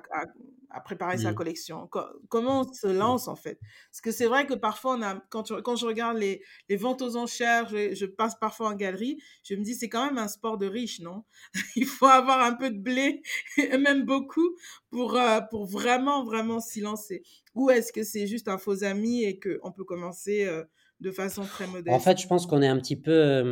préparer 0.80 1.18
sa 1.18 1.32
mmh. 1.32 1.34
collection 1.34 1.88
Comment 2.28 2.62
on 2.62 2.72
se 2.72 2.86
lance 2.86 3.28
en 3.28 3.36
fait? 3.36 3.58
Parce 3.90 4.00
que 4.00 4.10
c'est 4.10 4.26
vrai 4.26 4.46
que 4.46 4.54
parfois, 4.54 4.96
on 4.96 5.02
a, 5.02 5.22
quand, 5.28 5.62
quand 5.62 5.76
je 5.76 5.86
regarde 5.86 6.18
les, 6.18 6.42
les, 6.68 6.76
ventes 6.76 7.02
aux 7.02 7.16
enchères, 7.16 7.68
je, 7.68 8.06
passe 8.06 8.34
parfois 8.36 8.70
en 8.70 8.74
galerie, 8.74 9.18
je 9.44 9.54
me 9.54 9.62
dis 9.62 9.74
c'est 9.74 9.88
quand 9.88 10.04
même 10.04 10.18
un 10.18 10.28
sport 10.28 10.58
de 10.58 10.66
riche, 10.66 11.00
non? 11.00 11.24
Il 11.76 11.86
faut 11.86 12.06
avoir 12.06 12.42
un 12.42 12.54
peu 12.54 12.70
de 12.70 12.78
blé, 12.78 13.22
et 13.58 13.76
même 13.78 14.04
beaucoup, 14.04 14.56
pour, 14.90 15.16
euh, 15.16 15.40
pour 15.50 15.66
vraiment, 15.66 16.24
vraiment 16.24 16.60
s'y 16.60 16.80
lancer. 16.80 17.22
Ou 17.54 17.70
est-ce 17.70 17.92
que 17.92 18.02
c'est 18.02 18.26
juste 18.26 18.48
un 18.48 18.58
faux 18.58 18.84
ami 18.84 19.24
et 19.24 19.38
qu'on 19.38 19.72
peut 19.72 19.84
commencer 19.84 20.46
euh, 20.46 20.64
de 21.00 21.10
façon 21.10 21.42
très 21.42 21.66
modeste 21.66 21.94
En 21.94 22.00
fait, 22.00 22.20
je 22.20 22.26
pense 22.26 22.46
qu'on 22.46 22.62
est 22.62 22.68
un 22.68 22.78
petit 22.78 22.96
peu, 22.96 23.42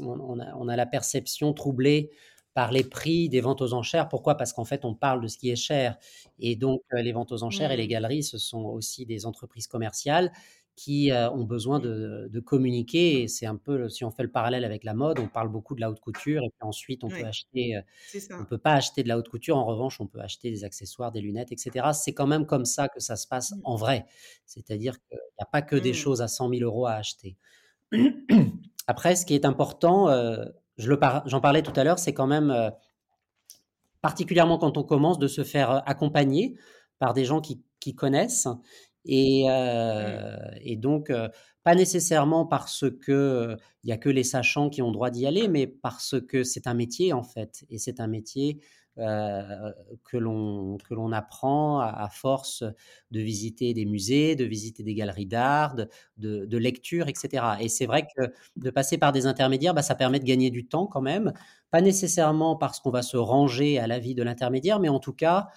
on, 0.00 0.38
a, 0.40 0.54
on 0.56 0.68
a 0.68 0.76
la 0.76 0.86
perception 0.86 1.52
troublée 1.52 2.10
par 2.54 2.72
les 2.72 2.84
prix 2.84 3.28
des 3.28 3.40
ventes 3.40 3.62
aux 3.62 3.72
enchères. 3.72 4.08
Pourquoi? 4.08 4.36
Parce 4.36 4.52
qu'en 4.52 4.64
fait, 4.64 4.84
on 4.84 4.94
parle 4.94 5.22
de 5.22 5.28
ce 5.28 5.38
qui 5.38 5.50
est 5.50 5.56
cher. 5.56 5.96
Et 6.38 6.56
donc, 6.56 6.82
euh, 6.92 7.02
les 7.02 7.12
ventes 7.12 7.32
aux 7.32 7.42
enchères 7.42 7.70
et 7.70 7.76
les 7.76 7.88
galeries, 7.88 8.22
ce 8.22 8.38
sont 8.38 8.64
aussi 8.64 9.06
des 9.06 9.26
entreprises 9.26 9.66
commerciales 9.66 10.32
qui 10.74 11.12
euh, 11.12 11.30
ont 11.30 11.44
besoin 11.44 11.78
de, 11.80 12.40
communiquer. 12.44 13.22
Et 13.22 13.28
c'est 13.28 13.46
un 13.46 13.56
peu, 13.56 13.88
si 13.88 14.04
on 14.04 14.10
fait 14.10 14.22
le 14.22 14.30
parallèle 14.30 14.64
avec 14.64 14.84
la 14.84 14.94
mode, 14.94 15.18
on 15.18 15.28
parle 15.28 15.48
beaucoup 15.48 15.74
de 15.74 15.80
la 15.80 15.90
haute 15.90 16.00
couture. 16.00 16.42
Et 16.42 16.50
puis 16.50 16.68
ensuite, 16.68 17.04
on 17.04 17.08
peut 17.08 17.24
acheter. 17.24 17.76
Euh, 17.76 17.80
on 18.32 18.40
ne 18.40 18.44
peut 18.44 18.58
pas 18.58 18.72
acheter 18.72 19.02
de 19.02 19.08
la 19.08 19.18
haute 19.18 19.28
couture. 19.28 19.56
En 19.56 19.64
revanche, 19.64 20.00
on 20.00 20.06
peut 20.06 20.20
acheter 20.20 20.50
des 20.50 20.64
accessoires, 20.64 21.12
des 21.12 21.20
lunettes, 21.20 21.52
etc. 21.52 21.90
C'est 21.92 22.14
quand 22.14 22.26
même 22.26 22.46
comme 22.46 22.64
ça 22.64 22.88
que 22.88 23.00
ça 23.00 23.16
se 23.16 23.26
passe 23.26 23.52
mmh. 23.52 23.60
en 23.64 23.76
vrai. 23.76 24.06
C'est-à-dire 24.46 24.94
qu'il 25.08 25.18
n'y 25.18 25.42
a 25.42 25.46
pas 25.46 25.62
que 25.62 25.76
des 25.76 25.92
mmh. 25.92 25.94
choses 25.94 26.22
à 26.22 26.28
100 26.28 26.50
000 26.50 26.62
euros 26.62 26.86
à 26.86 26.92
acheter. 26.92 27.36
Après, 28.86 29.14
ce 29.14 29.24
qui 29.24 29.34
est 29.34 29.44
important, 29.44 30.08
j'en 30.78 31.40
parlais 31.40 31.62
tout 31.62 31.72
à 31.76 31.84
l'heure, 31.84 31.98
c'est 31.98 32.14
quand 32.14 32.26
même, 32.26 32.50
euh, 32.50 32.70
particulièrement 34.00 34.58
quand 34.58 34.76
on 34.76 34.84
commence, 34.84 35.18
de 35.18 35.28
se 35.28 35.44
faire 35.44 35.70
euh, 35.70 35.80
accompagner 35.86 36.56
par 36.98 37.14
des 37.14 37.24
gens 37.24 37.40
qui, 37.40 37.62
connaissent. 37.96 38.48
Et, 39.04 39.46
euh, 39.50 40.36
donc, 40.76 41.12
pas 41.64 41.74
nécessairement 41.74 42.46
parce 42.46 42.84
que 43.04 43.56
il 43.82 43.90
y 43.90 43.92
a 43.92 43.96
que 43.96 44.08
les 44.08 44.22
sachants 44.22 44.70
qui 44.70 44.82
ont 44.82 44.92
droit 44.92 45.10
d'y 45.10 45.26
aller, 45.26 45.48
mais 45.48 45.66
parce 45.66 46.20
que 46.20 46.44
c'est 46.44 46.68
un 46.68 46.74
métier 46.74 47.12
en 47.12 47.24
fait, 47.24 47.64
et 47.70 47.78
c'est 47.78 47.98
un 47.98 48.06
métier 48.06 48.60
euh, 48.98 49.72
que 50.04 50.18
l'on 50.18 51.12
apprend 51.12 51.80
à, 51.80 52.08
force 52.10 52.62
de 53.10 53.20
visiter 53.20 53.72
des 53.72 53.86
musées, 53.86 54.36
de 54.36 54.44
visiter 54.44 54.82
des 54.82 54.94
galeries 54.94 55.26
d'art, 55.26 55.74
de, 55.74 55.88
de, 56.18 56.58
lecture, 56.58 57.08
etc. 57.08 57.44
Et 57.60 57.68
c'est 57.70 57.86
vrai 57.86 58.06
que 58.14 58.32
de 58.56 58.70
passer 58.70 58.98
par 58.98 59.12
des 59.12 59.26
intermédiaires, 59.26 59.72
bah, 59.72 59.82
ça 59.82 59.94
permet 59.94 60.18
de 60.18 60.24
gagner 60.24 60.50
du 60.50 60.66
temps 60.66 60.86
quand 60.86 61.00
même, 61.00 61.32
pas 61.70 61.80
nécessairement 61.80 62.54
parce 62.56 62.80
qu'on 62.80 62.90
va 62.90 63.02
se 63.02 63.16
ranger 63.16 63.78
à 63.78 63.86
l'avis 63.86 64.14
de 64.14 64.22
l'intermédiaire, 64.22 64.78
mais 64.78 64.90
en 64.90 65.00
tout 65.00 65.14
cas, 65.14 65.48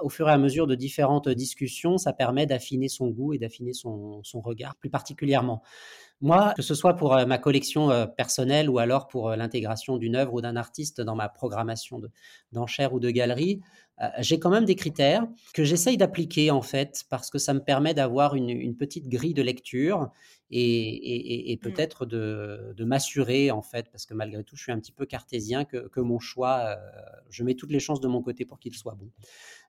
au 0.00 0.08
fur 0.08 0.28
et 0.28 0.32
à 0.32 0.38
mesure 0.38 0.66
de 0.66 0.74
différentes 0.74 1.28
discussions, 1.28 1.98
ça 1.98 2.14
permet 2.14 2.46
d'affiner 2.46 2.88
son 2.88 3.08
goût 3.08 3.34
et 3.34 3.38
d'affiner 3.38 3.74
son 3.74 4.22
regard 4.40 4.74
plus 4.76 4.88
particulièrement. 4.88 5.62
Moi, 6.20 6.52
que 6.56 6.62
ce 6.62 6.74
soit 6.74 6.94
pour 6.94 7.14
euh, 7.16 7.26
ma 7.26 7.38
collection 7.38 7.90
euh, 7.90 8.06
personnelle 8.06 8.68
ou 8.68 8.78
alors 8.78 9.06
pour 9.06 9.30
euh, 9.30 9.36
l'intégration 9.36 9.98
d'une 9.98 10.16
œuvre 10.16 10.34
ou 10.34 10.40
d'un 10.40 10.56
artiste 10.56 11.00
dans 11.00 11.14
ma 11.14 11.28
programmation 11.28 12.00
d'enchères 12.52 12.92
ou 12.92 12.98
de 13.00 13.10
galerie, 13.10 13.60
j'ai 14.18 14.38
quand 14.38 14.50
même 14.50 14.64
des 14.64 14.76
critères 14.76 15.26
que 15.54 15.64
j'essaye 15.64 15.96
d'appliquer 15.96 16.50
en 16.50 16.62
fait 16.62 17.04
parce 17.10 17.30
que 17.30 17.38
ça 17.38 17.54
me 17.54 17.60
permet 17.60 17.94
d'avoir 17.94 18.34
une, 18.34 18.76
petite 18.76 19.08
grille 19.08 19.34
de 19.34 19.42
lecture 19.42 20.10
et, 20.50 21.56
mmh. 21.56 21.60
peut-être 21.60 22.06
de, 22.06 22.84
m'assurer 22.84 23.50
en 23.50 23.62
fait, 23.62 23.90
parce 23.90 24.06
que 24.06 24.14
malgré 24.14 24.44
tout, 24.44 24.56
je 24.56 24.62
suis 24.62 24.72
un 24.72 24.78
petit 24.78 24.92
peu 24.92 25.04
cartésien, 25.04 25.64
que, 25.64 25.88
que 25.88 26.00
mon 26.00 26.18
choix, 26.18 26.76
je 27.30 27.42
mets 27.44 27.54
toutes 27.54 27.72
les 27.72 27.80
chances 27.80 28.00
de 28.00 28.08
mon 28.08 28.22
côté 28.22 28.44
pour 28.44 28.58
qu'il 28.58 28.74
soit 28.74 28.94
bon. 28.94 29.10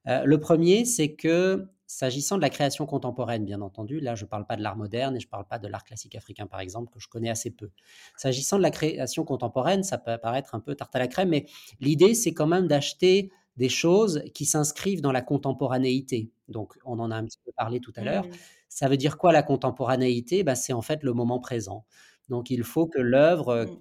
le 0.05 0.39
premier, 0.39 0.85
c'est 0.85 1.13
que 1.13 1.67
S'agissant 1.91 2.37
de 2.37 2.43
la 2.43 2.51
création 2.51 2.85
contemporaine, 2.85 3.45
bien 3.45 3.61
entendu, 3.61 3.99
là 3.99 4.13
je 4.13 4.23
ne 4.23 4.29
parle 4.29 4.45
pas 4.45 4.55
de 4.55 4.61
l'art 4.61 4.77
moderne 4.77 5.15
et 5.15 5.19
je 5.19 5.25
ne 5.25 5.29
parle 5.31 5.47
pas 5.47 5.57
de 5.57 5.67
l'art 5.67 5.83
classique 5.83 6.13
africain, 6.13 6.45
par 6.45 6.59
exemple, 6.59 6.93
que 6.93 6.99
je 6.99 7.07
connais 7.07 7.31
assez 7.31 7.49
peu. 7.49 7.71
S'agissant 8.15 8.57
de 8.57 8.61
la 8.61 8.69
création 8.69 9.23
contemporaine, 9.23 9.81
ça 9.81 9.97
peut 9.97 10.15
paraître 10.19 10.53
un 10.53 10.59
peu 10.59 10.75
tarte 10.75 10.95
à 10.95 10.99
la 10.99 11.07
crème, 11.07 11.29
mais 11.29 11.47
l'idée, 11.79 12.13
c'est 12.13 12.31
quand 12.31 12.45
même 12.45 12.67
d'acheter 12.67 13.31
des 13.59 13.69
choses 13.69 14.23
qui 14.33 14.45
s'inscrivent 14.45 15.01
dans 15.01 15.11
la 15.11 15.21
contemporanéité. 15.21 16.31
Donc, 16.47 16.79
on 16.85 16.97
en 16.97 17.11
a 17.11 17.15
un 17.15 17.25
petit 17.25 17.39
peu 17.45 17.51
parlé 17.51 17.79
tout 17.79 17.93
à 17.97 18.03
l'heure. 18.03 18.25
Ça 18.69 18.87
veut 18.87 18.97
dire 18.97 19.17
quoi 19.17 19.33
la 19.33 19.43
contemporanéité? 19.43 20.43
Bah, 20.43 20.55
C'est 20.55 20.73
en 20.73 20.81
fait 20.81 21.03
le 21.03 21.13
moment 21.13 21.39
présent. 21.39 21.85
Donc 22.29 22.51
il 22.51 22.63
faut 22.63 22.87
que 22.87 22.99
l'œuvre, 22.99 23.65
mmh. 23.65 23.77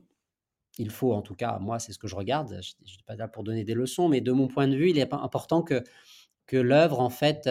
il 0.79 0.91
faut 0.91 1.13
en 1.13 1.23
tout 1.23 1.35
cas, 1.35 1.59
moi 1.61 1.79
c'est 1.79 1.93
ce 1.93 1.99
que 1.99 2.09
je 2.09 2.17
regarde, 2.17 2.49
je 2.63 2.73
ne 2.81 2.87
suis 2.87 3.03
pas 3.07 3.15
là 3.15 3.29
pour 3.29 3.45
donner 3.45 3.65
des 3.65 3.75
leçons, 3.75 4.09
mais 4.09 4.21
de 4.21 4.33
mon 4.33 4.49
point 4.49 4.67
de 4.67 4.75
vue, 4.75 4.91
il 4.91 4.99
est 4.99 5.13
important 5.13 5.63
que, 5.63 5.85
que 6.47 6.57
l'œuvre 6.57 7.01
en 7.01 7.11
fait 7.11 7.49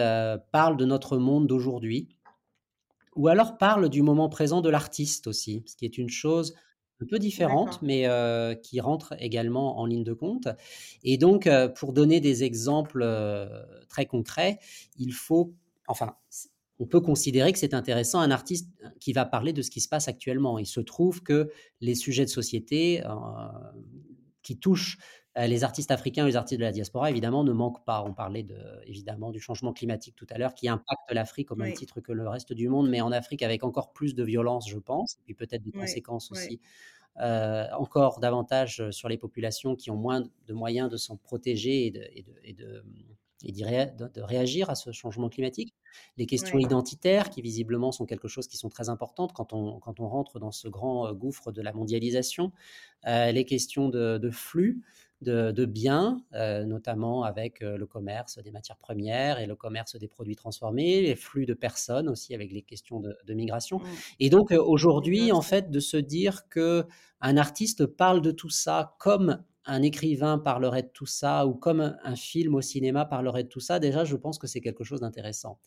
parle 0.50 0.76
de 0.76 0.84
notre 0.84 1.18
monde 1.18 1.46
d'aujourd'hui, 1.46 2.08
ou 3.14 3.28
alors 3.28 3.58
parle 3.58 3.88
du 3.88 4.02
moment 4.02 4.28
présent 4.28 4.60
de 4.60 4.68
l'artiste 4.68 5.28
aussi, 5.28 5.62
ce 5.66 5.76
qui 5.76 5.84
est 5.84 5.98
une 5.98 6.10
chose 6.10 6.54
un 7.00 7.06
peu 7.06 7.18
différente, 7.18 7.80
mais 7.82 8.06
qui 8.62 8.80
rentre 8.80 9.14
également 9.18 9.78
en 9.78 9.86
ligne 9.86 10.04
de 10.04 10.12
compte. 10.12 10.48
Et 11.02 11.16
donc, 11.16 11.48
pour 11.76 11.92
donner 11.92 12.20
des 12.20 12.44
exemples 12.44 13.06
très 13.88 14.06
concrets, 14.06 14.58
il 14.98 15.12
faut, 15.12 15.52
enfin, 15.86 16.16
on 16.80 16.86
peut 16.86 17.00
considérer 17.00 17.52
que 17.52 17.58
c'est 17.58 17.74
intéressant 17.74 18.20
un 18.20 18.30
artiste 18.30 18.70
qui 19.00 19.12
va 19.12 19.24
parler 19.24 19.52
de 19.52 19.62
ce 19.62 19.70
qui 19.70 19.80
se 19.80 19.88
passe 19.88 20.08
actuellement. 20.08 20.58
Il 20.58 20.66
se 20.66 20.80
trouve 20.80 21.22
que 21.22 21.50
les 21.80 21.94
sujets 21.94 22.24
de 22.24 22.30
société 22.30 23.02
qui 24.42 24.58
touchent 24.58 24.98
les 25.46 25.64
artistes 25.64 25.90
africains 25.90 26.24
et 26.24 26.30
les 26.30 26.36
artistes 26.36 26.58
de 26.58 26.64
la 26.64 26.72
diaspora, 26.72 27.10
évidemment, 27.10 27.44
ne 27.44 27.52
manquent 27.52 27.84
pas. 27.84 28.02
On 28.02 28.12
parlait 28.12 28.42
de, 28.42 28.56
évidemment 28.86 29.30
du 29.30 29.40
changement 29.40 29.72
climatique 29.72 30.16
tout 30.16 30.26
à 30.30 30.38
l'heure, 30.38 30.54
qui 30.54 30.68
impacte 30.68 31.10
l'Afrique 31.10 31.50
au 31.50 31.56
même 31.56 31.72
titre 31.74 32.00
que 32.00 32.12
le 32.12 32.28
reste 32.28 32.52
du 32.52 32.68
monde, 32.68 32.88
mais 32.88 33.00
en 33.00 33.12
Afrique 33.12 33.42
avec 33.42 33.62
encore 33.62 33.92
plus 33.92 34.14
de 34.14 34.24
violence, 34.24 34.68
je 34.68 34.78
pense, 34.78 35.14
et 35.14 35.22
puis 35.24 35.34
peut-être 35.34 35.62
des 35.62 35.72
conséquences 35.72 36.32
aussi 36.32 36.60
euh, 37.20 37.66
encore 37.76 38.20
davantage 38.20 38.90
sur 38.90 39.08
les 39.08 39.18
populations 39.18 39.74
qui 39.74 39.90
ont 39.90 39.96
moins 39.96 40.22
de 40.46 40.54
moyens 40.54 40.88
de 40.88 40.96
s'en 40.96 41.16
protéger 41.16 41.86
et 41.86 41.90
de, 41.90 42.08
et 42.44 42.52
de, 42.52 42.84
et 43.44 43.52
de, 43.52 44.22
réagir 44.22 44.70
à 44.70 44.76
ce 44.76 44.92
changement 44.92 45.28
climatique. 45.28 45.74
Les 46.16 46.26
questions 46.26 46.58
identitaires, 46.58 47.30
qui 47.30 47.42
visiblement 47.42 47.90
sont 47.90 48.06
quelque 48.06 48.28
chose 48.28 48.46
qui 48.46 48.56
sont 48.56 48.68
très 48.68 48.88
importantes 48.88 49.32
quand 49.32 49.52
on, 49.52 49.80
quand 49.80 49.98
on 49.98 50.08
rentre 50.08 50.38
dans 50.38 50.52
ce 50.52 50.68
grand 50.68 51.12
gouffre 51.12 51.50
de 51.50 51.60
la 51.60 51.72
mondialisation. 51.72 52.52
Euh, 53.06 53.32
les 53.32 53.44
questions 53.44 53.88
de, 53.88 54.30
flux, 54.30 54.82
de, 55.22 55.64
biens, 55.64 56.22
euh, 56.34 56.64
notamment 56.64 57.24
avec 57.24 57.62
euh, 57.62 57.76
le 57.76 57.86
commerce 57.86 58.38
des 58.38 58.50
matières 58.50 58.76
premières 58.76 59.40
et 59.40 59.46
le 59.46 59.56
commerce 59.56 59.96
des 59.96 60.08
produits 60.08 60.36
transformés, 60.36 61.02
les 61.02 61.16
flux 61.16 61.46
de 61.46 61.54
personnes 61.54 62.08
aussi 62.08 62.34
avec 62.34 62.52
les 62.52 62.62
questions 62.62 63.00
de, 63.00 63.34
migration. 63.34 63.78
Mmh. 63.78 63.84
Et 64.20 64.30
donc 64.30 64.52
euh, 64.52 64.62
aujourd'hui, 64.62 65.32
en 65.32 65.42
fait, 65.42 65.70
de 65.70 65.80
se 65.80 65.96
dire 65.96 66.48
que 66.48 66.86
un 67.20 67.36
artiste 67.36 67.86
parle 67.86 68.22
de 68.22 68.30
tout 68.30 68.50
ça 68.50 68.94
comme 68.98 69.42
un 69.64 69.82
écrivain 69.82 70.38
parlerait 70.38 70.82
de 70.82 70.90
tout 70.92 71.06
ça 71.06 71.46
ou 71.46 71.54
comme 71.54 71.96
un 72.02 72.16
film 72.16 72.54
au 72.54 72.62
cinéma 72.62 73.04
parlerait 73.04 73.42
de 73.42 73.48
tout 73.48 73.60
ça, 73.60 73.78
déjà, 73.78 74.04
je 74.04 74.16
pense 74.16 74.38
que 74.38 74.46
c'est 74.46 74.60
quelque 74.60 74.84
chose 74.84 75.00
d'intéressant. 75.00 75.58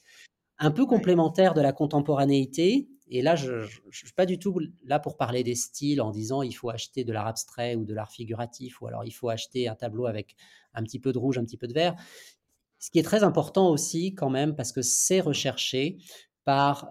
Un 0.57 0.71
peu 0.71 0.85
complémentaire 0.85 1.53
de 1.53 1.61
la 1.61 1.73
contemporanéité, 1.73 2.87
et 3.13 3.21
là, 3.21 3.35
je 3.35 3.51
ne 3.51 3.91
suis 3.91 4.13
pas 4.15 4.25
du 4.25 4.39
tout 4.39 4.59
là 4.85 4.97
pour 4.97 5.17
parler 5.17 5.43
des 5.43 5.55
styles 5.55 6.01
en 6.01 6.11
disant 6.11 6.41
il 6.43 6.53
faut 6.53 6.69
acheter 6.69 7.03
de 7.03 7.11
l'art 7.11 7.27
abstrait 7.27 7.75
ou 7.75 7.83
de 7.83 7.93
l'art 7.93 8.09
figuratif, 8.09 8.81
ou 8.81 8.87
alors 8.87 9.03
il 9.03 9.11
faut 9.11 9.27
acheter 9.27 9.67
un 9.67 9.75
tableau 9.75 10.05
avec 10.05 10.35
un 10.73 10.81
petit 10.83 10.99
peu 10.99 11.11
de 11.11 11.17
rouge, 11.17 11.37
un 11.37 11.43
petit 11.43 11.57
peu 11.57 11.67
de 11.67 11.73
vert. 11.73 11.95
Ce 12.79 12.89
qui 12.89 12.99
est 12.99 13.03
très 13.03 13.23
important 13.23 13.69
aussi 13.69 14.15
quand 14.15 14.29
même, 14.29 14.55
parce 14.55 14.71
que 14.71 14.81
c'est 14.81 15.19
recherché 15.19 15.97
par 16.45 16.89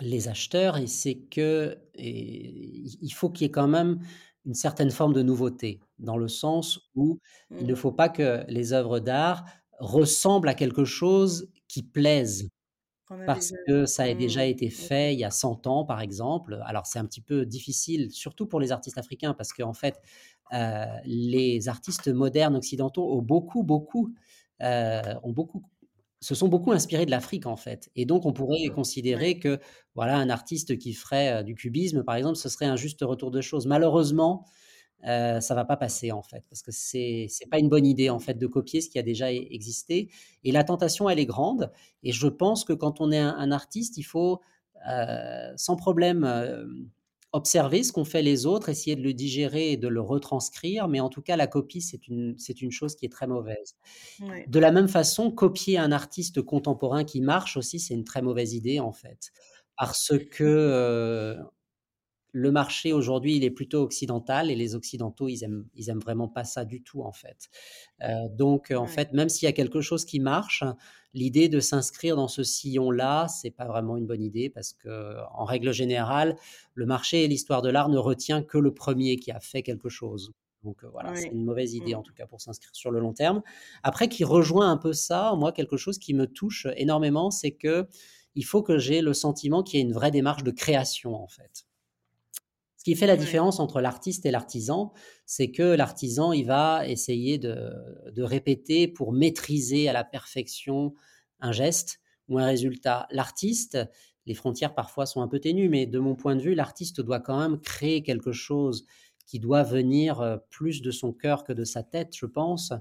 les 0.00 0.28
acheteurs, 0.28 0.76
et 0.76 0.86
c'est 0.86 1.16
que 1.16 1.78
il 1.94 3.10
faut 3.14 3.30
qu'il 3.30 3.46
y 3.46 3.48
ait 3.48 3.50
quand 3.50 3.68
même 3.68 4.00
une 4.44 4.54
certaine 4.54 4.90
forme 4.90 5.14
de 5.14 5.22
nouveauté, 5.22 5.80
dans 5.98 6.18
le 6.18 6.28
sens 6.28 6.90
où 6.94 7.18
il 7.58 7.66
ne 7.66 7.72
mmh. 7.72 7.76
faut 7.76 7.92
pas 7.92 8.10
que 8.10 8.44
les 8.48 8.74
œuvres 8.74 9.00
d'art 9.00 9.46
ressemblent 9.80 10.48
à 10.48 10.54
quelque 10.54 10.84
chose 10.84 11.50
qui 11.68 11.82
plaise 11.82 12.50
parce 13.24 13.52
que 13.66 13.86
ça 13.86 14.04
a 14.04 14.14
déjà 14.14 14.46
mmh, 14.46 14.48
été 14.48 14.70
fait 14.70 15.14
il 15.14 15.18
y 15.20 15.24
a 15.24 15.30
100 15.30 15.66
ans, 15.66 15.84
par 15.84 16.00
exemple. 16.00 16.60
Alors, 16.64 16.86
c'est 16.86 16.98
un 16.98 17.06
petit 17.06 17.20
peu 17.20 17.44
difficile, 17.46 18.10
surtout 18.12 18.46
pour 18.46 18.60
les 18.60 18.72
artistes 18.72 18.98
africains, 18.98 19.34
parce 19.34 19.52
qu'en 19.52 19.72
fait, 19.74 20.00
les 21.04 21.68
artistes 21.68 22.08
modernes 22.08 22.56
occidentaux 22.56 23.12
ont 23.12 23.22
beaucoup, 23.22 23.62
beaucoup, 23.64 24.14
ont 24.60 25.32
beaucoup, 25.32 25.62
se 26.20 26.34
sont 26.34 26.48
beaucoup 26.48 26.72
inspirés 26.72 27.06
de 27.06 27.10
l'Afrique, 27.10 27.46
en 27.46 27.56
fait. 27.56 27.90
Et 27.96 28.06
donc, 28.06 28.26
on 28.26 28.32
pourrait 28.32 28.68
considérer 28.74 29.38
que, 29.38 29.60
voilà, 29.94 30.16
un 30.18 30.30
artiste 30.30 30.78
qui 30.78 30.92
ferait 30.94 31.44
du 31.44 31.54
cubisme, 31.54 32.04
par 32.04 32.16
exemple, 32.16 32.36
ce 32.36 32.48
serait 32.48 32.66
un 32.66 32.76
juste 32.76 33.00
retour 33.02 33.30
de 33.30 33.40
choses. 33.40 33.66
Malheureusement, 33.66 34.46
euh, 35.04 35.40
ça 35.40 35.54
va 35.54 35.64
pas 35.64 35.76
passer 35.76 36.10
en 36.10 36.22
fait, 36.22 36.42
parce 36.48 36.62
que 36.62 36.72
c'est 36.72 37.26
c'est 37.28 37.46
pas 37.46 37.58
une 37.58 37.68
bonne 37.68 37.86
idée 37.86 38.10
en 38.10 38.18
fait 38.18 38.34
de 38.34 38.46
copier 38.46 38.80
ce 38.80 38.88
qui 38.88 38.98
a 38.98 39.02
déjà 39.02 39.30
e-, 39.30 39.46
existé. 39.50 40.08
Et 40.42 40.52
la 40.52 40.64
tentation, 40.64 41.08
elle 41.08 41.18
est 41.18 41.26
grande. 41.26 41.70
Et 42.02 42.12
je 42.12 42.26
pense 42.26 42.64
que 42.64 42.72
quand 42.72 43.00
on 43.00 43.12
est 43.12 43.18
un, 43.18 43.52
artiste, 43.52 43.98
il 43.98 44.02
faut 44.02 44.40
euh, 44.88 45.52
sans 45.56 45.76
problème 45.76 46.24
euh, 46.24 46.64
observer 47.32 47.84
ce 47.84 47.92
qu'ont 47.92 48.04
fait 48.04 48.22
les 48.22 48.46
autres, 48.46 48.68
essayer 48.68 48.96
de 48.96 49.02
le 49.02 49.12
digérer 49.12 49.72
et 49.72 49.76
de 49.76 49.86
le 49.86 50.00
retranscrire. 50.00 50.88
Mais 50.88 51.00
en 51.00 51.08
tout 51.08 51.22
cas, 51.22 51.36
la 51.36 51.46
copie, 51.46 51.82
c'est 51.82 52.08
une 52.08 52.34
c'est 52.38 52.62
une 52.62 52.72
chose 52.72 52.96
qui 52.96 53.06
est 53.06 53.12
très 53.12 53.26
mauvaise. 53.28 53.76
De 54.48 54.58
la 54.58 54.72
même 54.72 54.88
façon, 54.88 55.30
copier 55.30 55.78
un 55.78 55.92
artiste 55.92 56.42
contemporain 56.42 57.04
qui 57.04 57.20
marche 57.20 57.56
aussi, 57.56 57.78
c'est 57.78 57.94
une 57.94 58.04
très 58.04 58.22
mauvaise 58.22 58.54
idée 58.54 58.80
en 58.80 58.92
fait, 58.92 59.30
parce 59.76 60.14
que 60.32 61.36
le 62.36 62.52
marché 62.52 62.92
aujourd'hui, 62.92 63.34
il 63.36 63.44
est 63.44 63.50
plutôt 63.50 63.80
occidental 63.80 64.50
et 64.50 64.54
les 64.54 64.74
occidentaux, 64.74 65.26
ils 65.26 65.42
aiment, 65.42 65.64
ils 65.74 65.88
aiment 65.88 66.00
vraiment 66.00 66.28
pas 66.28 66.44
ça 66.44 66.66
du 66.66 66.82
tout 66.82 67.00
en 67.00 67.10
fait. 67.10 67.48
Euh, 68.02 68.28
donc 68.28 68.70
en 68.76 68.86
fait, 68.86 69.14
même 69.14 69.30
s'il 69.30 69.46
y 69.46 69.48
a 69.48 69.54
quelque 69.54 69.80
chose 69.80 70.04
qui 70.04 70.20
marche, 70.20 70.62
l'idée 71.14 71.48
de 71.48 71.60
s'inscrire 71.60 72.14
dans 72.14 72.28
ce 72.28 72.42
sillon-là, 72.42 73.26
c'est 73.28 73.50
pas 73.50 73.64
vraiment 73.64 73.96
une 73.96 74.04
bonne 74.04 74.22
idée 74.22 74.50
parce 74.50 74.74
que 74.74 75.16
en 75.32 75.46
règle 75.46 75.72
générale, 75.72 76.36
le 76.74 76.84
marché 76.84 77.24
et 77.24 77.28
l'histoire 77.28 77.62
de 77.62 77.70
l'art 77.70 77.88
ne 77.88 77.96
retient 77.96 78.42
que 78.42 78.58
le 78.58 78.74
premier 78.74 79.16
qui 79.16 79.30
a 79.30 79.40
fait 79.40 79.62
quelque 79.62 79.88
chose. 79.88 80.32
Donc 80.62 80.84
euh, 80.84 80.88
voilà, 80.92 81.16
c'est 81.16 81.28
une 81.28 81.44
mauvaise 81.46 81.72
idée 81.72 81.94
en 81.94 82.02
tout 82.02 82.12
cas 82.12 82.26
pour 82.26 82.42
s'inscrire 82.42 82.76
sur 82.76 82.90
le 82.90 83.00
long 83.00 83.14
terme. 83.14 83.42
Après, 83.82 84.10
qui 84.10 84.24
rejoint 84.24 84.70
un 84.70 84.76
peu 84.76 84.92
ça, 84.92 85.32
moi 85.38 85.52
quelque 85.52 85.78
chose 85.78 85.98
qui 85.98 86.12
me 86.12 86.26
touche 86.26 86.66
énormément, 86.76 87.30
c'est 87.30 87.52
que 87.52 87.88
il 88.34 88.44
faut 88.44 88.62
que 88.62 88.76
j'ai 88.76 89.00
le 89.00 89.14
sentiment 89.14 89.62
qu'il 89.62 89.78
y 89.78 89.82
ait 89.82 89.86
une 89.86 89.94
vraie 89.94 90.10
démarche 90.10 90.42
de 90.42 90.50
création 90.50 91.14
en 91.14 91.28
fait 91.28 91.64
qui 92.86 92.94
fait 92.94 93.08
la 93.08 93.16
différence 93.16 93.58
entre 93.58 93.80
l'artiste 93.80 94.26
et 94.26 94.30
l'artisan, 94.30 94.92
c'est 95.24 95.50
que 95.50 95.64
l'artisan, 95.64 96.30
il 96.30 96.46
va 96.46 96.86
essayer 96.86 97.36
de, 97.36 98.22
répéter 98.22 98.86
pour 98.86 99.12
maîtriser 99.12 99.88
à 99.88 99.92
la 99.92 100.04
perfection 100.04 100.94
un 101.40 101.50
geste 101.50 101.98
ou 102.28 102.38
un 102.38 102.46
résultat. 102.46 103.08
L'artiste, 103.10 103.76
les 104.24 104.34
frontières 104.34 104.72
parfois 104.72 105.04
sont 105.04 105.20
un 105.20 105.26
peu 105.26 105.40
ténues, 105.40 105.68
mais 105.68 105.86
de 105.86 105.98
mon 105.98 106.14
point 106.14 106.36
de 106.36 106.40
vue, 106.40 106.54
l'artiste 106.54 107.00
doit 107.00 107.18
quand 107.18 107.40
même 107.40 107.58
créer 107.58 108.04
quelque 108.04 108.30
chose 108.30 108.86
qui 109.26 109.40
doit 109.40 109.62
venir 109.64 110.20
euh, 110.20 110.36
plus 110.50 110.80
de 110.82 110.90
son 110.90 111.12
cœur 111.12 111.44
que 111.44 111.52
de 111.52 111.64
sa 111.64 111.82
tête, 111.82 112.14
je 112.16 112.26
pense. 112.26 112.72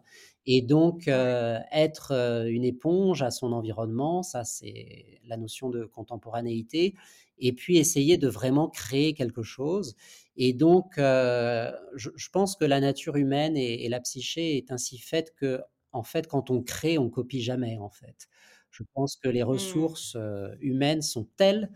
Et 0.45 0.61
donc, 0.61 1.07
euh, 1.07 1.59
être 1.71 2.11
euh, 2.11 2.45
une 2.45 2.63
éponge 2.63 3.23
à 3.23 3.31
son 3.31 3.51
environnement, 3.51 4.23
ça 4.23 4.43
c'est 4.43 5.19
la 5.25 5.37
notion 5.37 5.69
de 5.69 5.85
contemporanéité 5.85 6.95
et 7.37 7.53
puis 7.53 7.77
essayer 7.77 8.17
de 8.17 8.27
vraiment 8.27 8.69
créer 8.69 9.13
quelque 9.13 9.43
chose. 9.43 9.95
Et 10.37 10.53
donc, 10.53 10.97
euh, 10.97 11.71
je, 11.95 12.29
pense 12.31 12.55
que 12.55 12.65
la 12.65 12.79
nature 12.79 13.15
humaine 13.15 13.55
et, 13.57 13.87
la 13.89 13.99
psyché 14.01 14.57
est 14.57 14.71
ainsi 14.71 14.97
faite 14.97 15.33
que, 15.35 15.61
en 15.91 16.03
fait, 16.03 16.27
quand 16.27 16.49
on 16.49 16.61
crée, 16.61 16.97
on 16.97 17.09
copie 17.09 17.41
jamais, 17.41 17.77
en 17.77 17.89
fait. 17.89 18.27
Je 18.69 18.83
pense 18.93 19.15
que 19.15 19.29
les 19.29 19.43
mmh. 19.43 19.47
ressources 19.47 20.15
euh, 20.17 20.53
humaines 20.59 21.01
sont 21.01 21.27
telles 21.37 21.71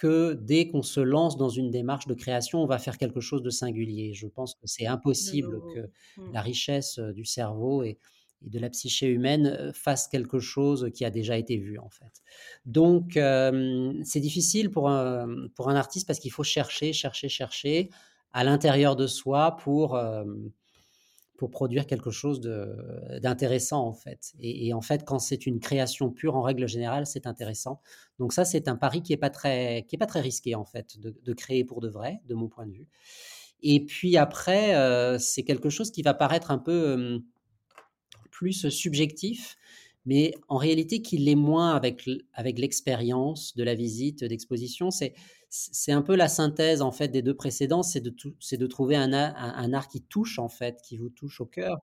que 0.00 0.32
dès 0.32 0.70
qu'on 0.70 0.82
se 0.82 1.00
lance 1.00 1.36
dans 1.36 1.50
une 1.50 1.70
démarche 1.70 2.06
de 2.06 2.14
création, 2.14 2.62
on 2.62 2.66
va 2.66 2.78
faire 2.78 2.96
quelque 2.96 3.20
chose 3.20 3.42
de 3.42 3.50
singulier. 3.50 4.14
Je 4.14 4.26
pense 4.26 4.54
que 4.54 4.66
c'est 4.66 4.86
impossible 4.86 5.60
que 5.74 5.80
mmh. 6.20 6.32
la 6.32 6.40
richesse 6.40 6.98
du 6.98 7.26
cerveau 7.26 7.82
et, 7.82 7.98
et 8.42 8.48
de 8.48 8.58
la 8.58 8.70
psyché 8.70 9.08
humaine 9.08 9.72
fasse 9.74 10.08
quelque 10.08 10.38
chose 10.38 10.90
qui 10.94 11.04
a 11.04 11.10
déjà 11.10 11.36
été 11.36 11.58
vu 11.58 11.78
en 11.78 11.90
fait. 11.90 12.22
Donc 12.64 13.18
c'est 14.04 14.20
difficile 14.20 14.70
pour 14.70 14.88
un, 14.88 15.48
pour 15.54 15.68
un 15.68 15.76
artiste 15.76 16.06
parce 16.06 16.18
qu'il 16.18 16.32
faut 16.32 16.44
chercher, 16.44 16.92
chercher, 16.92 17.28
chercher 17.28 17.90
à 18.32 18.42
l'intérieur 18.44 18.96
de 18.96 19.06
soi 19.06 19.56
pour, 19.56 20.00
pour 21.40 21.50
produire 21.50 21.86
quelque 21.86 22.10
chose 22.10 22.42
d'intéressant 23.22 23.86
en 23.86 23.94
fait. 23.94 24.34
Et, 24.40 24.74
en 24.74 24.82
fait, 24.82 25.06
quand 25.06 25.18
c'est 25.18 25.46
une 25.46 25.58
création 25.58 26.10
pure, 26.10 26.36
en 26.36 26.42
règle 26.42 26.68
générale, 26.68 27.06
c'est 27.06 27.26
intéressant. 27.26 27.80
Donc 28.18 28.34
ça, 28.34 28.44
c'est 28.44 28.68
un 28.68 28.76
pari 28.76 29.02
qui 29.02 29.14
est 29.14 29.16
pas 29.16 29.30
très, 29.30 29.86
qui 29.88 29.96
est 29.96 29.98
pas 29.98 30.04
très 30.04 30.20
risqué 30.20 30.54
en 30.54 30.66
fait 30.66 31.00
de, 31.00 31.18
de, 31.24 31.32
créer 31.32 31.64
pour 31.64 31.80
de 31.80 31.88
vrai, 31.88 32.20
de 32.26 32.34
mon 32.34 32.48
point 32.48 32.66
de 32.66 32.72
vue. 32.72 32.88
Et 33.62 33.86
puis 33.86 34.18
après, 34.18 35.18
c'est 35.18 35.42
quelque 35.42 35.70
chose 35.70 35.90
qui 35.90 36.02
va 36.02 36.12
paraître 36.12 36.50
un 36.50 36.58
peu 36.58 37.22
plus 38.30 38.68
subjectif, 38.68 39.56
mais 40.06 40.34
en 40.48 40.56
réalité 40.56 41.02
qui 41.02 41.18
l'est 41.18 41.34
moins 41.34 41.74
avec, 41.74 42.08
avec 42.34 42.58
l'expérience 42.58 43.56
de 43.56 43.64
la 43.64 43.74
visite, 43.74 44.24
d'exposition. 44.24 44.90
C'est, 44.90 45.14
c'est 45.48 45.92
un 45.92 46.02
peu 46.02 46.14
la 46.14 46.28
synthèse 46.28 46.82
en 46.82 46.92
fait 46.92 47.08
des 47.08 47.22
deux 47.22 47.34
précédents, 47.34 47.82
c'est 47.82 48.00
de, 48.00 48.14
c'est 48.38 48.56
de 48.56 48.66
trouver 48.66 48.96
un, 48.96 49.12
un, 49.12 49.72
art 49.72 49.88
qui 49.88 50.02
touche 50.02 50.38
en 50.38 50.48
fait, 50.48 50.80
qui 50.82 50.96
vous 50.96 51.10
touche 51.10 51.40
au 51.40 51.46
cœur. 51.46 51.78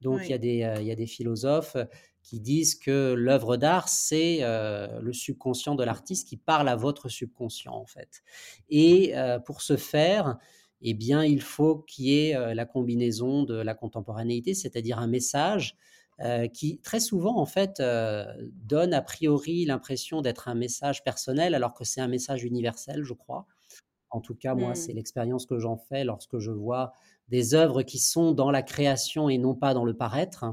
Donc 0.00 0.20
il, 0.24 0.30
y 0.30 0.34
a 0.34 0.38
des, 0.38 0.74
il 0.80 0.86
y 0.86 0.90
a 0.90 0.96
des 0.96 1.06
philosophes 1.06 1.76
qui 2.22 2.40
disent 2.40 2.74
que 2.74 3.14
l'œuvre 3.14 3.56
d'art, 3.56 3.88
c'est 3.88 4.40
le 4.42 5.12
subconscient 5.12 5.74
de 5.74 5.84
l'artiste 5.84 6.28
qui 6.28 6.36
parle 6.36 6.68
à 6.68 6.76
votre 6.76 7.08
subconscient, 7.08 7.74
en 7.74 7.86
fait. 7.86 8.22
Et 8.68 9.14
pour 9.44 9.62
ce 9.62 9.76
faire, 9.76 10.38
eh 10.80 10.94
bien, 10.94 11.24
il 11.24 11.40
faut 11.40 11.78
qu'il 11.78 12.06
y 12.06 12.18
ait 12.18 12.54
la 12.54 12.64
combinaison 12.64 13.44
de 13.44 13.54
la 13.54 13.74
contemporanéité, 13.74 14.54
c'est-à-dire 14.54 14.98
un 14.98 15.06
message 15.06 15.76
qui, 16.52 16.78
très 16.80 17.00
souvent, 17.00 17.38
en 17.38 17.46
fait, 17.46 17.82
donne 18.64 18.94
a 18.94 19.02
priori 19.02 19.64
l'impression 19.64 20.22
d'être 20.22 20.48
un 20.48 20.54
message 20.54 21.02
personnel, 21.02 21.54
alors 21.54 21.74
que 21.74 21.84
c'est 21.84 22.00
un 22.00 22.08
message 22.08 22.44
universel, 22.44 23.02
je 23.02 23.12
crois. 23.12 23.46
En 24.10 24.20
tout 24.20 24.34
cas, 24.34 24.54
moi, 24.54 24.74
c'est 24.74 24.92
mmh. 24.92 24.96
l'expérience 24.96 25.46
que 25.46 25.58
j'en 25.58 25.76
fais 25.76 26.04
lorsque 26.04 26.38
je 26.38 26.50
vois 26.50 26.92
des 27.28 27.54
œuvres 27.54 27.82
qui 27.82 27.98
sont 27.98 28.32
dans 28.32 28.50
la 28.50 28.62
création 28.62 29.28
et 29.28 29.38
non 29.38 29.54
pas 29.54 29.74
dans 29.74 29.84
le 29.84 29.94
paraître. 29.94 30.44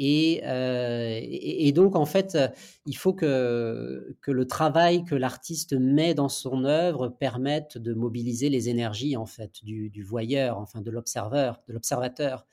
Euh, 0.00 1.18
et, 1.20 1.68
et, 1.68 1.72
donc, 1.72 1.96
en 1.96 2.06
fait, 2.06 2.38
il 2.86 2.96
faut 2.96 3.12
que, 3.12 4.16
que 4.20 4.30
le 4.30 4.46
travail 4.46 5.04
que 5.04 5.14
l'artiste 5.14 5.72
met 5.72 6.14
dans 6.14 6.28
son 6.28 6.64
œuvre 6.64 7.08
permette 7.08 7.78
de 7.78 7.94
mobiliser 7.94 8.48
les 8.48 8.68
énergies, 8.68 9.16
en 9.16 9.26
fait, 9.26 9.64
du, 9.64 9.90
du 9.90 10.02
voyeur, 10.02 10.58
enfin, 10.58 10.80
de 10.80 10.90
l'observeur, 10.90 11.60
de 11.66 11.72
l'observateur. 11.72 12.46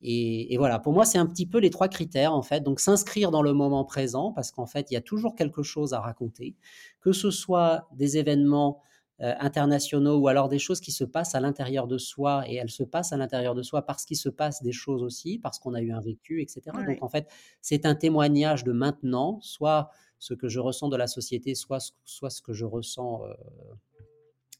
Et, 0.00 0.54
et, 0.54 0.58
voilà, 0.58 0.78
pour 0.78 0.92
moi, 0.92 1.04
c'est 1.04 1.18
un 1.18 1.26
petit 1.26 1.46
peu 1.46 1.58
les 1.58 1.70
trois 1.70 1.88
critères, 1.88 2.32
en 2.32 2.42
fait. 2.42 2.60
Donc, 2.60 2.80
s'inscrire 2.80 3.30
dans 3.30 3.42
le 3.42 3.52
moment 3.52 3.84
présent, 3.84 4.32
parce 4.32 4.50
qu'en 4.50 4.66
fait, 4.66 4.90
il 4.90 4.94
y 4.94 4.96
a 4.96 5.00
toujours 5.00 5.34
quelque 5.34 5.62
chose 5.62 5.92
à 5.92 6.00
raconter, 6.00 6.54
que 7.00 7.12
ce 7.12 7.30
soit 7.30 7.88
des 7.96 8.16
événements 8.16 8.80
euh, 9.20 9.34
internationaux 9.40 10.16
ou 10.18 10.28
alors 10.28 10.48
des 10.48 10.60
choses 10.60 10.80
qui 10.80 10.92
se 10.92 11.02
passent 11.02 11.34
à 11.34 11.40
l'intérieur 11.40 11.88
de 11.88 11.98
soi 11.98 12.44
et 12.46 12.54
elles 12.54 12.70
se 12.70 12.84
passent 12.84 13.12
à 13.12 13.16
l'intérieur 13.16 13.56
de 13.56 13.64
soi 13.64 13.82
parce 13.82 14.04
qu'il 14.04 14.16
se 14.16 14.28
passe 14.28 14.62
des 14.62 14.70
choses 14.70 15.02
aussi, 15.02 15.40
parce 15.40 15.58
qu'on 15.58 15.74
a 15.74 15.80
eu 15.80 15.90
un 15.90 16.00
vécu, 16.00 16.40
etc. 16.40 16.62
Donc 16.86 17.02
en 17.02 17.08
fait, 17.08 17.28
c'est 17.60 17.84
un 17.84 17.96
témoignage 17.96 18.62
de 18.62 18.70
maintenant, 18.70 19.40
soit 19.40 19.90
ce 20.20 20.34
que 20.34 20.48
je 20.48 20.60
ressens 20.60 20.88
de 20.88 20.96
la 20.96 21.08
société, 21.08 21.56
soit, 21.56 21.92
soit 22.04 22.30
ce 22.30 22.40
que 22.40 22.52
je 22.52 22.64
ressens 22.64 23.24
euh, 23.24 23.34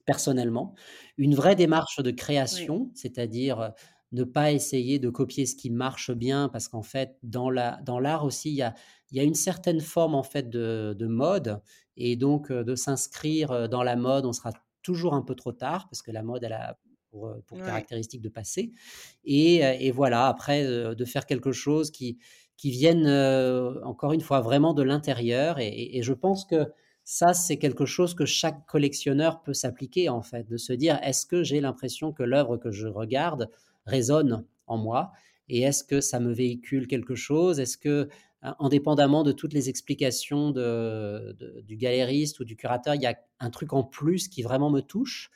personnellement. 0.04 0.74
Une 1.18 1.36
vraie 1.36 1.54
démarche 1.54 2.00
de 2.00 2.10
création, 2.10 2.90
c'est-à-dire 2.94 3.60
euh, 3.60 3.68
ne 4.12 4.24
pas 4.24 4.52
essayer 4.52 4.98
de 4.98 5.10
copier 5.10 5.46
ce 5.46 5.54
qui 5.54 5.70
marche 5.70 6.10
bien, 6.10 6.48
parce 6.48 6.68
qu'en 6.68 6.82
fait, 6.82 7.16
dans 7.22 7.50
l'art 7.50 7.82
dans 7.82 8.24
aussi, 8.24 8.50
il 8.50 8.56
y 8.56 8.62
a, 8.62 8.74
il 9.10 9.16
y 9.16 9.20
a 9.20 9.22
une 9.22 9.34
certaine 9.34 9.80
forme 9.80 10.14
en 10.14 10.22
fait 10.22 10.48
de, 10.48 10.94
de 10.98 11.06
mode, 11.06 11.60
et 11.96 12.16
donc 12.16 12.50
de 12.52 12.74
s'inscrire 12.74 13.68
dans 13.68 13.82
la 13.82 13.96
mode, 13.96 14.24
on 14.24 14.32
sera 14.32 14.52
toujours 14.82 15.14
un 15.14 15.22
peu 15.22 15.34
trop 15.34 15.52
tard, 15.52 15.88
parce 15.90 16.02
que 16.02 16.10
la 16.10 16.22
mode, 16.22 16.44
elle 16.44 16.52
a 16.52 16.78
pour, 17.10 17.34
pour 17.46 17.58
caractéristique 17.58 18.20
de 18.22 18.28
passer. 18.28 18.72
Et, 19.24 19.56
et, 19.56 19.90
voilà, 19.90 20.28
après, 20.28 20.64
de 20.94 21.04
faire 21.04 21.26
quelque 21.26 21.52
chose 21.52 21.90
qui, 21.90 22.18
qui 22.56 22.70
vienne, 22.70 23.06
encore 23.84 24.12
une 24.12 24.20
fois, 24.20 24.40
vraiment 24.40 24.74
de 24.74 24.82
l'intérieur. 24.82 25.58
Et, 25.58 25.96
et, 25.96 26.02
je 26.02 26.12
pense 26.12 26.44
que 26.44 26.66
ça, 27.04 27.32
c'est 27.32 27.56
quelque 27.56 27.86
chose 27.86 28.14
que 28.14 28.26
chaque 28.26 28.66
collectionneur 28.66 29.42
peut 29.42 29.54
s'appliquer, 29.54 30.08
en 30.08 30.22
fait, 30.22 30.46
de 30.48 30.56
se 30.56 30.72
dire, 30.72 30.98
est-ce 31.02 31.24
que 31.24 31.42
j'ai 31.42 31.60
l'impression 31.60 32.12
que 32.12 32.22
l'œuvre 32.22 32.58
que 32.58 32.70
je 32.70 32.86
regarde 32.86 33.48
résonne 33.88 34.44
en 34.66 34.78
moi 34.78 35.12
et 35.48 35.62
est-ce 35.62 35.84
que 35.84 36.00
ça 36.00 36.20
me 36.20 36.32
véhicule 36.32 36.86
quelque 36.86 37.14
chose? 37.14 37.58
Est-ce 37.60 37.78
que, 37.78 38.08
hein, 38.42 38.54
indépendamment 38.58 39.22
de 39.22 39.32
toutes 39.32 39.52
les 39.52 39.68
explications 39.68 40.50
du 40.50 41.76
galériste 41.76 42.40
ou 42.40 42.44
du 42.44 42.56
curateur, 42.56 42.94
il 42.94 43.02
y 43.02 43.06
a 43.06 43.18
un 43.40 43.50
truc 43.50 43.72
en 43.72 43.82
plus 43.82 44.28
qui 44.28 44.42
vraiment 44.42 44.70
me 44.70 44.80
touche? 44.80 45.30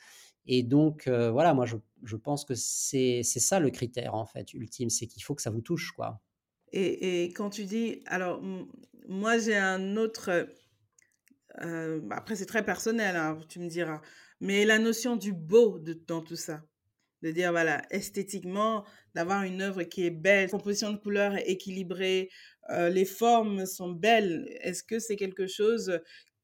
Et 0.45 0.61
donc, 0.61 1.07
euh, 1.07 1.31
voilà, 1.31 1.53
moi, 1.53 1.65
je, 1.65 2.15
pense 2.17 2.45
que 2.45 2.53
c'est 2.53 3.23
ça 3.23 3.59
le 3.59 3.69
critère, 3.69 4.13
en 4.13 4.25
fait, 4.25 4.53
ultime, 4.53 4.89
c'est 4.89 5.07
qu'il 5.07 5.23
faut 5.23 5.35
que 5.35 5.41
ça 5.41 5.49
vous 5.49 5.61
touche, 5.61 5.91
quoi. 5.93 6.21
Et, 6.73 7.23
et 7.23 7.33
quand 7.33 7.49
tu 7.49 7.65
dis, 7.65 8.01
alors, 8.07 8.41
moi, 9.07 9.37
j'ai 9.37 9.55
un 9.55 9.95
autre... 9.95 10.47
Euh, 11.61 12.01
bah, 12.01 12.15
après, 12.17 12.35
c'est 12.35 12.45
très 12.45 12.65
personnel, 12.65 13.15
hein, 13.15 13.39
tu 13.47 13.59
me 13.59 13.69
diras. 13.69 14.01
Mais 14.41 14.65
la 14.65 14.79
notion 14.79 15.15
du 15.15 15.31
beau 15.31 15.79
de, 15.79 15.93
dans 15.93 16.21
tout 16.21 16.35
ça 16.35 16.63
de 17.23 17.31
dire, 17.31 17.51
voilà, 17.51 17.81
esthétiquement, 17.89 18.83
d'avoir 19.15 19.43
une 19.43 19.61
œuvre 19.61 19.83
qui 19.83 20.05
est 20.05 20.11
belle, 20.11 20.49
composition 20.49 20.91
de 20.91 20.97
couleurs 20.97 21.37
équilibrée, 21.47 22.29
euh, 22.69 22.89
les 22.89 23.05
formes 23.05 23.65
sont 23.65 23.91
belles. 23.91 24.45
Est-ce 24.61 24.83
que 24.83 24.99
c'est 24.99 25.15
quelque 25.15 25.47
chose 25.47 25.99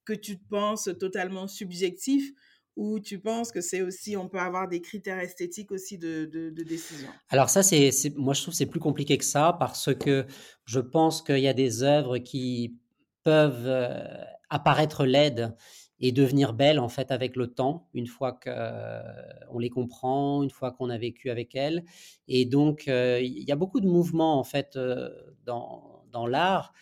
que 0.05 0.13
tu 0.13 0.37
penses 0.37 0.89
totalement 0.97 1.47
subjectif 1.47 2.31
ou 2.77 3.01
tu 3.01 3.19
penses 3.19 3.51
que 3.51 3.59
c'est 3.59 3.81
aussi, 3.81 4.15
on 4.15 4.29
peut 4.29 4.39
avoir 4.39 4.69
des 4.69 4.79
critères 4.79 5.19
esthétiques 5.19 5.71
aussi 5.73 5.97
de, 5.97 6.23
de, 6.25 6.63
décision? 6.63 7.09
Alors 7.27 7.49
ça, 7.49 7.61
c'est, 7.61 7.91
moi 8.15 8.33
je 8.33 8.41
trouve 8.41 8.53
c'est 8.53 8.65
plus 8.65 8.79
compliqué 8.79 9.17
que 9.17 9.25
ça 9.25 9.57
parce 9.59 9.93
que 9.93 10.25
je 10.63 10.79
pense 10.79 11.21
qu'il 11.21 11.39
y 11.39 11.49
a 11.49 11.53
des 11.53 11.83
œuvres 11.83 12.19
qui 12.19 12.77
peuvent 13.23 13.67
euh, 13.67 14.23
apparaître 14.49 15.05
laides 15.05 15.53
et 16.01 16.11
devenir 16.11 16.53
belles 16.53 16.79
en 16.79 16.89
fait 16.89 17.11
avec 17.11 17.35
le 17.35 17.47
temps, 17.47 17.87
une 17.93 18.07
fois 18.07 18.31
qu'on 18.31 18.51
euh, 18.51 19.59
les 19.59 19.69
comprend, 19.69 20.43
une 20.43 20.49
fois 20.49 20.71
qu'on 20.71 20.89
a 20.89 20.97
vécu 20.97 21.29
avec 21.29 21.55
elles. 21.55 21.83
Et 22.27 22.45
donc, 22.45 22.87
euh, 22.87 23.19
il 23.21 23.43
y 23.43 23.51
a 23.51 23.55
beaucoup 23.55 23.81
de 23.81 23.87
mouvements 23.87 24.39
en 24.39 24.43
fait 24.43 24.75
euh, 24.75 25.09
dans, 25.45 26.03
dans 26.11 26.25
l'art. 26.25 26.73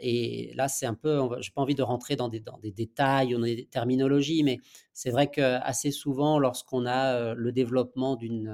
Et 0.00 0.52
là, 0.54 0.68
c'est 0.68 0.86
un 0.86 0.94
peu, 0.94 1.20
je 1.40 1.48
n'ai 1.48 1.52
pas 1.54 1.60
envie 1.60 1.74
de 1.74 1.82
rentrer 1.82 2.16
dans 2.16 2.28
des, 2.28 2.40
dans 2.40 2.58
des 2.58 2.72
détails 2.72 3.34
dans 3.34 3.40
des 3.40 3.66
terminologies, 3.66 4.42
mais 4.42 4.58
c'est 4.92 5.10
vrai 5.10 5.30
qu'assez 5.30 5.90
souvent, 5.90 6.38
lorsqu'on 6.38 6.86
a 6.86 7.34
le 7.34 7.52
développement 7.52 8.16
d'une 8.16 8.52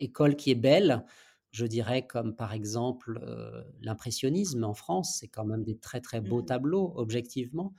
école 0.00 0.34
qui 0.34 0.50
est 0.50 0.56
belle, 0.56 1.04
je 1.52 1.66
dirais 1.66 2.06
comme 2.06 2.34
par 2.34 2.52
exemple 2.52 3.20
l'impressionnisme 3.80 4.64
en 4.64 4.74
France, 4.74 5.18
c'est 5.20 5.28
quand 5.28 5.44
même 5.44 5.62
des 5.62 5.78
très 5.78 6.00
très 6.00 6.20
beaux 6.20 6.42
mmh 6.42 6.46
tableaux 6.46 6.92
objectivement 6.96 7.72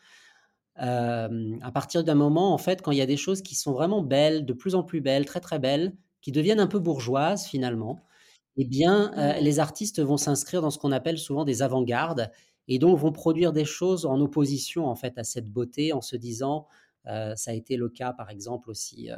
à 0.81 1.71
partir 1.71 2.03
d'un 2.03 2.15
moment, 2.15 2.53
en 2.53 2.57
fait, 2.57 2.81
quand 2.81 2.91
il 2.91 2.97
y 2.97 3.01
a 3.01 3.05
des 3.05 3.17
choses 3.17 3.41
qui 3.41 3.55
sont 3.55 3.71
vraiment 3.71 4.01
belles, 4.01 4.45
de 4.45 4.53
plus 4.53 4.75
en 4.75 4.83
plus 4.83 4.99
belles, 4.99 5.25
très 5.25 5.39
très 5.39 5.59
belles, 5.59 5.93
qui 6.21 6.31
deviennent 6.31 6.59
un 6.59 6.67
peu 6.67 6.79
bourgeoises 6.79 7.45
finalement, 7.45 7.99
eh 8.57 8.65
bien, 8.65 9.11
mmh. 9.11 9.43
les 9.43 9.59
artistes 9.59 10.01
vont 10.01 10.17
s'inscrire 10.17 10.61
dans 10.61 10.71
ce 10.71 10.79
qu'on 10.79 10.91
appelle 10.91 11.17
souvent 11.17 11.45
des 11.45 11.61
avant-gardes 11.61 12.31
et 12.67 12.79
donc 12.79 12.97
vont 12.97 13.11
produire 13.11 13.53
des 13.53 13.65
choses 13.65 14.05
en 14.05 14.19
opposition 14.21 14.87
en 14.87 14.95
fait 14.95 15.17
à 15.17 15.23
cette 15.23 15.49
beauté, 15.49 15.93
en 15.93 16.01
se 16.01 16.15
disant, 16.15 16.67
ça 17.05 17.51
a 17.51 17.53
été 17.53 17.75
le 17.77 17.89
cas 17.89 18.13
par 18.13 18.29
exemple 18.29 18.69
aussi, 18.69 19.09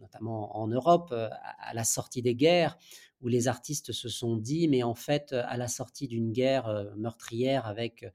notamment 0.00 0.56
en 0.56 0.66
Europe, 0.66 1.12
à 1.12 1.74
la 1.74 1.84
sortie 1.84 2.22
des 2.22 2.34
guerres, 2.34 2.78
où 3.20 3.28
les 3.28 3.48
artistes 3.48 3.92
se 3.92 4.08
sont 4.08 4.36
dit, 4.36 4.66
mais 4.66 4.82
en 4.82 4.94
fait, 4.94 5.32
à 5.32 5.56
la 5.56 5.68
sortie 5.68 6.08
d'une 6.08 6.32
guerre 6.32 6.86
meurtrière 6.96 7.66
avec 7.66 8.06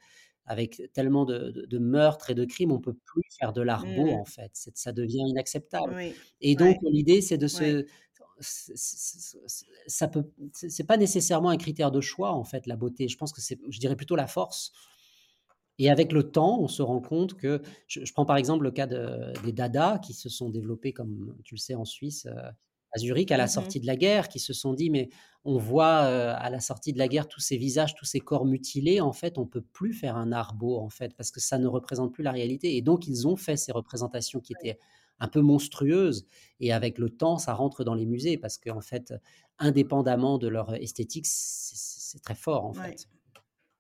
avec 0.46 0.82
tellement 0.94 1.26
de, 1.26 1.66
de, 1.68 1.78
meurtres 1.80 2.30
et 2.30 2.36
de 2.36 2.46
crimes, 2.46 2.72
on 2.72 2.80
peut 2.80 2.94
plus 2.94 3.24
faire 3.40 3.52
de 3.52 3.64
mmh. 3.64 4.10
en 4.14 4.26
fait. 4.26 4.52
Ça 4.54 4.92
devient 4.92 5.24
inacceptable. 5.28 5.96
Et 6.42 6.56
donc 6.56 6.78
l'idée, 6.84 7.22
c'est 7.22 7.38
de 7.38 7.48
se, 7.48 7.86
ça 9.88 10.08
peut, 10.08 10.26
c'est 10.54 10.86
pas 10.86 10.98
nécessairement 10.98 11.50
un 11.50 11.58
critère 11.58 11.92
de 11.92 12.02
choix 12.02 12.32
en 12.32 12.44
fait 12.44 12.68
la 12.68 12.76
beauté. 12.76 13.08
Je 13.08 13.18
pense 13.18 13.34
que 13.34 13.42
c'est, 13.42 13.60
je 13.70 13.80
dirais 13.80 13.96
plutôt 13.96 14.16
la 14.16 14.28
force. 14.28 14.72
Et 15.78 15.90
avec 15.90 16.14
le 16.14 16.32
temps, 16.32 16.60
on 16.62 16.70
se 16.70 16.82
rend 16.82 17.02
compte 17.02 17.34
que, 17.36 17.62
je, 17.88 18.00
prends 18.14 18.26
par 18.26 18.38
exemple 18.38 18.64
le 18.64 18.72
cas 18.72 18.88
de, 18.88 19.34
des 19.44 19.52
Dada 19.52 20.00
qui 20.00 20.14
se 20.14 20.30
sont 20.30 20.50
développés, 20.50 20.94
comme 20.94 21.36
tu 21.44 21.56
le 21.56 21.60
sais, 21.60 21.76
en 21.76 21.84
Suisse, 21.84 22.28
euh, 22.28 22.50
à 22.96 22.98
Zurich 22.98 23.32
à 23.32 23.38
la 23.38 23.46
mmh 23.46 23.50
sortie 23.50 23.80
de 23.80 23.86
la 23.86 23.96
guerre, 23.98 24.30
qui 24.30 24.40
se 24.40 24.54
sont 24.54 24.74
dit 24.74 24.90
mais 24.90 25.10
on 25.44 25.58
voit 25.58 26.00
à 26.00 26.50
la 26.50 26.60
sortie 26.60 26.94
de 26.94 26.98
la 26.98 27.08
guerre 27.08 27.28
tous 27.28 27.42
ces 27.42 27.58
visages, 27.58 27.94
tous 27.94 28.06
ces 28.06 28.20
corps 28.20 28.46
mutilés. 28.46 29.02
En 29.02 29.14
fait, 29.14 29.38
on 29.38 29.46
peut 29.46 29.62
plus 29.62 29.94
faire 29.94 30.16
un 30.16 30.32
beau 30.56 30.80
en 30.80 30.90
fait 30.90 31.14
parce 31.16 31.30
que 31.30 31.40
ça 31.40 31.60
ne 31.60 31.68
représente 31.68 32.14
plus 32.14 32.24
la 32.24 32.32
réalité. 32.32 32.78
Et 32.78 32.82
donc 32.82 33.08
ils 33.08 33.28
ont 33.28 33.36
fait 33.36 33.58
ces 33.58 33.72
représentations 33.72 34.40
qui 34.40 34.54
étaient 34.54 34.80
un 35.20 35.28
peu 35.28 35.42
monstrueuses. 35.42 36.26
Et 36.60 36.74
avec 36.74 36.98
le 36.98 37.10
temps, 37.10 37.38
ça 37.38 37.54
rentre 37.54 37.84
dans 37.84 37.94
les 37.94 38.06
musées 38.06 38.38
parce 38.38 38.58
qu'en 38.58 38.82
fait, 38.82 39.14
indépendamment 39.60 40.38
de 40.38 40.48
leur 40.48 40.74
esthétique, 40.76 41.26
c'est 41.28 42.22
très 42.22 42.36
fort 42.36 42.66
en 42.66 42.74
fait. 42.74 43.08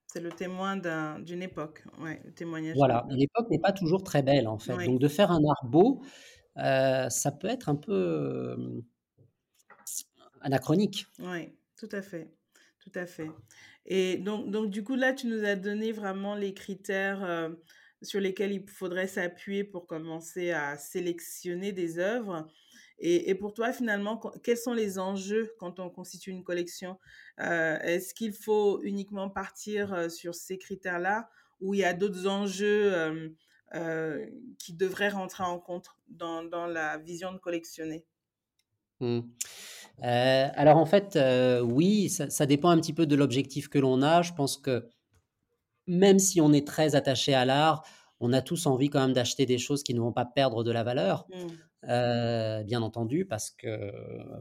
C'est 0.07 0.21
le 0.21 0.31
témoin 0.31 0.77
d'une 1.17 1.41
époque. 1.41 1.83
Ouais, 1.99 2.21
le 2.23 2.31
témoignage. 2.31 2.75
Voilà, 2.77 3.05
l'époque 3.09 3.49
n'est 3.49 3.59
pas 3.59 3.73
toujours 3.73 4.03
très 4.03 4.21
belle 4.21 4.47
en 4.47 4.59
fait. 4.59 4.85
Donc 4.85 4.99
de 4.99 5.07
faire 5.07 5.31
un 5.31 5.41
art 5.43 5.65
beau, 5.65 6.03
ça 6.55 7.31
peut 7.37 7.47
être 7.47 7.69
un 7.69 7.75
peu 7.75 8.83
anachronique. 10.45 11.07
Oui, 11.19 11.49
tout 11.75 11.89
à 11.91 12.01
fait. 12.01 12.29
Tout 12.79 12.91
à 12.99 13.07
fait. 13.07 13.31
Et 13.87 14.17
donc, 14.17 14.51
donc, 14.51 14.69
du 14.69 14.83
coup, 14.83 14.95
là, 14.95 15.11
tu 15.11 15.25
nous 15.25 15.43
as 15.43 15.55
donné 15.55 15.91
vraiment 15.91 16.35
les 16.35 16.53
critères 16.53 17.23
euh, 17.23 17.49
sur 18.03 18.19
lesquels 18.19 18.51
il 18.51 18.69
faudrait 18.69 19.07
s'appuyer 19.07 19.63
pour 19.63 19.87
commencer 19.87 20.51
à 20.51 20.77
sélectionner 20.77 21.71
des 21.71 21.97
œuvres. 21.97 22.47
Et, 22.99 23.35
pour 23.35 23.53
toi, 23.53 23.73
finalement, 23.73 24.17
quels 24.41 24.57
sont 24.57 24.73
les 24.73 24.99
enjeux 24.99 25.51
quand 25.59 25.79
on 25.81 25.89
constitue 25.89 26.29
une 26.29 26.45
collection? 26.45 26.97
Euh, 27.41 27.77
Est-ce 27.79 28.13
qu'il 28.13 28.31
faut 28.31 28.81
uniquement 28.83 29.29
partir 29.29 29.93
euh, 29.93 30.07
sur 30.07 30.33
ces 30.33 30.57
critères-là 30.57 31.29
ou 31.59 31.73
il 31.73 31.81
y 31.81 31.83
a 31.83 31.93
d'autres 31.93 32.27
enjeux 32.27 33.35
qui 34.59 34.73
devraient 34.73 35.09
rentrer 35.09 35.43
en 35.43 35.59
compte 35.59 35.89
dans, 36.07 36.67
la 36.67 36.97
vision 36.97 37.33
de 37.33 37.39
collectionner? 37.39 38.05
Mmh. 38.99 39.19
alors 40.01 40.77
en 40.77 40.85
fait, 40.85 41.17
oui, 41.63 42.09
ça, 42.09 42.29
ça, 42.29 42.45
dépend 42.45 42.69
un 42.69 42.77
petit 42.77 42.93
peu 42.93 43.05
de 43.05 43.15
l'objectif 43.15 43.69
que 43.69 43.79
l'on 43.79 44.01
a. 44.01 44.21
Je 44.21 44.33
pense 44.33 44.57
que 44.57 44.87
même 45.87 46.19
si 46.19 46.41
on 46.41 46.53
est 46.53 46.67
très 46.67 46.95
attaché 46.95 47.33
à 47.33 47.45
l'art, 47.45 47.83
on 48.19 48.33
a 48.33 48.41
tous 48.41 48.65
envie 48.65 48.89
quand 48.89 49.01
même 49.01 49.13
d'acheter 49.13 49.45
des 49.45 49.57
choses 49.57 49.83
qui 49.83 49.93
ne 49.93 49.99
vont 49.99 50.13
pas 50.13 50.25
perdre 50.25 50.63
de 50.63 50.71
la 50.71 50.83
valeur, 50.83 51.27
mmh. 51.29 51.89
euh, 51.89 52.63
bien 52.63 52.81
entendu, 52.81 53.25
parce 53.25 53.51
que 53.51 53.91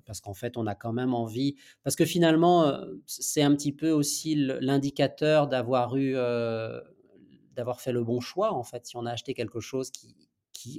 parce 0.07 0.21
qu'en 0.21 0.35
fait, 0.35 0.57
on 0.57 0.67
a 0.67 0.75
quand 0.75 0.93
même 0.93 1.15
envie, 1.15 1.57
parce 1.83 1.97
que 1.97 2.05
finalement, 2.05 2.65
euh, 2.65 2.85
c'est 3.07 3.43
un 3.43 3.55
petit 3.55 3.73
peu 3.73 3.91
aussi 3.91 4.37
l'indicateur 4.37 5.49
d'avoir 5.49 5.97
eu, 5.97 6.15
euh, 6.17 6.81
d'avoir 7.53 7.81
fait 7.81 7.93
le 7.93 8.05
bon 8.05 8.21
choix. 8.21 8.53
En 8.53 8.65
fait, 8.65 8.87
si 8.87 8.97
on 8.97 9.07
a 9.07 9.13
acheté 9.13 9.35
quelque 9.35 9.61
chose 9.61 9.91
qui 9.91 10.15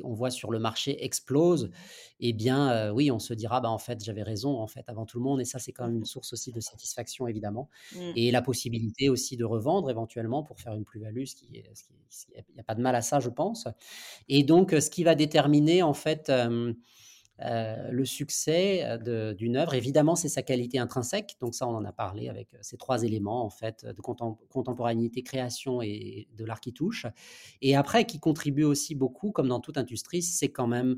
on 0.03 0.13
voit 0.13 0.31
sur 0.31 0.51
le 0.51 0.59
marché 0.59 1.03
explose, 1.03 1.71
eh 2.19 2.33
bien, 2.33 2.71
euh, 2.71 2.91
oui, 2.91 3.11
on 3.11 3.19
se 3.19 3.33
dira, 3.33 3.61
bah, 3.61 3.69
en 3.69 3.77
fait, 3.77 4.03
j'avais 4.03 4.23
raison, 4.23 4.59
en 4.59 4.67
fait, 4.67 4.83
avant 4.87 5.05
tout 5.05 5.17
le 5.17 5.23
monde. 5.23 5.41
Et 5.41 5.45
ça, 5.45 5.59
c'est 5.59 5.71
quand 5.71 5.85
même 5.85 5.97
une 5.97 6.05
source 6.05 6.33
aussi 6.33 6.51
de 6.51 6.59
satisfaction, 6.59 7.27
évidemment. 7.27 7.69
Mmh. 7.93 8.11
Et 8.15 8.31
la 8.31 8.41
possibilité 8.41 9.09
aussi 9.09 9.37
de 9.37 9.45
revendre 9.45 9.89
éventuellement 9.89 10.43
pour 10.43 10.59
faire 10.59 10.73
une 10.73 10.85
plus-value, 10.85 11.25
ce 11.25 11.35
qui, 11.35 11.47
il 11.51 12.43
n'y 12.53 12.59
a 12.59 12.63
pas 12.63 12.75
de 12.75 12.81
mal 12.81 12.95
à 12.95 13.01
ça, 13.01 13.19
je 13.19 13.29
pense. 13.29 13.67
Et 14.29 14.43
donc, 14.43 14.71
ce 14.71 14.89
qui 14.89 15.03
va 15.03 15.15
déterminer, 15.15 15.83
en 15.83 15.93
fait, 15.93 16.29
euh, 16.29 16.73
euh, 17.41 17.91
le 17.91 18.05
succès 18.05 18.83
euh, 18.83 19.33
d'une 19.33 19.57
œuvre, 19.57 19.73
évidemment, 19.73 20.15
c'est 20.15 20.29
sa 20.29 20.41
qualité 20.41 20.79
intrinsèque. 20.79 21.35
Donc 21.41 21.53
ça, 21.53 21.67
on 21.67 21.75
en 21.75 21.83
a 21.83 21.91
parlé 21.91 22.29
avec 22.29 22.53
euh, 22.53 22.57
ces 22.61 22.77
trois 22.77 23.03
éléments 23.03 23.43
en 23.43 23.49
fait 23.49 23.85
de 23.85 24.01
contemporanéité, 24.01 25.21
création 25.21 25.81
et 25.81 26.27
de 26.35 26.45
l'art 26.45 26.61
qui 26.61 26.71
touche. 26.71 27.05
Et 27.61 27.75
après, 27.75 28.05
qui 28.05 28.19
contribue 28.19 28.63
aussi 28.63 28.95
beaucoup, 28.95 29.31
comme 29.31 29.49
dans 29.49 29.59
toute 29.59 29.77
industrie, 29.77 30.21
c'est 30.21 30.49
quand 30.49 30.67
même 30.67 30.97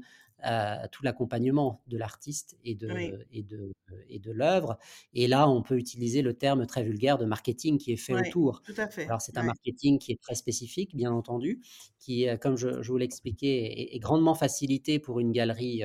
tout 0.92 1.04
l'accompagnement 1.04 1.82
de 1.88 1.98
l'artiste 1.98 2.58
et 2.64 2.76
de, 2.76 2.90
et 3.32 3.44
de, 3.44 3.74
et 4.10 4.20
de 4.20 4.32
l'œuvre. 4.32 4.78
Et 5.14 5.28
là, 5.28 5.50
on 5.50 5.62
peut 5.62 5.78
utiliser 5.78 6.22
le 6.22 6.34
terme 6.34 6.66
très 6.66 6.84
vulgaire 6.84 7.18
de 7.18 7.26
marketing 7.26 7.78
qui 7.78 7.92
est 7.92 7.98
fait 7.98 8.14
autour. 8.14 8.62
Tout 8.62 8.74
à 8.78 8.88
fait. 8.88 9.06
Alors, 9.06 9.22
c'est 9.22 9.38
un 9.38 9.44
marketing 9.44 10.00
qui 10.00 10.12
est 10.12 10.22
très 10.22 10.36
spécifique, 10.36 10.96
bien 10.96 11.12
entendu, 11.12 11.62
qui, 12.00 12.28
comme 12.42 12.58
je, 12.58 12.82
je 12.82 12.92
vous 12.92 12.98
l'expliquais, 12.98 13.96
est, 13.96 14.00
grandement 14.00 14.36
facilité 14.36 15.00
pour 15.00 15.20
une 15.20 15.32
galerie 15.32 15.84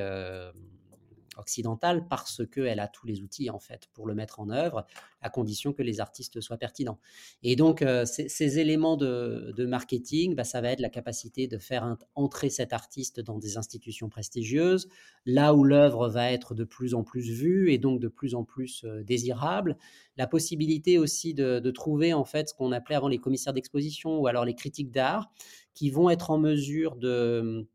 occidentale 1.37 2.07
parce 2.07 2.41
qu'elle 2.47 2.79
a 2.79 2.87
tous 2.87 3.07
les 3.07 3.21
outils 3.21 3.49
en 3.49 3.59
fait 3.59 3.87
pour 3.93 4.07
le 4.07 4.15
mettre 4.15 4.39
en 4.39 4.49
œuvre, 4.49 4.85
à 5.21 5.29
condition 5.29 5.73
que 5.73 5.81
les 5.81 5.99
artistes 5.99 6.41
soient 6.41 6.57
pertinents. 6.57 6.99
Et 7.41 7.55
donc 7.55 7.81
euh, 7.81 8.05
ces, 8.05 8.59
éléments 8.59 8.97
de, 8.97 9.65
marketing, 9.65 10.35
bah, 10.35 10.43
ça 10.43 10.61
va 10.61 10.69
être 10.69 10.79
la 10.79 10.89
capacité 10.89 11.47
de 11.47 11.57
faire 11.57 11.97
entrer 12.15 12.49
cet 12.49 12.73
artiste 12.73 13.19
dans 13.19 13.39
des 13.39 13.57
institutions 13.57 14.09
prestigieuses, 14.09 14.89
là 15.25 15.53
où 15.53 15.63
l'œuvre 15.63 16.09
va 16.09 16.31
être 16.31 16.53
de 16.53 16.63
plus 16.63 16.93
en 16.93 17.03
plus 17.03 17.29
vue 17.29 17.71
et 17.71 17.77
donc 17.77 17.99
de 17.99 18.07
plus 18.07 18.35
en 18.35 18.43
plus 18.43 18.83
euh, 18.83 19.03
désirable. 19.03 19.77
La 20.17 20.27
possibilité 20.27 20.97
aussi 20.97 21.33
de, 21.33 21.59
de 21.59 21.71
trouver 21.71 22.13
en 22.13 22.25
fait 22.25 22.49
ce 22.49 22.53
qu'on 22.53 22.71
appelait 22.71 22.95
avant 22.95 23.07
les 23.07 23.19
commissaires 23.19 23.53
d'exposition 23.53 24.19
ou 24.19 24.27
alors 24.27 24.45
les 24.45 24.55
critiques 24.55 24.91
d'art, 24.91 25.31
qui 25.73 25.89
vont 25.89 26.09
être 26.09 26.29
en 26.29 26.37
mesure 26.37 26.95
de 26.95 27.67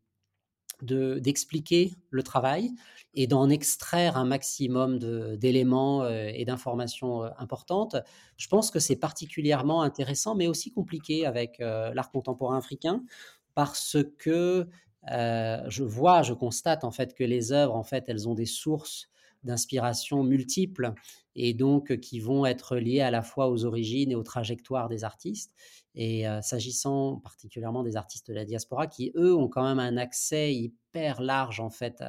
d'expliquer 0.83 1.93
le 2.11 2.23
travail 2.23 2.71
et 3.15 3.27
d'en 3.27 3.49
extraire 3.49 4.17
un 4.17 4.25
maximum 4.25 4.99
d'éléments 5.37 6.03
euh, 6.03 6.31
et 6.33 6.45
d'informations 6.45 7.25
euh, 7.25 7.31
importantes. 7.39 7.97
Je 8.37 8.49
pense 8.49 8.71
que 8.71 8.79
c'est 8.79 8.97
particulièrement 8.97 9.83
intéressant, 9.83 10.35
mais 10.35 10.47
aussi 10.47 10.71
compliqué 10.71 11.27
avec 11.27 11.61
euh, 11.61 11.93
l'art 11.95 12.11
contemporain 12.11 12.59
africain, 12.59 13.03
parce 13.55 13.97
que 14.19 14.69
je 15.11 15.83
vois, 15.85 16.21
je 16.23 16.35
constate 16.35 16.85
en 16.85 16.91
fait 16.91 17.15
que 17.15 17.25
les 17.25 17.51
œuvres, 17.53 17.75
en 17.75 17.83
fait, 17.83 18.05
elles 18.09 18.29
ont 18.29 18.35
des 18.35 18.47
sources 18.47 19.09
d'inspiration 19.43 20.23
multiples 20.23 20.93
et 21.35 21.55
donc 21.55 21.99
qui 22.01 22.21
vont 22.21 22.45
être 22.45 22.77
liées 22.77 23.01
à 23.01 23.11
la 23.11 23.23
fois 23.23 23.49
aux 23.49 23.65
origines 23.65 24.11
et 24.11 24.17
aux 24.17 24.23
trajectoires 24.23 24.89
des 24.89 25.05
artistes. 25.05 25.55
Et 26.01 26.27
s'agissant 26.43 27.17
particulièrement 27.17 27.83
des 27.83 27.97
artistes 27.97 28.29
de 28.29 28.33
la 28.33 28.45
diaspora, 28.45 28.87
qui 28.87 29.11
eux 29.17 29.35
ont 29.35 29.49
quand 29.49 29.65
même 29.65 29.81
un 29.81 29.97
accès 29.97 30.55
hyper 30.55 31.21
large 31.21 31.59
en 31.59 31.71
fait 31.71 32.05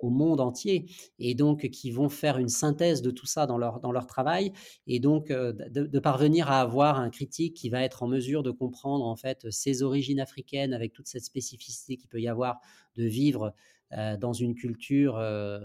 au 0.00 0.08
monde 0.08 0.40
entier, 0.40 0.88
et 1.18 1.34
donc 1.34 1.68
qui 1.70 1.90
vont 1.90 2.08
faire 2.08 2.38
une 2.38 2.48
synthèse 2.48 3.02
de 3.02 3.10
tout 3.10 3.26
ça 3.26 3.46
dans 3.46 3.58
leur 3.58 3.80
dans 3.80 3.90
leur 3.90 4.06
travail, 4.06 4.52
et 4.86 5.00
donc 5.00 5.30
de, 5.30 5.66
de, 5.68 5.98
parvenir 5.98 6.48
à 6.48 6.60
avoir 6.60 7.00
un 7.00 7.10
critique 7.10 7.54
qui 7.54 7.70
va 7.70 7.82
être 7.82 8.04
en 8.04 8.06
mesure 8.06 8.44
de 8.44 8.52
comprendre 8.52 9.04
en 9.04 9.16
fait 9.16 9.50
ses 9.50 9.82
origines 9.82 10.20
africaines 10.20 10.72
avec 10.72 10.92
toute 10.92 11.08
cette 11.08 11.24
spécificité 11.24 11.96
qu'il 11.96 12.08
peut 12.08 12.20
y 12.20 12.28
avoir 12.28 12.60
de 12.94 13.02
vivre 13.02 13.52
euh, 13.92 14.16
dans 14.16 14.32
une 14.32 14.56
culture 14.56 15.16
euh, 15.16 15.60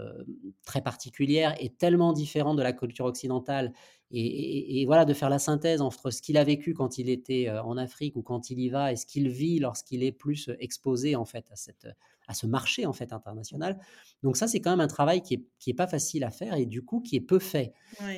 très 0.64 0.80
particulière 0.80 1.56
et 1.58 1.70
tellement 1.70 2.12
différente 2.12 2.56
de 2.56 2.62
la 2.62 2.72
culture 2.72 3.04
occidentale. 3.04 3.72
Et, 4.14 4.84
voilà, 4.84 5.06
de 5.06 5.14
faire 5.14 5.30
la 5.30 5.38
synthèse 5.38 5.80
entre 5.80 6.10
ce 6.10 6.20
qu'il 6.20 6.36
a 6.36 6.44
vécu 6.44 6.74
quand 6.74 6.98
il 6.98 7.08
était 7.08 7.48
euh, 7.48 7.62
en 7.62 7.78
Afrique 7.78 8.14
ou 8.16 8.22
quand 8.22 8.50
il 8.50 8.60
y 8.60 8.68
va 8.68 8.92
et 8.92 8.96
ce 8.96 9.06
qu'il 9.06 9.30
vit 9.30 9.58
lorsqu'il 9.58 10.02
est 10.02 10.12
plus 10.12 10.50
exposé 10.58 11.16
en 11.16 11.24
fait 11.24 11.46
à, 11.50 11.56
cette, 11.56 11.88
à 12.28 12.34
ce 12.34 12.46
marché 12.46 12.84
en 12.84 12.92
fait 12.92 13.14
international. 13.14 13.78
Donc 14.22 14.36
ça, 14.36 14.48
c'est 14.48 14.60
quand 14.60 14.70
même 14.70 14.80
un 14.80 14.86
travail 14.86 15.22
qui 15.22 15.34
est, 15.34 15.44
qui 15.58 15.70
est 15.70 15.74
pas 15.74 15.86
facile 15.86 16.24
à 16.24 16.30
faire 16.30 16.54
et 16.54 16.66
du 16.66 16.84
coup 16.84 17.00
qui 17.00 17.16
est 17.16 17.20
peu 17.20 17.38
fait. 17.38 17.72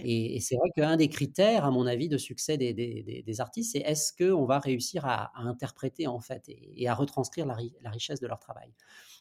Et, 0.05 0.41
c'est 0.41 0.57
vrai 0.57 0.71
qu'un 0.75 0.97
des 0.97 1.09
critères, 1.09 1.65
à 1.65 1.71
mon 1.71 1.87
avis, 1.87 2.09
de 2.09 2.19
succès 2.19 2.57
des, 2.57 2.75
des, 2.75 3.23
des 3.25 3.41
artistes, 3.41 3.73
c'est 3.73 3.79
est-ce 3.79 4.13
qu'on 4.13 4.47
va 4.47 4.59
réussir 4.59 5.07
à, 5.07 5.31
interpréter 5.37 6.09
en 6.09 6.21
fait 6.21 6.43
et, 6.49 6.89
à 6.89 6.95
retranscrire 6.95 7.47
la, 7.47 7.57
la 7.83 7.91
richesse 7.91 8.21
de 8.21 8.27
leur 8.27 8.41
travail. 8.41 8.73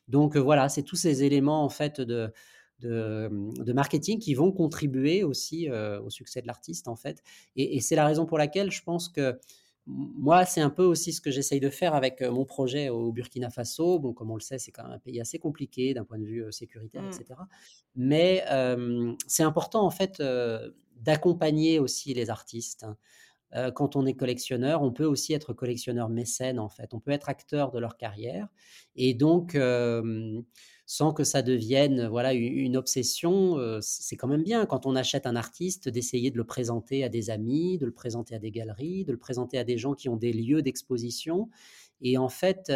Donc 0.08 0.36
voilà, 0.38 0.70
c'est 0.70 0.84
tous 0.84 0.96
ces 0.96 1.24
éléments 1.24 1.64
en 1.64 1.70
fait 1.70 2.02
de, 2.02 2.34
de, 2.84 3.74
marketing 3.74 4.20
qui 4.20 4.34
vont 4.34 4.52
contribuer 4.52 5.24
aussi 5.24 5.70
au 5.70 6.10
succès 6.10 6.42
de 6.42 6.48
l'artiste 6.48 6.88
en 6.88 6.96
fait. 6.96 7.24
Et, 7.56 7.82
c'est 7.82 7.96
la 7.96 8.06
raison 8.06 8.26
pour 8.26 8.38
laquelle 8.38 8.72
je 8.72 8.84
pense 8.84 9.10
que 9.10 9.40
moi, 9.86 10.46
c'est 10.46 10.62
un 10.62 10.70
peu 10.70 10.84
aussi 10.84 11.12
ce 11.12 11.20
que 11.20 11.30
j'essaye 11.30 11.60
de 11.60 11.70
faire 11.70 11.94
avec 11.94 12.22
mon 12.22 12.46
projet 12.46 12.88
au 12.88 13.12
Burkina 13.12 13.50
Faso. 13.50 14.00
Bon, 14.00 14.14
comme 14.14 14.32
on 14.32 14.36
le 14.36 14.42
sait, 14.42 14.58
c'est 14.58 14.72
quand 14.72 14.84
même 14.84 14.94
un 14.94 15.00
pays 15.00 15.20
assez 15.20 15.40
compliqué 15.40 15.94
d'un 15.94 16.06
point 16.06 16.20
de 16.20 16.26
vue 16.26 16.46
sécuritaire, 16.52 17.04
etc. 17.06 17.26
Mmh. 17.32 17.46
Mais 17.96 18.46
c'est 19.28 19.44
important 19.44 19.86
en 19.86 19.92
fait 19.92 20.22
d'accompagner 21.04 21.80
aussi 21.80 22.14
les 22.14 22.30
artistes. 22.30 22.84
Hein. 22.84 22.98
Euh, 23.56 23.72
quand 23.72 23.96
on 23.96 24.06
est 24.06 24.16
collectionneur, 24.16 24.82
on 24.82 24.92
peut 24.92 25.06
aussi 25.06 25.34
être 25.34 25.54
collectionneur 25.54 26.10
mécène 26.10 26.60
en 26.60 26.70
fait. 26.70 26.94
On 26.94 27.00
peut 27.00 27.12
être 27.12 27.30
acteur 27.30 27.72
de 27.72 27.80
leur 27.80 27.98
carrière 27.98 28.48
et 28.96 29.14
donc 29.14 29.56
sans 30.86 31.14
que 31.14 31.24
ça 31.24 31.42
devienne 31.42 32.08
voilà 32.08 32.34
une, 32.34 32.76
obsession, 32.78 33.58
euh, 33.58 33.80
c'est 33.82 34.18
quand 34.18 34.28
même 34.28 34.44
bien 34.44 34.66
quand 34.66 34.86
on 34.86 34.96
achète 34.96 35.26
un 35.26 35.36
artiste 35.36 35.90
d'essayer 35.90 36.30
de 36.30 36.38
le 36.38 36.44
présenter 36.44 37.04
à 37.04 37.10
des 37.10 37.30
amis, 37.30 37.78
de 37.78 37.86
le 37.86 37.94
présenter 37.94 38.36
à 38.36 38.40
des 38.40 38.52
galeries, 38.52 39.06
de 39.06 39.12
le 39.12 39.18
présenter 39.18 39.58
à 39.58 39.64
des 39.64 39.78
gens 39.78 39.94
qui 39.94 40.10
ont 40.10 40.18
des 40.18 40.34
lieux 40.34 40.62
d'exposition. 40.62 41.50
Et 42.02 42.18
en 42.18 42.30
fait 42.30 42.72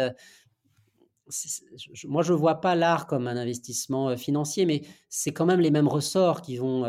moi, 2.06 2.22
je 2.22 2.32
ne 2.32 2.38
vois 2.38 2.62
pas 2.62 2.74
l'art 2.74 3.06
comme 3.06 3.28
un 3.28 3.36
investissement 3.36 4.16
financier, 4.16 4.64
mais 4.64 4.80
c'est 5.10 5.32
quand 5.32 5.44
même 5.44 5.60
les 5.60 5.70
mêmes 5.70 5.86
ressorts 5.86 6.40
qui 6.40 6.56
vont 6.56 6.86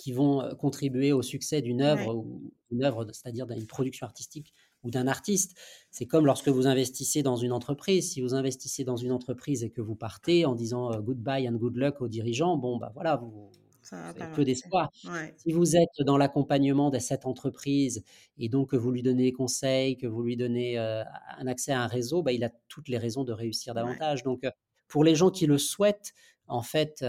qui 0.00 0.12
vont 0.12 0.42
euh, 0.42 0.54
contribuer 0.54 1.12
au 1.12 1.22
succès 1.22 1.60
d'une 1.60 1.82
œuvre, 1.82 2.16
ou 2.16 2.52
une 2.70 2.84
œuvre, 2.84 3.06
c'est-à-dire 3.12 3.46
d'une 3.46 3.66
production 3.66 4.06
artistique 4.06 4.54
ou 4.84 4.90
d'un 4.90 5.06
artiste. 5.06 5.56
C'est 5.90 6.06
comme 6.06 6.26
lorsque 6.26 6.48
vous 6.48 6.66
investissez 6.66 7.22
dans 7.22 7.36
une 7.36 7.52
entreprise. 7.52 8.12
Si 8.12 8.20
vous 8.20 8.34
investissez 8.34 8.84
dans 8.84 8.96
une 8.96 9.12
entreprise 9.12 9.64
et 9.64 9.70
que 9.70 9.80
vous 9.80 9.94
partez 9.94 10.46
en 10.46 10.54
disant 10.54 10.92
euh, 10.92 11.00
goodbye 11.00 11.48
and 11.48 11.54
good 11.54 11.76
luck 11.76 12.00
aux 12.00 12.08
dirigeants, 12.08 12.56
bon, 12.56 12.78
bah 12.78 12.90
voilà, 12.94 13.16
vous, 13.16 13.50
avez 13.92 14.24
peu 14.34 14.44
d'espoir. 14.44 14.90
Si 15.36 15.52
vous 15.52 15.76
êtes 15.76 16.04
dans 16.06 16.16
l'accompagnement 16.16 16.90
de 16.90 16.98
cette 16.98 17.26
entreprise 17.26 18.02
et 18.38 18.48
donc 18.48 18.70
que 18.70 18.76
vous 18.76 18.90
lui 18.90 19.02
donnez 19.02 19.24
des 19.24 19.32
conseils, 19.32 19.96
que 19.96 20.06
vous 20.06 20.22
lui 20.22 20.36
donnez 20.36 20.78
euh, 20.78 21.02
un 21.38 21.46
accès 21.46 21.72
à 21.72 21.82
un 21.82 21.86
réseau, 21.86 22.22
bah, 22.22 22.32
il 22.32 22.44
a 22.44 22.50
toutes 22.68 22.88
les 22.88 22.98
raisons 22.98 23.24
de 23.24 23.32
réussir 23.32 23.74
davantage. 23.74 24.22
Donc, 24.22 24.42
pour 24.86 25.04
les 25.04 25.14
gens 25.14 25.30
qui 25.30 25.46
le 25.46 25.58
souhaitent, 25.58 26.12
en 26.46 26.62
fait, 26.62 27.04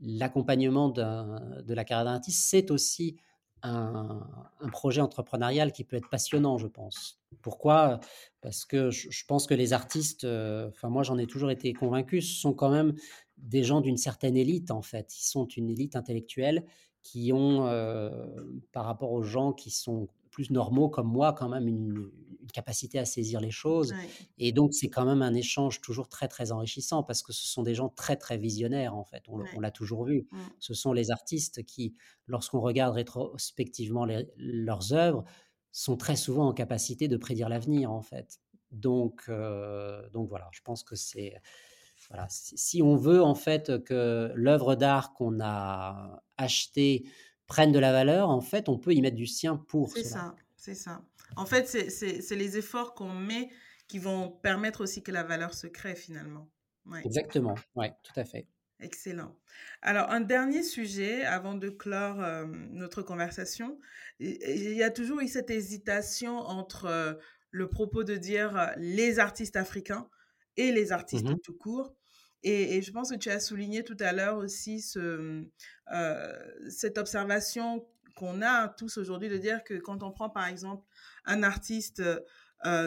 l'accompagnement 0.00 0.88
de 0.88 1.74
la 1.74 1.84
carrière 1.84 2.04
d'un 2.04 2.14
artiste, 2.14 2.44
c'est 2.48 2.70
aussi 2.70 3.16
un, 3.62 4.26
projet 4.72 5.00
entrepreneurial 5.00 5.72
qui 5.72 5.84
peut 5.84 5.96
être 5.96 6.08
passionnant, 6.08 6.58
je 6.58 6.66
pense. 6.66 7.20
Pourquoi? 7.42 8.00
Parce 8.40 8.64
que 8.64 8.90
je, 8.90 9.24
pense 9.26 9.46
que 9.46 9.54
les 9.54 9.72
artistes, 9.72 10.24
euh, 10.24 10.68
enfin 10.68 10.88
moi 10.88 11.02
j'en 11.02 11.18
ai 11.18 11.26
toujours 11.26 11.50
été 11.50 11.72
convaincu, 11.72 12.22
sont 12.22 12.52
quand 12.54 12.70
même 12.70 12.94
des 13.38 13.64
gens 13.64 13.80
d'une 13.80 13.96
certaine 13.96 14.36
élite 14.36 14.70
en 14.70 14.82
fait. 14.82 15.16
Ils 15.18 15.24
sont 15.24 15.46
une 15.46 15.68
élite 15.68 15.96
intellectuelle 15.96 16.64
qui 17.02 17.32
ont, 17.32 17.66
euh, 17.66 18.10
par 18.72 18.84
rapport 18.84 19.12
aux 19.12 19.22
gens 19.22 19.52
qui 19.52 19.70
sont 19.70 20.08
plus 20.30 20.50
normaux 20.50 20.88
comme 20.88 21.08
moi, 21.08 21.32
quand 21.32 21.48
même 21.48 21.66
une, 21.66 22.10
capacité 22.52 22.98
à 22.98 23.04
saisir 23.04 23.40
les 23.40 23.50
choses. 23.50 23.94
Et 24.38 24.52
donc, 24.52 24.74
c'est 24.74 24.88
quand 24.88 25.04
même 25.04 25.22
un 25.22 25.34
échange 25.34 25.80
toujours 25.80 26.08
très, 26.08 26.28
très 26.28 26.52
enrichissant 26.52 27.02
parce 27.02 27.22
que 27.22 27.32
ce 27.32 27.46
sont 27.46 27.62
des 27.62 27.74
gens 27.74 27.88
très, 27.88 28.16
très 28.16 28.38
visionnaires, 28.38 28.94
en 28.94 29.04
fait. 29.04 29.24
On, 29.28 29.60
l'a 29.60 29.70
toujours 29.70 30.04
vu. 30.04 30.26
Ce 30.58 30.74
sont 30.74 30.92
les 30.92 31.10
artistes 31.10 31.64
qui, 31.64 31.94
lorsqu'on 32.26 32.60
regarde 32.60 32.94
rétrospectivement 32.94 34.06
leurs 34.36 34.92
œuvres, 34.92 35.24
sont 35.72 35.96
très 35.96 36.16
souvent 36.16 36.48
en 36.48 36.52
capacité 36.52 37.08
de 37.08 37.16
prédire 37.16 37.48
l'avenir, 37.48 37.92
en 37.92 38.02
fait. 38.02 38.40
Donc, 38.72 39.22
euh, 39.28 40.08
donc 40.10 40.28
voilà, 40.28 40.48
je 40.52 40.60
pense 40.62 40.82
que 40.84 40.96
c'est 40.96 41.34
voilà, 42.08 42.26
si 42.28 42.82
on 42.82 42.96
veut 42.96 43.22
en 43.22 43.34
fait 43.34 43.84
que 43.84 44.32
l'œuvre 44.34 44.74
d'art 44.74 45.12
qu'on 45.12 45.38
a 45.40 46.22
achetée 46.38 47.04
prenne 47.46 47.72
de 47.72 47.78
la 47.78 47.92
valeur, 47.92 48.30
en 48.30 48.40
fait, 48.40 48.68
on 48.68 48.78
peut 48.78 48.94
y 48.94 49.00
mettre 49.00 49.16
du 49.16 49.26
sien 49.26 49.56
pour 49.56 49.90
C'est 49.90 50.04
ça, 50.04 50.34
c'est 50.56 50.74
ça. 50.74 51.02
En 51.36 51.46
fait, 51.46 51.66
c'est 51.66 52.36
les 52.36 52.58
efforts 52.58 52.94
qu'on 52.94 53.12
met 53.12 53.50
qui 53.88 53.98
vont 53.98 54.30
permettre 54.30 54.82
aussi 54.82 55.02
que 55.02 55.12
la 55.12 55.24
valeur 55.24 55.54
se 55.54 55.66
crée 55.66 55.94
finalement. 55.94 56.48
Exactement, 57.04 57.54
oui, 57.76 57.88
tout 58.02 58.18
à 58.18 58.24
fait. 58.24 58.46
Excellent. 58.80 59.36
Alors, 59.82 60.10
un 60.10 60.20
dernier 60.20 60.62
sujet 60.62 61.24
avant 61.24 61.54
de 61.54 61.68
clore 61.68 62.22
euh, 62.22 62.46
notre 62.70 63.02
conversation. 63.02 63.78
Il 64.18 64.72
y 64.72 64.82
a 64.82 64.90
toujours 64.90 65.20
eu 65.20 65.28
cette 65.28 65.50
hésitation 65.50 66.38
entre 66.38 66.86
euh, 66.86 67.14
le 67.50 67.68
propos 67.68 68.04
de 68.04 68.16
dire 68.16 68.56
euh, 68.56 68.66
les 68.78 69.18
artistes 69.18 69.56
africains 69.56 70.08
et 70.56 70.72
les 70.72 70.92
artistes 70.92 71.26
mmh 71.26 71.40
tout 71.40 71.56
court. 71.56 71.94
Et, 72.42 72.80
je 72.80 72.90
pense 72.90 73.10
que 73.10 73.16
tu 73.16 73.28
as 73.28 73.38
souligné 73.38 73.84
tout 73.84 73.98
à 74.00 74.12
l'heure 74.12 74.38
aussi 74.38 74.80
ce, 74.80 75.44
cette 76.70 76.96
observation 76.96 77.86
qu'on 78.16 78.42
a 78.42 78.68
tous 78.68 78.98
aujourd'hui 78.98 79.28
de 79.28 79.36
dire 79.36 79.64
que 79.64 79.74
quand 79.74 80.02
on 80.02 80.10
prend 80.10 80.30
par 80.30 80.46
exemple 80.46 80.86
un 81.24 81.42
artiste 81.42 82.02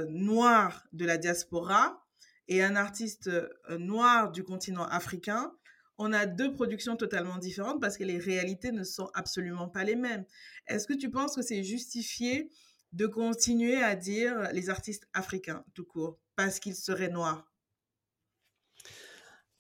noir 0.09 0.84
de 0.93 1.05
la 1.05 1.17
diaspora 1.17 2.05
et 2.47 2.63
un 2.63 2.76
artiste 2.76 3.30
noir 3.69 4.32
du 4.32 4.43
continent 4.43 4.86
africain, 4.86 5.51
on 5.97 6.11
a 6.11 6.26
deux 6.26 6.51
productions 6.51 6.95
totalement 6.95 7.38
différentes 7.38 7.80
parce 7.80 7.97
que 7.97 8.03
les 8.03 8.17
réalités 8.17 8.71
ne 8.71 8.84
sont 8.84 9.09
absolument 9.13 9.69
pas 9.69 9.84
les 9.84 9.95
mêmes. 9.95 10.26
Est-ce 10.67 10.88
que 10.88 10.93
tu 10.93 11.09
penses 11.09 11.36
que 11.36 11.41
c'est 11.41 11.63
justifié 11.63 12.49
de 12.93 13.07
continuer 13.07 13.82
à 13.82 13.95
dire 13.95 14.49
les 14.53 14.69
artistes 14.69 15.07
africains 15.13 15.63
tout 15.74 15.86
court 15.86 16.19
parce 16.36 16.59
qu'ils 16.59 16.76
seraient 16.76 17.09
noirs? 17.09 17.51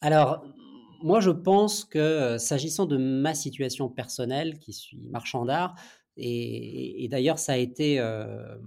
Alors, 0.01 0.45
moi 1.03 1.19
je 1.19 1.29
pense 1.29 1.85
que 1.85 2.37
s'agissant 2.37 2.85
de 2.85 2.97
ma 2.97 3.33
situation 3.33 3.89
personnelle, 3.89 4.59
qui 4.59 4.73
suis 4.73 5.07
marchand 5.09 5.45
d'art, 5.45 5.75
et, 6.17 7.07
d'ailleurs 7.09 7.39
ça 7.39 7.53
a 7.53 7.57
été... 7.57 7.99
Euh, 7.99 8.57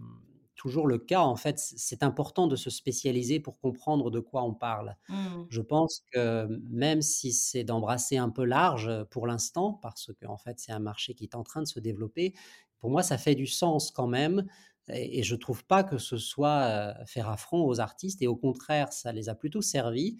toujours 0.56 0.88
le 0.88 0.98
cas. 0.98 1.20
En 1.20 1.36
fait, 1.36 1.58
c'est 1.58 2.02
important 2.02 2.48
de 2.48 2.56
se 2.56 2.70
spécialiser 2.70 3.38
pour 3.38 3.60
comprendre 3.60 4.10
de 4.10 4.20
quoi 4.20 4.42
on 4.42 4.54
parle. 4.54 4.96
Mmh. 5.08 5.14
Je 5.48 5.60
pense 5.60 6.02
que 6.12 6.48
même 6.70 7.02
si 7.02 7.32
c'est 7.32 7.62
d'embrasser 7.62 8.16
un 8.16 8.30
peu 8.30 8.44
large 8.44 8.90
pour 9.10 9.26
l'instant, 9.26 9.74
parce 9.74 10.10
que 10.18 10.26
en 10.26 10.38
fait 10.38 10.58
c'est 10.58 10.72
un 10.72 10.80
marché 10.80 11.14
qui 11.14 11.24
est 11.24 11.36
en 11.36 11.44
train 11.44 11.60
de 11.60 11.68
se 11.68 11.78
développer, 11.78 12.34
pour 12.80 12.90
moi 12.90 13.02
ça 13.02 13.18
fait 13.18 13.34
du 13.34 13.46
sens 13.46 13.90
quand 13.90 14.08
même. 14.08 14.46
Et, 14.88 15.22
je 15.22 15.34
trouve 15.34 15.64
pas 15.64 15.82
que 15.82 15.98
ce 15.98 16.16
soit 16.16 16.62
euh, 16.62 16.94
faire 17.06 17.28
affront 17.28 17.64
aux 17.66 17.80
artistes. 17.80 18.22
Et 18.22 18.28
au 18.28 18.36
contraire, 18.36 18.92
ça 18.92 19.12
les 19.12 19.28
a 19.28 19.34
plutôt 19.34 19.62
servi 19.62 20.16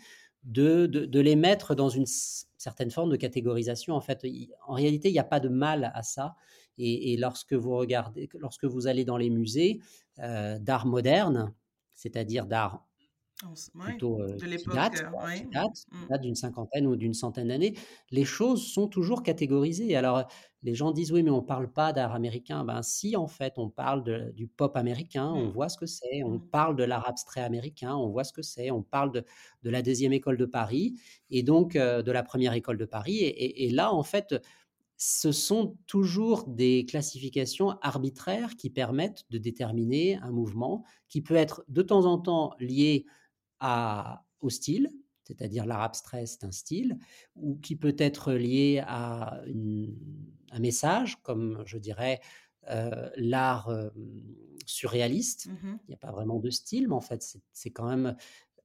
de, 0.47 0.87
de, 0.87 1.21
les 1.21 1.37
mettre 1.37 1.75
dans 1.75 1.89
une 1.89 2.07
certaine 2.07 2.91
forme 2.91 3.11
de 3.11 3.17
catégorisation. 3.17 3.95
En 3.95 4.01
fait, 4.01 4.25
en 4.67 4.75
réalité, 4.75 5.09
il 5.09 5.13
n'y 5.13 5.19
a 5.19 5.25
pas 5.25 5.41
de 5.41 5.49
mal 5.49 5.91
à 5.95 6.03
ça. 6.03 6.37
Et, 6.79 7.17
lorsque 7.17 7.53
vous 7.53 7.77
regardez, 7.77 8.29
lorsque 8.39 8.65
vous 8.65 8.87
allez 8.87 9.05
dans 9.05 9.17
les 9.17 9.31
musées 9.31 9.81
euh, 10.21 10.59
d'art 10.59 10.87
moderne, 10.87 11.53
c'est-à-dire 11.95 12.47
d'art 12.47 12.87
plutôt 13.79 14.23
euh, 14.23 14.37
qui 14.37 14.65
date, 14.67 15.05
mmh. 15.91 16.19
d'une 16.23 16.35
cinquantaine 16.35 16.87
ou 16.87 16.97
d'une 16.97 17.13
centaine 17.13 17.49
d'années, 17.49 17.75
les 18.11 18.25
choses 18.25 18.67
sont 18.67 18.89
toujours 18.89 19.23
catégorisées. 19.23 19.95
Alors, 19.95 20.25
les 20.63 20.75
gens 20.75 20.91
disent 20.91 21.13
oui, 21.13 21.23
mais 21.23 21.31
on 21.31 21.43
ne 21.43 21.47
parle 21.47 21.71
pas 21.71 21.93
d'art 21.93 22.15
américain. 22.15 22.65
Ben 22.65 22.83
si, 22.83 23.15
en 23.15 23.27
fait, 23.29 23.55
on 23.59 23.69
parle 23.69 24.33
du 24.33 24.47
pop 24.47 24.77
américain, 24.77 25.29
on 25.29 25.47
mmh. 25.47 25.51
voit 25.51 25.69
ce 25.69 25.77
que 25.77 25.87
c'est. 25.87 26.23
On 26.25 26.39
mmh. 26.39 26.49
parle 26.51 26.77
de 26.77 26.85
l'art 26.85 27.09
abstrait 27.09 27.43
américain, 27.43 27.95
on 27.95 28.09
voit 28.09 28.25
ce 28.25 28.33
que 28.33 28.43
c'est. 28.43 28.71
On 28.71 28.83
parle 28.83 29.13
de, 29.13 29.25
de, 29.63 29.71
la 29.71 29.83
deuxième 29.83 30.13
école 30.13 30.39
de 30.39 30.47
Paris 30.47 30.95
et 31.31 31.43
donc 31.43 31.77
euh, 31.77 32.03
de 32.03 32.13
la 32.13 32.23
première 32.23 32.55
école 32.55 32.79
de 32.79 32.87
Paris. 32.87 33.19
et 33.19 33.71
là, 33.71 33.93
en 33.93 34.03
fait, 34.03 34.35
ce 34.97 35.31
sont 35.31 35.77
toujours 35.87 36.45
des 36.49 36.87
classifications 36.87 37.79
arbitraires 37.83 38.57
qui 38.57 38.71
permettent 38.71 39.25
de 39.31 39.39
déterminer 39.39 40.17
un 40.23 40.31
mouvement 40.31 40.85
qui 41.09 41.21
peut 41.21 41.35
être 41.35 41.65
de 41.69 41.83
temps 41.83 42.07
en 42.07 42.19
temps 42.19 42.55
lié 42.59 43.05
à, 43.61 44.25
au 44.41 44.51
style, 44.51 44.93
c'est-à-dire 45.25 45.67
l'art 45.67 45.83
abstrait, 45.83 46.27
c'est 46.27 46.45
un 46.45 46.53
style, 46.53 46.99
ou 47.35 47.57
qui 47.57 47.77
peut 47.77 47.97
être 47.99 48.33
lié 48.33 48.83
à 48.87 49.43
un 50.53 50.59
message, 50.61 51.21
comme 51.23 51.63
je 51.67 51.79
dirais 51.79 52.21
euh, 52.71 53.11
l'art 53.17 53.69
euh, 53.69 53.91
surréaliste. 54.65 55.47
Mmh 55.47 55.77
Il 55.85 55.89
n'y 55.89 55.95
a 55.95 55.99
pas 55.99 56.11
vraiment 56.11 56.39
de 56.39 56.51
style, 56.51 56.89
mais 56.89 56.95
en 56.95 57.01
fait, 57.01 57.39
c'est 57.53 57.71
quand 57.71 57.87
même 57.87 58.17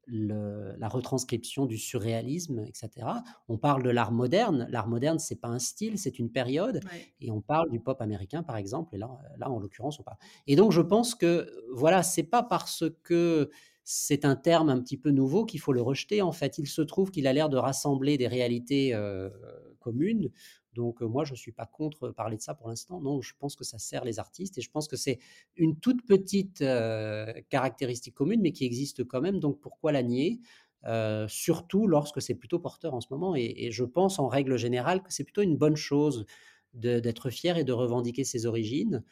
la 0.07 0.87
retranscription 0.89 1.65
du 1.65 1.77
surréalisme, 1.77 2.65
etc. 2.65 3.07
On 3.47 3.57
parle 3.57 3.83
de 3.83 3.89
l'art 3.89 4.11
moderne. 4.11 4.67
L'art 4.69 4.87
moderne, 4.87 5.19
c'est 5.19 5.39
pas 5.39 5.47
un 5.47 5.59
style, 5.59 5.97
c'est 5.99 6.19
une 6.19 6.31
période. 6.31 6.81
Et 7.21 7.31
on 7.31 7.39
parle 7.39 7.69
du 7.69 7.79
pop 7.79 8.01
américain, 8.01 8.43
par 8.43 8.57
exemple. 8.57 8.95
Et 8.95 8.97
là, 8.97 9.09
là 9.37 9.49
en 9.49 9.59
l'occurrence, 9.59 9.99
on 9.99 10.03
parle. 10.03 10.17
Et 10.47 10.55
donc, 10.55 10.71
je 10.71 10.81
pense 10.81 11.15
que, 11.15 11.47
voilà, 11.71 12.03
c'est 12.03 12.23
pas 12.23 12.43
parce 12.43 12.83
que 13.03 13.51
c'est 13.83 14.25
un 14.25 14.35
terme 14.35 14.69
un 14.69 14.79
petit 14.79 14.97
peu 14.97 15.11
nouveau 15.11 15.45
qu'il 15.45 15.59
faut 15.59 15.73
le 15.73 15.81
rejeter. 15.81 16.21
En 16.21 16.31
fait, 16.31 16.57
il 16.57 16.67
se 16.67 16.81
trouve 16.81 17.11
qu'il 17.11 17.27
a 17.27 17.33
l'air 17.33 17.49
de 17.49 17.57
rassembler 17.57 18.17
des 18.17 18.27
réalités 18.27 18.93
euh, 18.93 19.29
communes. 19.79 20.29
Donc 20.73 21.01
moi, 21.01 21.25
je 21.25 21.31
ne 21.31 21.37
suis 21.37 21.51
pas 21.51 21.65
contre 21.65 22.09
parler 22.09 22.37
de 22.37 22.41
ça 22.41 22.53
pour 22.53 22.69
l'instant. 22.69 23.01
Non, 23.01 23.21
je 23.21 23.33
pense 23.37 23.55
que 23.55 23.63
ça 23.63 23.77
sert 23.77 24.05
les 24.05 24.19
artistes 24.19 24.57
et 24.57 24.61
je 24.61 24.69
pense 24.71 24.87
que 24.87 24.95
c'est 24.95 25.19
une 25.57 25.77
toute 25.77 26.05
petite 26.05 26.63
caractéristique 27.49 28.15
commune, 28.15 28.41
mais 28.41 28.53
qui 28.53 28.65
existe 28.65 29.03
quand 29.03 29.21
même. 29.21 29.39
Donc 29.39 29.59
pourquoi 29.59 29.91
la 29.91 30.03
nier? 30.03 30.39
Surtout 31.27 31.87
lorsque 31.87 32.21
c'est 32.21 32.35
plutôt 32.35 32.59
porteur 32.59 32.93
en 32.93 33.01
ce 33.01 33.07
moment. 33.11 33.35
Et, 33.35 33.69
je 33.71 33.83
pense 33.83 34.17
en 34.19 34.27
règle 34.27 34.55
générale 34.57 35.03
que 35.03 35.11
c'est 35.11 35.25
plutôt 35.25 35.41
une 35.41 35.57
bonne 35.57 35.75
chose 35.75 36.25
d'être 36.73 37.29
fier 37.29 37.57
et 37.57 37.65
de 37.65 37.73
revendiquer 37.73 38.23
ses 38.23 38.45
origines 38.45 39.03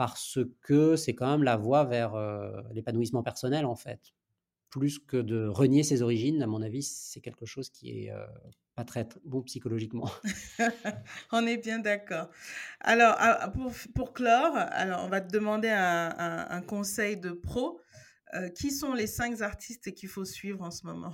parce 0.00 0.38
que 0.62 0.96
c'est 0.96 1.14
quand 1.14 1.30
même 1.30 1.42
la 1.42 1.58
voie 1.58 1.84
vers 1.84 2.14
l'épanouissement 2.72 3.22
personnel 3.22 3.66
en 3.66 3.76
fait 3.76 4.14
plus 4.70 4.98
que 4.98 5.18
de 5.18 5.46
renier 5.46 5.82
ses 5.82 6.00
origines, 6.00 6.42
à 6.42 6.46
mon 6.46 6.62
avis, 6.62 6.82
c'est 6.82 7.20
quelque 7.20 7.44
chose 7.44 7.68
qui 7.68 7.90
est 7.90 8.12
pas 8.76 8.84
très 8.84 9.06
bon 9.26 9.42
psychologiquement. 9.42 10.10
on 11.32 11.46
est 11.46 11.58
bien 11.58 11.80
d'accord. 11.80 12.30
Alors, 12.80 13.18
pour, 13.52 13.72
pour, 13.94 14.12
clore, 14.14 14.56
alors 14.56 15.04
on 15.04 15.08
va 15.08 15.20
te 15.20 15.30
demander 15.30 15.68
un, 15.68 16.62
conseil 16.62 17.18
de 17.18 17.32
pro. 17.32 17.78
qui 18.54 18.70
sont 18.70 18.94
les 18.94 19.06
cinq 19.06 19.42
artistes 19.42 19.92
qu'il 19.92 20.08
faut 20.08 20.24
suivre 20.24 20.62
en 20.62 20.70
ce 20.70 20.86
moment? 20.86 21.12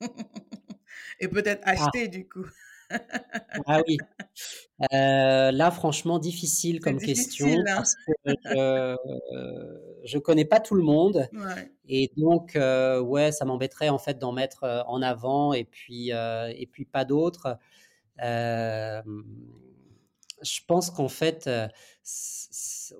Et 1.20 1.28
peut-être 1.28 1.62
ah. 1.64 1.70
acheter 1.70 2.08
du 2.08 2.28
coup. 2.28 2.46
Ah 3.66 3.80
oui. 3.86 3.96
là, 4.90 5.70
franchement, 5.70 6.18
difficile 6.18 6.80
comme 6.80 6.98
question 6.98 7.46
hein. 7.46 7.64
parce 7.66 7.94
que 7.94 8.10
je, 10.04 10.16
ne 10.16 10.20
connais 10.20 10.44
pas 10.44 10.60
tout 10.60 10.74
le 10.74 10.82
monde 10.82 11.28
et 11.88 12.10
donc 12.16 12.52
ouais, 12.56 13.32
ça 13.32 13.44
m'embêterait 13.44 13.88
en 13.88 13.98
fait 13.98 14.18
d'en 14.18 14.32
mettre 14.32 14.84
en 14.86 15.02
avant 15.02 15.52
et 15.52 15.64
puis 15.64 16.10
et 16.10 16.68
puis 16.70 16.84
pas 16.84 17.04
d'autres. 17.04 17.58
je 18.18 19.00
pense 20.66 20.90
qu'en 20.90 21.08
fait, 21.08 21.50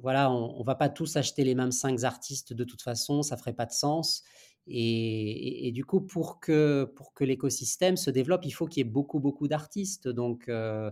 voilà, 0.01 0.31
on, 0.31 0.61
on, 0.61 0.63
va 0.63 0.75
pas 0.75 0.89
tous 0.89 1.17
acheter 1.17 1.45
les 1.45 1.55
mêmes 1.55 1.73
cinq 1.73 2.03
artistes 2.05 2.53
de 2.53 2.65
toute 2.65 2.83
façon, 2.83 3.23
ça 3.23 3.37
ferait 3.37 3.53
pas 3.53 3.67
de 3.67 3.73
sens. 3.73 4.25
Et, 4.69 5.71
du 5.73 5.85
coup, 5.85 6.01
pour 6.01 6.41
que, 6.41 6.85
pour 6.97 7.15
que 7.15 7.25
l'écosystème 7.25 7.97
se 7.97 8.11
développe, 8.11 8.45
il 8.45 8.51
faut 8.51 8.67
qu'il 8.67 8.85
y 8.85 8.87
ait 8.87 8.91
beaucoup, 8.91 9.21
beaucoup 9.21 9.47
d'artistes. 9.47 10.09
Donc, 10.09 10.49
euh, 10.49 10.91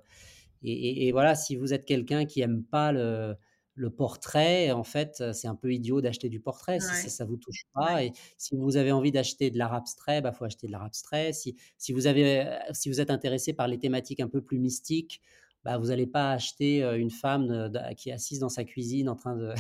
et, 0.63 1.11
voilà, 1.13 1.35
si 1.35 1.57
vous 1.57 1.75
êtes 1.75 1.85
quelqu'un 1.85 2.25
qui 2.25 2.41
aime 2.41 2.63
pas 2.63 2.93
le, 2.93 3.35
le, 3.75 3.91
portrait, 3.91 4.71
en 4.71 4.85
fait, 4.85 5.23
c'est 5.33 5.49
un 5.49 5.57
peu 5.57 5.73
idiot 5.73 6.01
d'acheter 6.01 6.29
du 6.29 6.41
portrait 6.41 6.79
si 6.81 7.11
ça, 7.11 7.25
ne 7.25 7.31
vous 7.31 7.37
touche 7.37 7.65
pas. 7.75 8.05
Et 8.05 8.13
si 8.39 8.57
vous 8.57 8.77
avez 8.77 8.93
envie 8.93 9.11
d'acheter 9.11 9.51
de 9.51 9.59
l'art 9.59 9.75
abstrait, 9.75 10.23
bah 10.23 10.33
faut 10.33 10.45
acheter 10.45 10.69
de 10.69 10.73
l'art 10.73 10.85
abstrait. 10.85 11.33
Si, 11.33 11.57
si, 11.77 11.93
vous 11.93 12.07
avez, 12.07 12.59
si 12.73 12.89
vous 12.89 13.01
êtes 13.01 13.11
intéressé 13.11 13.53
par 13.53 13.67
les 13.67 13.79
thématiques 13.79 14.21
un 14.21 14.29
peu 14.29 14.41
plus 14.41 14.59
mystiques, 14.59 15.21
bah, 15.65 15.79
vous 15.79 15.87
n'allez 15.87 16.07
pas 16.07 16.33
acheter 16.33 16.83
une 16.83 17.11
femme 17.11 17.73
qui 17.97 18.11
est 18.11 18.13
assise 18.13 18.39
dans 18.39 18.49
sa 18.49 18.65
cuisine 18.65 19.09
en 19.09 19.17
train 19.17 19.37
de, 19.37 19.55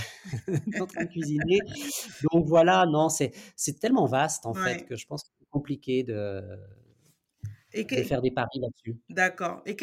en 0.81 0.87
train 0.87 1.05
de 1.05 1.11
cuisiner. 1.11 1.61
Donc 2.33 2.47
voilà, 2.47 2.85
non, 2.87 3.09
c'est 3.09 3.33
tellement 3.81 4.07
vaste 4.07 4.47
en 4.47 4.55
fait 4.55 4.85
que 4.87 4.97
je 4.97 5.07
pense 5.07 5.25
que 5.25 5.31
c'est 5.39 5.49
compliqué 5.51 6.03
de. 6.03 6.43
et 7.73 7.85
de 7.85 8.03
faire 8.03 8.21
des 8.21 8.31
paris 8.31 8.61
là-dessus. 8.61 8.99
D'accord. 9.09 9.63
Et 9.67 9.77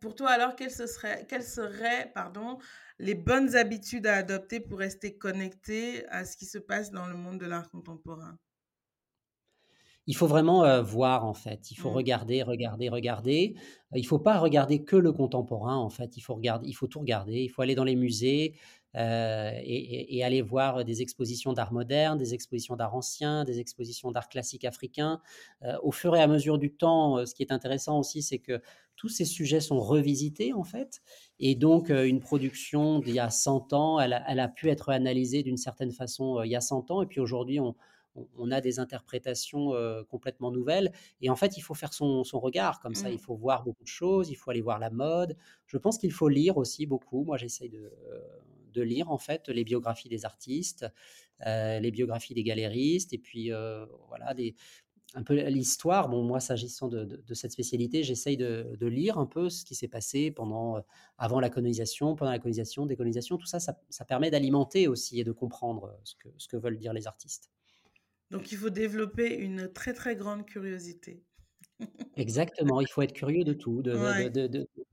pour 0.00 0.14
toi 0.14 0.30
alors, 0.30 0.56
quelles, 0.56 0.70
serait, 0.70 1.26
quelles 1.28 1.44
seraient 1.44 2.10
pardon, 2.14 2.58
les 2.98 3.14
bonnes 3.14 3.54
habitudes 3.54 4.06
à 4.06 4.16
adopter 4.16 4.60
pour 4.60 4.78
rester 4.78 5.16
connecté 5.16 6.06
à 6.08 6.24
ce 6.24 6.36
qui 6.36 6.46
se 6.46 6.58
passe 6.58 6.90
dans 6.90 7.06
le 7.06 7.14
monde 7.14 7.38
de 7.38 7.46
l'art 7.46 7.70
contemporain? 7.70 8.36
Il 10.10 10.16
faut 10.16 10.26
vraiment 10.26 10.82
voir 10.82 11.24
en 11.24 11.34
fait. 11.34 11.70
Il 11.70 11.76
faut 11.76 11.90
mmh. 11.90 11.94
regarder, 11.94 12.42
regarder, 12.42 12.88
regarder. 12.88 13.54
Il 13.94 14.04
faut 14.04 14.18
pas 14.18 14.40
regarder 14.40 14.82
que 14.82 14.96
le 14.96 15.12
contemporain 15.12 15.76
en 15.76 15.88
fait. 15.88 16.16
Il 16.16 16.20
faut 16.20 16.34
regarder, 16.34 16.68
il 16.68 16.72
faut 16.72 16.88
tout 16.88 16.98
regarder. 16.98 17.42
Il 17.42 17.48
faut 17.48 17.62
aller 17.62 17.76
dans 17.76 17.84
les 17.84 17.94
musées 17.94 18.56
et, 18.96 20.22
aller 20.24 20.42
voir 20.42 20.84
des 20.84 21.00
expositions 21.00 21.52
d'art 21.52 21.72
moderne, 21.72 22.18
des 22.18 22.34
expositions 22.34 22.74
d'art 22.74 22.96
ancien, 22.96 23.44
des 23.44 23.60
expositions 23.60 24.10
d'art 24.10 24.28
classique 24.28 24.64
africain. 24.64 25.20
au 25.84 25.92
fur 25.92 26.16
et 26.16 26.20
à 26.20 26.26
mesure 26.26 26.58
du 26.58 26.72
temps, 26.72 27.24
ce 27.24 27.32
qui 27.32 27.44
est 27.44 27.52
intéressant 27.52 27.96
aussi, 28.00 28.20
c'est 28.20 28.40
que 28.40 28.60
tous 28.96 29.08
ces 29.08 29.24
sujets 29.24 29.60
sont 29.60 29.78
revisités 29.78 30.52
en 30.52 30.64
fait. 30.64 31.02
Et 31.38 31.54
donc, 31.54 31.90
une 31.90 32.18
production 32.18 32.98
d'il 32.98 33.14
y 33.14 33.20
a 33.20 33.30
100 33.30 33.72
ans, 33.74 34.00
elle 34.00 34.12
a, 34.12 34.48
pu 34.48 34.70
être 34.70 34.88
analysée 34.88 35.44
d'une 35.44 35.56
certaine 35.56 35.92
façon 35.92 36.42
il 36.42 36.50
y 36.50 36.56
a 36.56 36.60
100 36.60 36.90
ans. 36.90 37.00
Et 37.00 37.06
puis 37.06 37.20
aujourd'hui, 37.20 37.60
on, 37.60 37.76
on 38.14 38.50
a 38.50 38.60
des 38.60 38.78
interprétations 38.78 39.72
complètement 40.08 40.50
nouvelles. 40.50 40.92
Et 41.20 41.30
en 41.30 41.36
fait, 41.36 41.56
il 41.56 41.60
faut 41.60 41.74
faire 41.74 41.92
son, 41.92 42.22
regard 42.34 42.80
comme 42.80 42.94
ça. 42.94 43.10
Il 43.10 43.16
mmh. 43.16 43.20
faut 43.20 43.36
voir 43.36 43.62
beaucoup 43.62 43.84
de 43.84 43.88
choses, 43.88 44.30
il 44.30 44.34
faut 44.34 44.50
aller 44.50 44.62
voir 44.62 44.78
la 44.78 44.90
mode. 44.90 45.36
Je 45.66 45.76
pense 45.76 45.98
qu'il 45.98 46.12
faut 46.12 46.28
lire 46.28 46.56
aussi 46.56 46.86
beaucoup. 46.86 47.24
Moi, 47.24 47.36
j'essaye 47.36 47.70
de, 47.70 48.82
lire 48.82 49.10
en 49.10 49.18
fait 49.18 49.48
les 49.48 49.64
biographies 49.64 50.08
des 50.08 50.24
artistes, 50.24 50.86
les 51.44 51.90
biographies 51.90 52.34
des 52.34 52.44
galéristes, 52.44 53.12
et 53.12 53.18
puis 53.18 53.50
voilà, 54.08 54.34
un 55.14 55.22
peu 55.22 55.34
l'histoire. 55.48 56.08
Bon, 56.08 56.22
moi, 56.22 56.40
s'agissant 56.40 56.88
de, 56.88 57.34
cette 57.34 57.52
spécialité, 57.52 58.02
j'essaye 58.02 58.36
de, 58.36 58.86
lire 58.86 59.18
un 59.18 59.26
peu 59.26 59.48
ce 59.50 59.64
qui 59.64 59.74
s'est 59.74 59.88
passé 59.88 60.30
pendant, 60.30 60.82
avant 61.18 61.40
la 61.40 61.50
colonisation, 61.50 62.14
pendant 62.14 62.30
la 62.30 62.38
colonisation, 62.38 62.86
décolonisation. 62.86 63.36
Tout 63.36 63.46
ça, 63.46 63.58
ça, 63.60 64.04
permet 64.04 64.30
d'alimenter 64.30 64.88
aussi 64.88 65.20
et 65.20 65.24
de 65.24 65.32
comprendre 65.32 65.98
ce 66.04 66.48
que 66.48 66.56
veulent 66.56 66.78
dire 66.78 66.92
les 66.92 67.06
artistes. 67.06 67.50
Donc, 68.30 68.52
il 68.52 68.58
faut 68.58 68.70
développer 68.70 69.34
une 69.34 69.72
très, 69.72 69.92
très 69.92 70.16
grande 70.16 70.46
curiosité. 70.46 71.24
Exactement, 72.16 72.80
il 72.80 72.86
faut 72.88 73.02
être 73.02 73.12
curieux 73.12 73.44
de 73.44 73.54
tout, 73.54 73.82
de, 73.82 73.92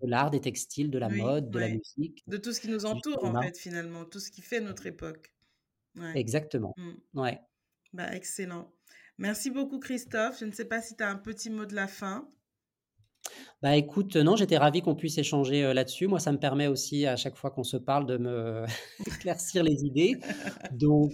l'art, 0.02 0.32
des 0.32 0.42
textiles, 0.42 0.90
de 0.90 0.98
la 0.98 1.10
mode, 1.10 1.50
de 1.50 1.60
la 1.60 1.70
musique. 1.70 2.24
De 2.28 2.38
tout 2.38 2.54
ce 2.54 2.62
qui 2.62 2.70
nous 2.70 2.86
entoure, 2.86 3.24
en 3.24 3.42
fait, 3.42 3.58
finalement, 3.58 4.06
tout 4.06 4.20
ce 4.20 4.32
qui 4.32 4.42
fait 4.42 4.62
notre 4.62 4.86
époque. 4.86 5.34
Exactement, 6.16 6.74
mmh. 6.78 7.20
ouais. 7.20 7.40
Bah, 7.94 8.16
excellent. 8.16 8.72
Merci 9.18 9.50
beaucoup, 9.50 9.80
Christophe. 9.80 10.40
Je 10.40 10.46
ne 10.46 10.52
sais 10.52 10.66
pas 10.66 10.82
si 10.82 10.96
tu 10.96 11.04
as 11.04 11.10
un 11.10 11.18
petit 11.18 11.50
mot 11.50 11.66
de 11.66 11.74
la 11.74 11.88
fin. 11.88 12.30
Bah 13.62 13.76
écoute, 13.76 14.16
non, 14.16 14.36
j'étais 14.36 14.58
ravi 14.58 14.82
qu'on 14.82 14.96
puisse 14.96 15.18
échanger 15.18 15.74
là-dessus. 15.74 16.08
Moi, 16.08 16.20
ça 16.20 16.32
me 16.32 16.38
permet 16.38 16.68
aussi, 16.68 17.08
à 17.08 17.16
chaque 17.16 17.36
fois 17.36 17.50
qu'on 17.50 17.64
se 17.64 17.78
parle, 17.78 18.06
de 18.06 18.18
me 18.18 18.66
éclaircir 19.08 19.64
les 19.64 19.84
idées. 19.84 20.20
Donc, 20.72 21.14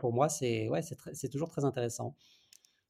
pour 0.00 0.12
moi, 0.12 0.28
c'est 0.28 0.68
ouais, 0.68 0.80
c'est 1.12 1.28
toujours 1.28 1.48
très 1.48 1.64
intéressant. 1.64 2.16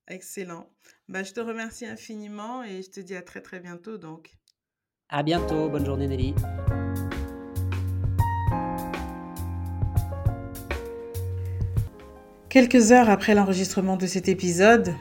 Excellent. 0.09 0.71
Bah, 1.09 1.25
je 1.25 1.33
te 1.33 1.41
remercie 1.41 1.85
infiniment 1.85 2.63
et 2.63 2.83
je 2.83 2.91
te 2.91 3.01
dis 3.01 3.17
à 3.17 3.23
très 3.23 3.41
très 3.41 3.59
bientôt 3.59 3.99
donc. 3.99 4.31
À 5.09 5.23
bientôt. 5.23 5.69
Bonne 5.69 5.85
journée, 5.85 6.07
Nelly. 6.07 6.35
Quelques 12.49 12.93
heures 12.93 13.11
après 13.11 13.35
l'enregistrement 13.35 13.97
de 13.97 14.07
cet 14.07 14.29
épisode, 14.29 14.95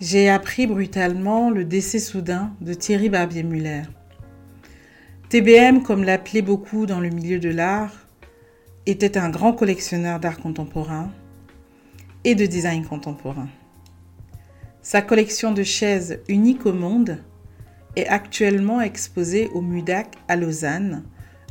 j'ai 0.00 0.28
appris 0.28 0.66
brutalement 0.66 1.50
le 1.50 1.64
décès 1.64 1.98
soudain 1.98 2.52
de 2.60 2.74
Thierry 2.74 3.08
Barbier-Muller. 3.08 3.84
TBM, 5.30 5.82
comme 5.82 6.04
l'appelaient 6.04 6.42
beaucoup 6.42 6.86
dans 6.86 7.00
le 7.00 7.08
milieu 7.08 7.38
de 7.38 7.48
l'art, 7.48 8.06
était 8.84 9.16
un 9.16 9.30
grand 9.30 9.52
collectionneur 9.52 10.20
d'art 10.20 10.38
contemporain 10.38 11.10
et 12.24 12.34
de 12.34 12.46
design 12.46 12.84
contemporain. 12.84 13.48
Sa 14.82 15.02
collection 15.02 15.52
de 15.52 15.62
chaises 15.62 16.20
unique 16.28 16.66
au 16.66 16.72
monde 16.72 17.18
est 17.96 18.06
actuellement 18.06 18.80
exposée 18.80 19.48
au 19.54 19.62
MUDAC 19.62 20.14
à 20.28 20.36
Lausanne 20.36 21.04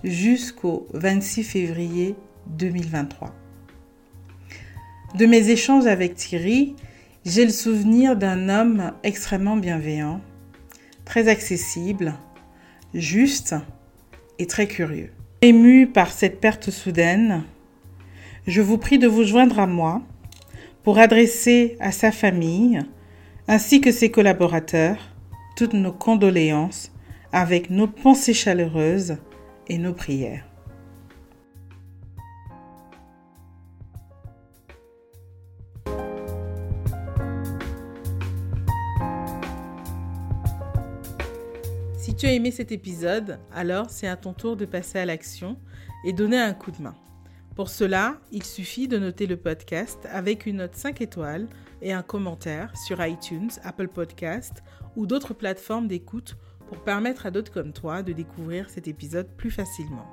jusqu'au 0.03 0.87
26 0.93 1.43
février 1.43 2.15
2023. 2.47 3.33
De 5.17 5.25
mes 5.25 5.49
échanges 5.49 5.87
avec 5.87 6.15
Thierry, 6.15 6.75
j'ai 7.25 7.43
le 7.43 7.51
souvenir 7.51 8.15
d'un 8.15 8.49
homme 8.49 8.91
extrêmement 9.03 9.57
bienveillant, 9.57 10.21
très 11.05 11.27
accessible, 11.27 12.13
juste 12.93 13.55
et 14.37 14.45
très 14.45 14.67
curieux. 14.67 15.11
Ému 15.41 15.87
par 15.87 16.11
cette 16.11 16.39
perte 16.39 16.69
soudaine, 16.69 17.43
je 18.45 18.61
vous 18.61 18.77
prie 18.77 18.99
de 18.99 19.07
vous 19.07 19.23
joindre 19.23 19.59
à 19.59 19.65
moi 19.65 20.03
pour 20.83 20.99
adresser 20.99 21.77
à 21.79 21.91
sa 21.91 22.11
famille 22.11 22.79
ainsi 23.47 23.81
que 23.81 23.91
ses 23.91 24.11
collaborateurs 24.11 24.97
toutes 25.55 25.73
nos 25.73 25.93
condoléances 25.93 26.91
avec 27.31 27.69
nos 27.71 27.87
pensées 27.87 28.33
chaleureuses 28.33 29.17
et 29.67 29.77
nos 29.77 29.93
prières. 29.93 30.45
Si 42.15 42.19
tu 42.19 42.27
as 42.27 42.33
aimé 42.33 42.49
cet 42.49 42.71
épisode, 42.71 43.39
alors 43.51 43.89
c'est 43.89 44.07
à 44.07 44.15
ton 44.15 44.31
tour 44.31 44.55
de 44.55 44.63
passer 44.63 44.99
à 44.99 45.05
l'action 45.05 45.59
et 46.05 46.13
donner 46.13 46.39
un 46.39 46.53
coup 46.53 46.71
de 46.71 46.81
main. 46.81 46.95
Pour 47.57 47.67
cela, 47.67 48.21
il 48.31 48.43
suffit 48.43 48.87
de 48.87 48.97
noter 48.97 49.27
le 49.27 49.35
podcast 49.35 50.07
avec 50.09 50.45
une 50.45 50.57
note 50.57 50.75
5 50.75 51.01
étoiles 51.01 51.45
et 51.81 51.91
un 51.91 52.03
commentaire 52.03 52.71
sur 52.77 53.05
iTunes, 53.05 53.49
Apple 53.63 53.89
Podcast 53.89 54.63
ou 54.95 55.07
d'autres 55.07 55.33
plateformes 55.33 55.89
d'écoute 55.89 56.37
pour 56.67 56.81
permettre 56.85 57.25
à 57.25 57.31
d'autres 57.31 57.51
comme 57.51 57.73
toi 57.73 58.01
de 58.01 58.13
découvrir 58.13 58.69
cet 58.69 58.87
épisode 58.87 59.27
plus 59.35 59.51
facilement. 59.51 60.07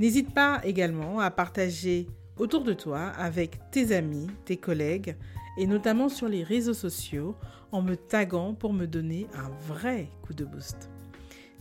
N'hésite 0.00 0.34
pas 0.34 0.60
également 0.64 1.20
à 1.20 1.30
partager 1.30 2.08
autour 2.36 2.64
de 2.64 2.72
toi 2.72 3.10
avec 3.10 3.60
tes 3.70 3.94
amis, 3.94 4.26
tes 4.44 4.56
collègues 4.56 5.14
et 5.56 5.68
notamment 5.68 6.08
sur 6.08 6.28
les 6.28 6.42
réseaux 6.42 6.74
sociaux 6.74 7.36
en 7.70 7.80
me 7.80 7.94
taguant 7.94 8.54
pour 8.54 8.72
me 8.72 8.86
donner 8.86 9.28
un 9.34 9.50
vrai 9.72 10.10
coup 10.22 10.34
de 10.34 10.44
boost. 10.44 10.90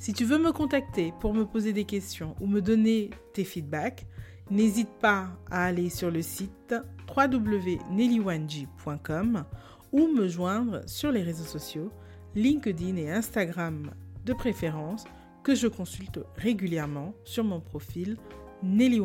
Si 0.06 0.14
tu 0.14 0.24
veux 0.24 0.38
me 0.38 0.52
contacter 0.52 1.12
pour 1.20 1.34
me 1.34 1.48
poser 1.48 1.74
des 1.74 1.86
questions 1.86 2.36
ou 2.40 2.46
me 2.46 2.62
donner 2.62 3.10
tes 3.34 3.44
feedbacks, 3.44 4.06
n'hésite 4.52 4.92
pas 5.02 5.30
à 5.50 5.66
aller 5.66 5.90
sur 5.90 6.12
le 6.12 6.22
site 6.22 6.76
www.nellywanji.com 7.10 9.46
ou 9.92 10.08
me 10.08 10.28
joindre 10.28 10.88
sur 10.88 11.12
les 11.12 11.24
réseaux 11.24 11.44
sociaux, 11.44 11.92
LinkedIn 12.36 12.98
et 12.98 13.10
Instagram 13.10 13.96
de 14.26 14.34
préférence, 14.34 15.06
que 15.44 15.56
je 15.56 15.68
consulte 15.68 16.20
régulièrement 16.36 17.16
sur 17.24 17.44
mon 17.44 17.60
profil 17.60 18.18
Nelly 18.62 19.02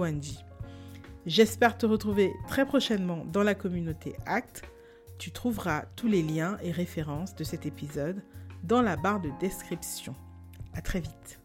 J'espère 1.25 1.79
te 1.79 1.87
retrouver 1.87 2.31
très 2.47 2.67
prochainement 2.67 3.25
dans 3.33 3.43
la 3.43 3.55
communauté 3.55 4.17
ACT. 4.27 4.65
Tu 5.17 5.31
trouveras 5.31 5.87
tous 5.97 6.09
les 6.09 6.23
liens 6.23 6.59
et 6.63 6.73
références 6.73 7.35
de 7.37 7.45
cet 7.45 7.65
épisode 7.65 8.23
dans 8.65 8.83
la 8.83 8.97
barre 8.97 9.23
de 9.23 9.31
description. 9.41 10.15
Très 10.83 11.01
vite. 11.01 11.40